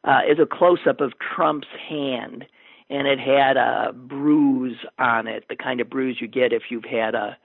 Uh 0.03 0.21
is 0.29 0.39
a 0.39 0.45
close 0.45 0.79
up 0.87 1.01
of 1.01 1.13
Trump's 1.19 1.67
hand 1.89 2.45
and 2.89 3.07
it 3.07 3.19
had 3.19 3.57
a 3.57 3.93
bruise 3.93 4.77
on 4.99 5.27
it 5.27 5.45
the 5.49 5.55
kind 5.55 5.81
of 5.81 5.89
bruise 5.89 6.17
you 6.19 6.27
get 6.27 6.53
if 6.53 6.63
you've 6.69 6.85
had 6.85 7.15
a 7.15 7.37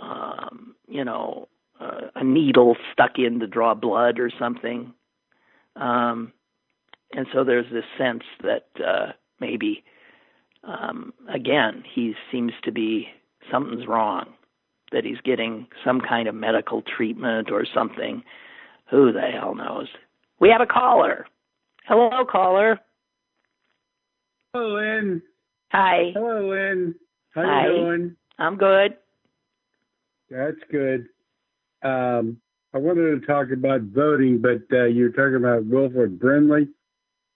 um 0.00 0.74
you 0.88 1.04
know 1.04 1.48
uh, 1.80 2.08
a 2.14 2.24
needle 2.24 2.76
stuck 2.92 3.18
in 3.18 3.40
to 3.40 3.46
draw 3.46 3.74
blood 3.74 4.18
or 4.18 4.30
something. 4.38 4.92
Um 5.76 6.32
and 7.12 7.26
so 7.32 7.44
there's 7.44 7.70
this 7.70 7.84
sense 7.98 8.22
that 8.42 8.66
uh 8.84 9.12
maybe 9.40 9.84
um 10.62 11.12
again 11.28 11.84
he 11.94 12.14
seems 12.32 12.52
to 12.62 12.72
be 12.72 13.08
something's 13.50 13.86
wrong, 13.86 14.26
that 14.92 15.04
he's 15.04 15.20
getting 15.24 15.66
some 15.84 16.00
kind 16.00 16.28
of 16.28 16.34
medical 16.34 16.82
treatment 16.82 17.50
or 17.50 17.64
something. 17.72 18.22
Who 18.90 19.12
the 19.12 19.20
hell 19.20 19.54
knows? 19.54 19.88
We 20.40 20.50
have 20.50 20.60
a 20.60 20.66
caller. 20.66 21.26
Hello, 21.86 22.24
caller. 22.24 22.80
Hello, 24.52 24.76
Lynn. 24.76 25.22
Hi. 25.72 26.12
Hello, 26.14 26.50
Lynn. 26.50 26.94
How 27.34 27.42
Hi. 27.42 27.66
you 27.66 27.74
doing? 27.74 28.16
I'm 28.38 28.56
good. 28.56 28.96
That's 30.30 30.56
good. 30.70 31.06
Um, 31.82 32.38
I 32.72 32.78
wanted 32.78 33.20
to 33.20 33.26
talk 33.26 33.48
about 33.52 33.82
voting, 33.82 34.40
but 34.40 34.62
uh, 34.72 34.84
you're 34.84 35.10
talking 35.10 35.36
about 35.36 35.64
Wilford 35.64 36.18
Brimley. 36.18 36.68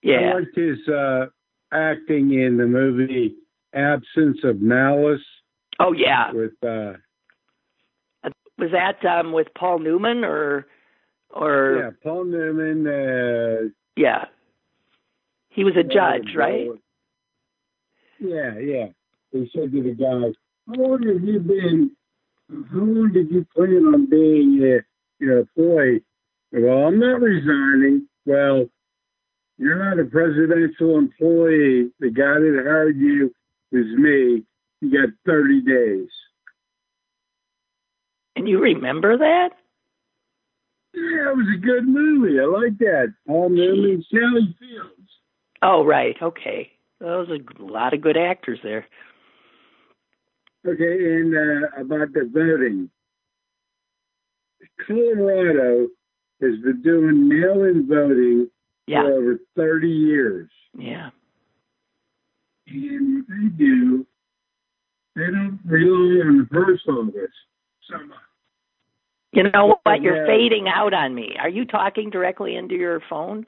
Yeah. 0.02 0.30
I 0.30 0.34
liked 0.34 0.56
his 0.56 0.78
uh, 0.88 1.26
acting 1.72 2.32
in 2.32 2.56
the 2.56 2.66
movie 2.66 3.36
Absence 3.74 4.38
of 4.44 4.61
Malice 4.61 5.20
Oh 5.78 5.92
yeah. 5.92 6.32
with 6.32 6.52
uh, 6.62 6.94
Was 8.58 8.70
that 8.72 9.04
um 9.04 9.32
with 9.32 9.48
Paul 9.56 9.78
Newman 9.78 10.24
or 10.24 10.66
or 11.30 11.82
yeah 11.82 11.90
Paul 12.02 12.24
Newman. 12.24 12.86
Uh, 12.86 13.68
yeah. 13.96 14.26
He 15.50 15.64
was 15.64 15.74
a 15.76 15.82
judge, 15.82 16.34
right? 16.36 16.68
Yeah, 18.20 18.58
yeah. 18.58 18.86
He 19.32 19.50
said 19.54 19.72
to 19.72 19.82
the 19.82 19.90
guy, 19.90 20.32
"How 20.68 20.82
long 20.82 21.02
have 21.06 21.22
you 21.22 21.40
been? 21.40 21.90
How 22.48 22.78
long 22.78 23.12
did 23.12 23.30
you 23.30 23.46
plan 23.54 23.84
on 23.86 24.06
being 24.08 24.60
uh, 24.62 24.82
your 25.18 25.38
employee?" 25.38 26.04
Well, 26.52 26.86
I'm 26.86 26.98
not 26.98 27.20
resigning. 27.20 28.08
Well, 28.24 28.66
you're 29.58 29.84
not 29.84 29.98
a 29.98 30.04
presidential 30.04 30.98
employee. 30.98 31.90
The 32.00 32.10
guy 32.10 32.38
that 32.38 32.62
hired 32.64 32.96
you 32.96 33.34
is 33.72 33.86
me. 33.96 34.44
You 34.80 34.90
got 34.92 35.08
30 35.26 35.62
days. 35.62 36.08
And 38.36 38.48
you 38.48 38.60
remember 38.60 39.18
that? 39.18 39.50
Yeah, 40.94 41.30
it 41.30 41.36
was 41.36 41.46
a 41.56 41.58
good 41.60 41.86
movie. 41.86 42.38
I 42.40 42.44
like 42.44 42.78
that. 42.78 43.12
Paul 43.26 43.50
Newman, 43.50 44.04
Sally 44.10 44.56
Fields. 44.58 45.10
Oh 45.60 45.84
right, 45.84 46.16
okay. 46.22 46.70
Those 47.00 47.28
are 47.30 47.34
a 47.34 47.64
lot 47.64 47.94
of 47.94 48.00
good 48.00 48.16
actors 48.16 48.58
there. 48.62 48.86
Okay, 50.66 51.16
and 51.16 51.34
uh, 51.34 51.80
about 51.80 52.12
the 52.12 52.28
voting. 52.32 52.90
Colorado 54.86 55.88
has 56.40 56.56
been 56.62 56.82
doing 56.82 57.28
mail-in 57.28 57.86
voting 57.88 58.48
Yeah. 58.86 59.02
for 59.02 59.12
over 59.12 59.38
30 59.56 59.88
years. 59.88 60.50
Yeah. 60.76 61.10
And 62.68 63.16
what 63.16 63.24
they 63.28 63.48
do, 63.64 64.06
they 65.18 65.30
don't 65.30 65.58
rely 65.64 66.24
on 66.26 66.48
post 66.52 66.86
office 66.88 67.34
so 67.90 67.98
much. 68.06 68.18
You 69.32 69.50
know 69.50 69.78
what? 69.84 70.00
You're 70.00 70.16
Yeah. 70.16 70.26
fading 70.26 70.68
out 70.68 70.94
on 70.94 71.14
me. 71.14 71.36
Are 71.38 71.48
you 71.48 71.64
talking 71.64 72.08
directly 72.10 72.56
into 72.56 72.76
your 72.76 73.00
phone? 73.00 73.46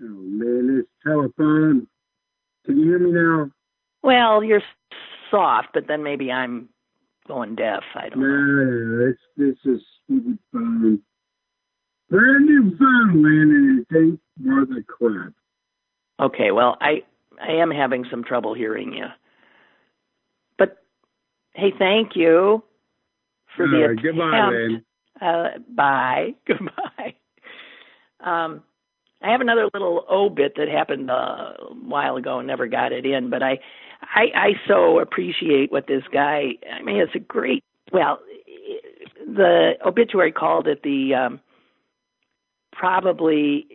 Oh, 0.00 0.04
man, 0.06 0.76
this 0.76 0.86
telephone. 1.02 1.86
Can 2.64 2.78
you 2.78 2.84
hear 2.84 2.98
me 2.98 3.10
now? 3.10 3.50
Well, 4.02 4.42
you're 4.44 4.62
soft, 5.30 5.68
but 5.74 5.88
then 5.88 6.02
maybe 6.02 6.30
I'm 6.30 6.68
going 7.26 7.56
deaf. 7.56 7.82
I 7.94 8.08
don't 8.08 8.20
No, 8.20 8.26
know. 8.28 8.64
no, 8.64 9.06
it's, 9.08 9.20
this 9.36 9.56
is 9.64 9.82
stupid 10.04 10.38
phone. 10.52 11.02
Brand 12.08 12.46
new 12.46 12.76
phone, 12.78 13.22
man, 13.22 13.50
and 13.50 13.80
it 13.80 13.96
ain't 13.96 14.20
worth 14.46 14.70
a 14.70 14.82
crap. 14.84 15.32
Okay, 16.20 16.52
well, 16.52 16.78
I 16.80 17.02
I 17.40 17.52
am 17.52 17.70
having 17.70 18.04
some 18.10 18.24
trouble 18.24 18.54
hearing 18.54 18.92
you. 18.92 19.06
Hey, 21.58 21.72
thank 21.76 22.14
you 22.14 22.62
for 23.56 23.66
the 23.66 23.76
All 23.78 23.88
right, 23.88 24.00
goodbye, 24.00 24.38
attempt. 24.38 24.86
Uh, 25.20 25.48
bye. 25.74 26.34
Goodbye. 26.46 27.14
Um, 28.20 28.62
I 29.20 29.32
have 29.32 29.40
another 29.40 29.68
little 29.74 30.04
obit 30.08 30.52
that 30.56 30.68
happened 30.68 31.10
uh, 31.10 31.14
a 31.14 31.74
while 31.74 32.14
ago 32.14 32.38
and 32.38 32.46
never 32.46 32.68
got 32.68 32.92
it 32.92 33.04
in, 33.04 33.28
but 33.28 33.42
I, 33.42 33.58
I, 34.02 34.26
I 34.34 34.48
so 34.68 35.00
appreciate 35.00 35.72
what 35.72 35.88
this 35.88 36.04
guy. 36.12 36.50
I 36.72 36.80
mean, 36.84 36.98
it's 36.98 37.16
a 37.16 37.18
great. 37.18 37.64
Well, 37.92 38.20
the 39.26 39.72
obituary 39.84 40.30
called 40.30 40.68
it 40.68 40.84
the 40.84 41.14
um, 41.16 41.40
probably 42.72 43.66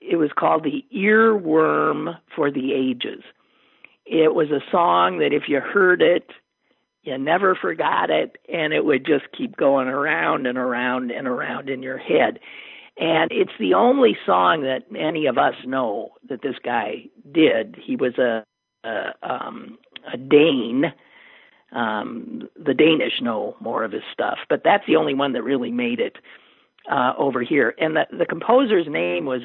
it 0.00 0.16
was 0.16 0.30
called 0.38 0.62
the 0.62 0.84
earworm 0.96 2.16
for 2.36 2.52
the 2.52 2.72
ages. 2.72 3.24
It 4.06 4.36
was 4.36 4.52
a 4.52 4.60
song 4.70 5.18
that 5.18 5.32
if 5.32 5.48
you 5.48 5.58
heard 5.58 6.00
it, 6.00 6.30
you 7.04 7.18
never 7.18 7.54
forgot 7.54 8.10
it, 8.10 8.36
and 8.52 8.72
it 8.72 8.84
would 8.84 9.06
just 9.06 9.24
keep 9.36 9.56
going 9.56 9.88
around 9.88 10.46
and 10.46 10.58
around 10.58 11.10
and 11.10 11.28
around 11.28 11.68
in 11.68 11.82
your 11.82 11.98
head. 11.98 12.40
And 12.98 13.30
it's 13.32 13.52
the 13.58 13.74
only 13.74 14.16
song 14.24 14.62
that 14.62 14.84
any 14.96 15.26
of 15.26 15.36
us 15.36 15.54
know 15.64 16.12
that 16.28 16.42
this 16.42 16.56
guy 16.64 17.06
did. 17.32 17.76
He 17.82 17.96
was 17.96 18.16
a 18.18 18.44
a, 18.84 19.12
um, 19.22 19.78
a 20.12 20.16
Dane. 20.16 20.92
Um, 21.72 22.48
the 22.56 22.74
Danish 22.74 23.20
know 23.20 23.56
more 23.60 23.82
of 23.82 23.90
his 23.92 24.02
stuff, 24.12 24.38
but 24.48 24.62
that's 24.62 24.86
the 24.86 24.96
only 24.96 25.14
one 25.14 25.32
that 25.32 25.42
really 25.42 25.72
made 25.72 25.98
it 25.98 26.18
uh, 26.90 27.14
over 27.18 27.42
here. 27.42 27.74
And 27.78 27.96
the 27.96 28.06
the 28.16 28.26
composer's 28.26 28.86
name 28.88 29.24
was 29.24 29.42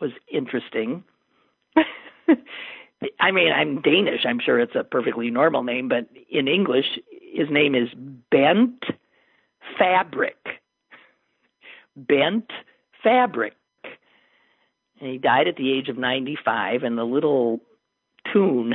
was 0.00 0.10
interesting. 0.30 1.04
I 3.20 3.30
mean, 3.30 3.52
I'm 3.52 3.82
Danish. 3.82 4.24
I'm 4.24 4.40
sure 4.40 4.58
it's 4.58 4.74
a 4.74 4.84
perfectly 4.84 5.30
normal 5.30 5.62
name, 5.62 5.88
but 5.88 6.08
in 6.30 6.48
English, 6.48 6.98
his 7.32 7.48
name 7.50 7.74
is 7.74 7.88
Bent 8.30 8.82
Fabric. 9.78 10.36
Bent 11.94 12.50
Fabric. 13.02 13.54
And 15.00 15.10
he 15.10 15.18
died 15.18 15.46
at 15.46 15.56
the 15.56 15.72
age 15.72 15.88
of 15.88 15.98
95, 15.98 16.82
and 16.82 16.96
the 16.96 17.04
little 17.04 17.60
tune 18.32 18.74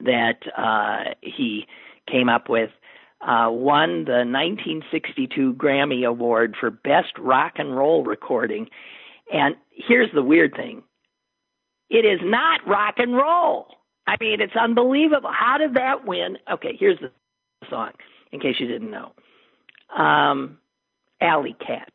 that 0.00 0.40
uh, 0.56 1.14
he 1.22 1.66
came 2.10 2.28
up 2.28 2.48
with 2.48 2.70
uh, 3.22 3.48
won 3.50 4.04
the 4.04 4.24
1962 4.26 5.54
Grammy 5.54 6.06
Award 6.06 6.56
for 6.58 6.70
Best 6.70 7.16
Rock 7.18 7.54
and 7.56 7.76
Roll 7.76 8.04
Recording. 8.04 8.68
And 9.32 9.54
here's 9.70 10.10
the 10.12 10.22
weird 10.22 10.54
thing 10.54 10.82
it 11.92 12.06
is 12.06 12.20
not 12.22 12.66
rock 12.66 12.94
and 12.96 13.14
roll. 13.14 13.66
I 14.06 14.16
mean, 14.18 14.40
it's 14.40 14.56
unbelievable. 14.56 15.30
How 15.32 15.58
did 15.58 15.74
that 15.74 16.06
win? 16.06 16.38
Okay, 16.50 16.74
here's 16.78 16.98
the 17.00 17.10
song, 17.68 17.90
in 18.32 18.40
case 18.40 18.56
you 18.58 18.66
didn't 18.66 18.90
know. 18.90 19.12
Um, 19.96 20.58
Alley 21.20 21.54
Cat. 21.64 21.92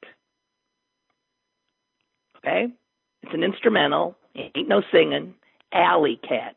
Okay? 2.37 2.67
It's 3.23 3.33
an 3.33 3.43
instrumental. 3.43 4.15
Ain't 4.35 4.69
no 4.69 4.83
singing. 4.91 5.33
Alley 5.73 6.19
Cat. 6.27 6.55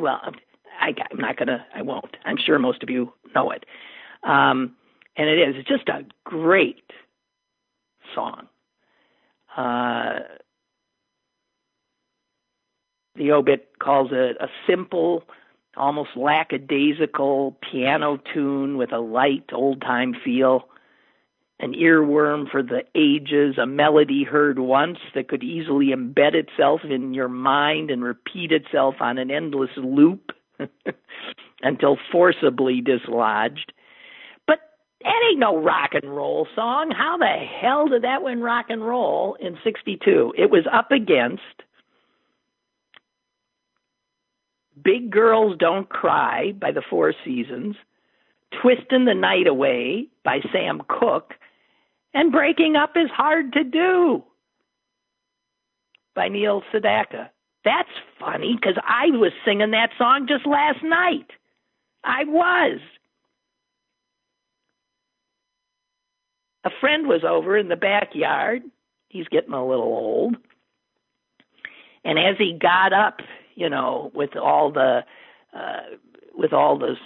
Well, 0.00 0.20
I, 0.80 0.94
I'm 1.10 1.18
not 1.18 1.36
going 1.36 1.48
to, 1.48 1.64
I 1.74 1.82
won't. 1.82 2.16
I'm 2.24 2.36
sure 2.38 2.58
most 2.58 2.82
of 2.84 2.90
you 2.90 3.12
know 3.34 3.50
it. 3.50 3.66
Um, 4.22 4.76
and 5.16 5.28
it 5.28 5.48
is. 5.48 5.56
It's 5.58 5.68
just 5.68 5.88
a 5.88 6.04
great 6.24 6.84
song. 8.14 8.46
Uh, 9.56 10.20
the 13.18 13.32
obit 13.32 13.68
calls 13.78 14.10
it 14.12 14.36
a 14.40 14.48
simple, 14.66 15.24
almost 15.76 16.10
lackadaisical 16.16 17.56
piano 17.70 18.18
tune 18.32 18.78
with 18.78 18.92
a 18.92 18.98
light 18.98 19.44
old 19.52 19.80
time 19.82 20.14
feel, 20.24 20.68
an 21.60 21.74
earworm 21.74 22.48
for 22.48 22.62
the 22.62 22.84
ages, 22.94 23.58
a 23.58 23.66
melody 23.66 24.22
heard 24.22 24.60
once 24.60 24.98
that 25.14 25.28
could 25.28 25.42
easily 25.42 25.88
embed 25.88 26.34
itself 26.34 26.82
in 26.88 27.12
your 27.14 27.28
mind 27.28 27.90
and 27.90 28.04
repeat 28.04 28.52
itself 28.52 28.94
on 29.00 29.18
an 29.18 29.30
endless 29.30 29.70
loop 29.76 30.30
until 31.62 31.98
forcibly 32.12 32.80
dislodged. 32.80 33.72
But 34.46 34.60
that 35.02 35.20
ain't 35.28 35.40
no 35.40 35.60
rock 35.60 35.90
and 36.00 36.14
roll 36.14 36.46
song. 36.54 36.92
How 36.96 37.16
the 37.18 37.26
hell 37.26 37.88
did 37.88 38.02
that 38.02 38.22
win 38.22 38.40
rock 38.40 38.66
and 38.68 38.86
roll 38.86 39.36
in 39.40 39.58
62? 39.64 40.34
It 40.38 40.50
was 40.50 40.64
up 40.72 40.92
against 40.92 41.42
Big 44.82 45.10
Girls 45.10 45.56
Don't 45.58 45.88
Cry 45.88 46.52
by 46.52 46.72
the 46.72 46.82
Four 46.88 47.14
Seasons, 47.24 47.76
Twisting 48.62 49.04
the 49.04 49.14
Night 49.14 49.46
Away 49.46 50.08
by 50.24 50.40
Sam 50.52 50.82
Cooke, 50.88 51.34
and 52.14 52.32
Breaking 52.32 52.76
Up 52.76 52.92
is 52.96 53.10
Hard 53.10 53.52
to 53.54 53.64
Do 53.64 54.24
by 56.14 56.28
Neil 56.28 56.62
Sedaka. 56.72 57.28
That's 57.64 57.88
funny 58.18 58.56
because 58.58 58.76
I 58.82 59.16
was 59.16 59.32
singing 59.44 59.72
that 59.72 59.90
song 59.98 60.26
just 60.28 60.46
last 60.46 60.82
night. 60.82 61.30
I 62.02 62.24
was. 62.24 62.80
A 66.64 66.70
friend 66.80 67.06
was 67.06 67.22
over 67.28 67.56
in 67.56 67.68
the 67.68 67.76
backyard. 67.76 68.62
He's 69.08 69.28
getting 69.28 69.52
a 69.52 69.66
little 69.66 69.84
old. 69.84 70.36
And 72.04 72.18
as 72.18 72.36
he 72.38 72.58
got 72.60 72.92
up 72.92 73.20
you 73.58 73.68
know, 73.68 74.12
with 74.14 74.36
all 74.36 74.70
the 74.70 75.00
uh, 75.52 75.96
with 76.34 76.52
all 76.52 76.78
those 76.78 76.98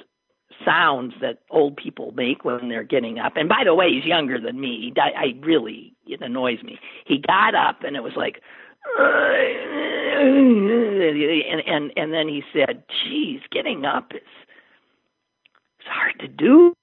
sounds 0.65 1.15
that 1.23 1.39
old 1.51 1.77
people 1.77 2.13
make 2.13 2.45
when 2.45 2.69
they're 2.69 2.85
getting 2.85 3.19
up. 3.19 3.33
And 3.37 3.49
by 3.49 3.63
the 3.65 3.75
way, 3.75 3.91
he's 3.91 4.05
younger 4.05 4.39
than 4.39 4.61
me. 4.61 4.93
I, 4.97 5.13
I 5.19 5.35
really 5.41 5.95
it 6.07 6.21
annoys 6.21 6.63
me. 6.63 6.79
He 7.07 7.19
got 7.19 7.55
up 7.55 7.83
and 7.85 7.97
it 7.97 8.03
was 8.03 8.13
like, 8.17 8.43
and 11.49 11.63
and 11.67 11.91
and 11.97 12.13
then 12.13 12.29
he 12.29 12.43
said, 12.53 12.85
"Geez, 13.03 13.41
getting 13.51 13.87
up 13.87 14.13
is 14.13 14.21
it's 15.79 15.89
hard 15.89 16.19
to 16.21 16.29
do." 16.29 16.75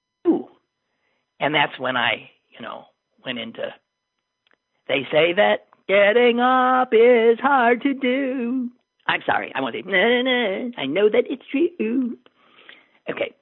And 1.38 1.54
that's 1.54 1.78
when 1.78 1.96
I, 1.96 2.28
you 2.50 2.60
know, 2.60 2.86
went 3.24 3.38
into. 3.38 3.72
They 4.88 5.06
say 5.12 5.32
that 5.34 5.68
getting 5.86 6.40
up 6.40 6.92
is 6.92 7.38
hard 7.38 7.82
to 7.82 7.94
do. 7.94 8.70
I'm 9.06 9.20
sorry. 9.26 9.52
I 9.54 9.60
want 9.60 9.74
to 9.74 9.82
no, 9.82 10.22
no. 10.22 10.70
I 10.76 10.86
know 10.86 11.08
that 11.08 11.24
it's 11.28 11.42
true. 11.50 12.16
Okay. 13.10 13.34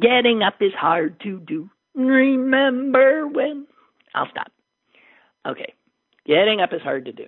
Getting 0.00 0.42
up 0.42 0.54
is 0.60 0.72
hard 0.78 1.20
to 1.20 1.38
do. 1.40 1.70
Remember 1.94 3.26
when? 3.26 3.66
I'll 4.14 4.28
stop. 4.30 4.50
Okay. 5.46 5.74
Getting 6.26 6.60
up 6.60 6.72
is 6.72 6.82
hard 6.82 7.04
to 7.04 7.12
do. 7.12 7.26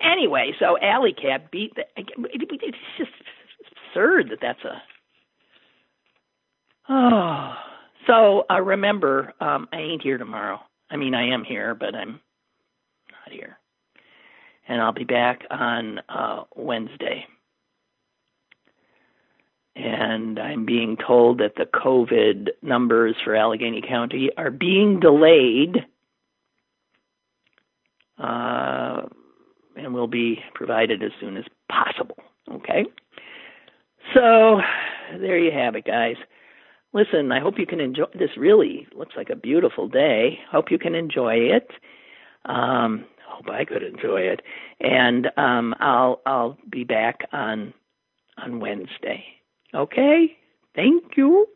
Anyway, 0.00 0.52
so 0.58 0.78
Alley 0.80 1.12
Cat 1.12 1.50
beat 1.50 1.74
the. 1.74 1.84
It's 1.96 2.78
just 2.98 3.10
absurd 3.90 4.30
that 4.30 4.38
that's 4.40 4.64
a. 4.64 4.82
Oh. 6.88 7.54
So 8.06 8.44
uh, 8.50 8.60
remember, 8.60 9.32
um, 9.40 9.66
I 9.72 9.78
ain't 9.78 10.02
here 10.02 10.18
tomorrow. 10.18 10.60
I 10.90 10.96
mean, 10.96 11.14
I 11.14 11.32
am 11.32 11.42
here, 11.42 11.74
but 11.74 11.94
I'm 11.94 12.20
not 13.10 13.32
here 13.32 13.56
and 14.68 14.80
I'll 14.80 14.92
be 14.92 15.04
back 15.04 15.42
on 15.50 16.00
uh, 16.08 16.44
Wednesday. 16.56 17.26
And 19.76 20.38
I'm 20.38 20.64
being 20.64 20.96
told 20.96 21.38
that 21.38 21.56
the 21.56 21.64
COVID 21.64 22.50
numbers 22.62 23.16
for 23.24 23.34
Allegheny 23.34 23.82
County 23.86 24.30
are 24.36 24.50
being 24.50 25.00
delayed 25.00 25.84
uh, 28.18 29.02
and 29.76 29.92
will 29.92 30.06
be 30.06 30.38
provided 30.54 31.02
as 31.02 31.10
soon 31.20 31.36
as 31.36 31.44
possible. 31.68 32.18
Okay? 32.52 32.84
So 34.14 34.60
there 35.18 35.38
you 35.38 35.50
have 35.50 35.74
it, 35.74 35.84
guys. 35.84 36.16
Listen, 36.92 37.32
I 37.32 37.40
hope 37.40 37.58
you 37.58 37.66
can 37.66 37.80
enjoy 37.80 38.04
this. 38.14 38.30
Really 38.36 38.86
looks 38.94 39.14
like 39.16 39.30
a 39.30 39.36
beautiful 39.36 39.88
day. 39.88 40.38
Hope 40.50 40.70
you 40.70 40.78
can 40.78 40.94
enjoy 40.94 41.34
it. 41.34 41.68
Um, 42.44 43.06
hope 43.34 43.48
I 43.48 43.64
could 43.64 43.82
enjoy 43.82 44.20
it. 44.20 44.42
And 44.80 45.28
um, 45.36 45.74
I'll 45.80 46.20
I'll 46.26 46.58
be 46.70 46.84
back 46.84 47.20
on 47.32 47.74
on 48.36 48.60
Wednesday. 48.60 49.24
Okay? 49.74 50.36
Thank 50.74 51.16
you 51.16 51.46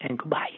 and 0.00 0.18
goodbye. 0.18 0.50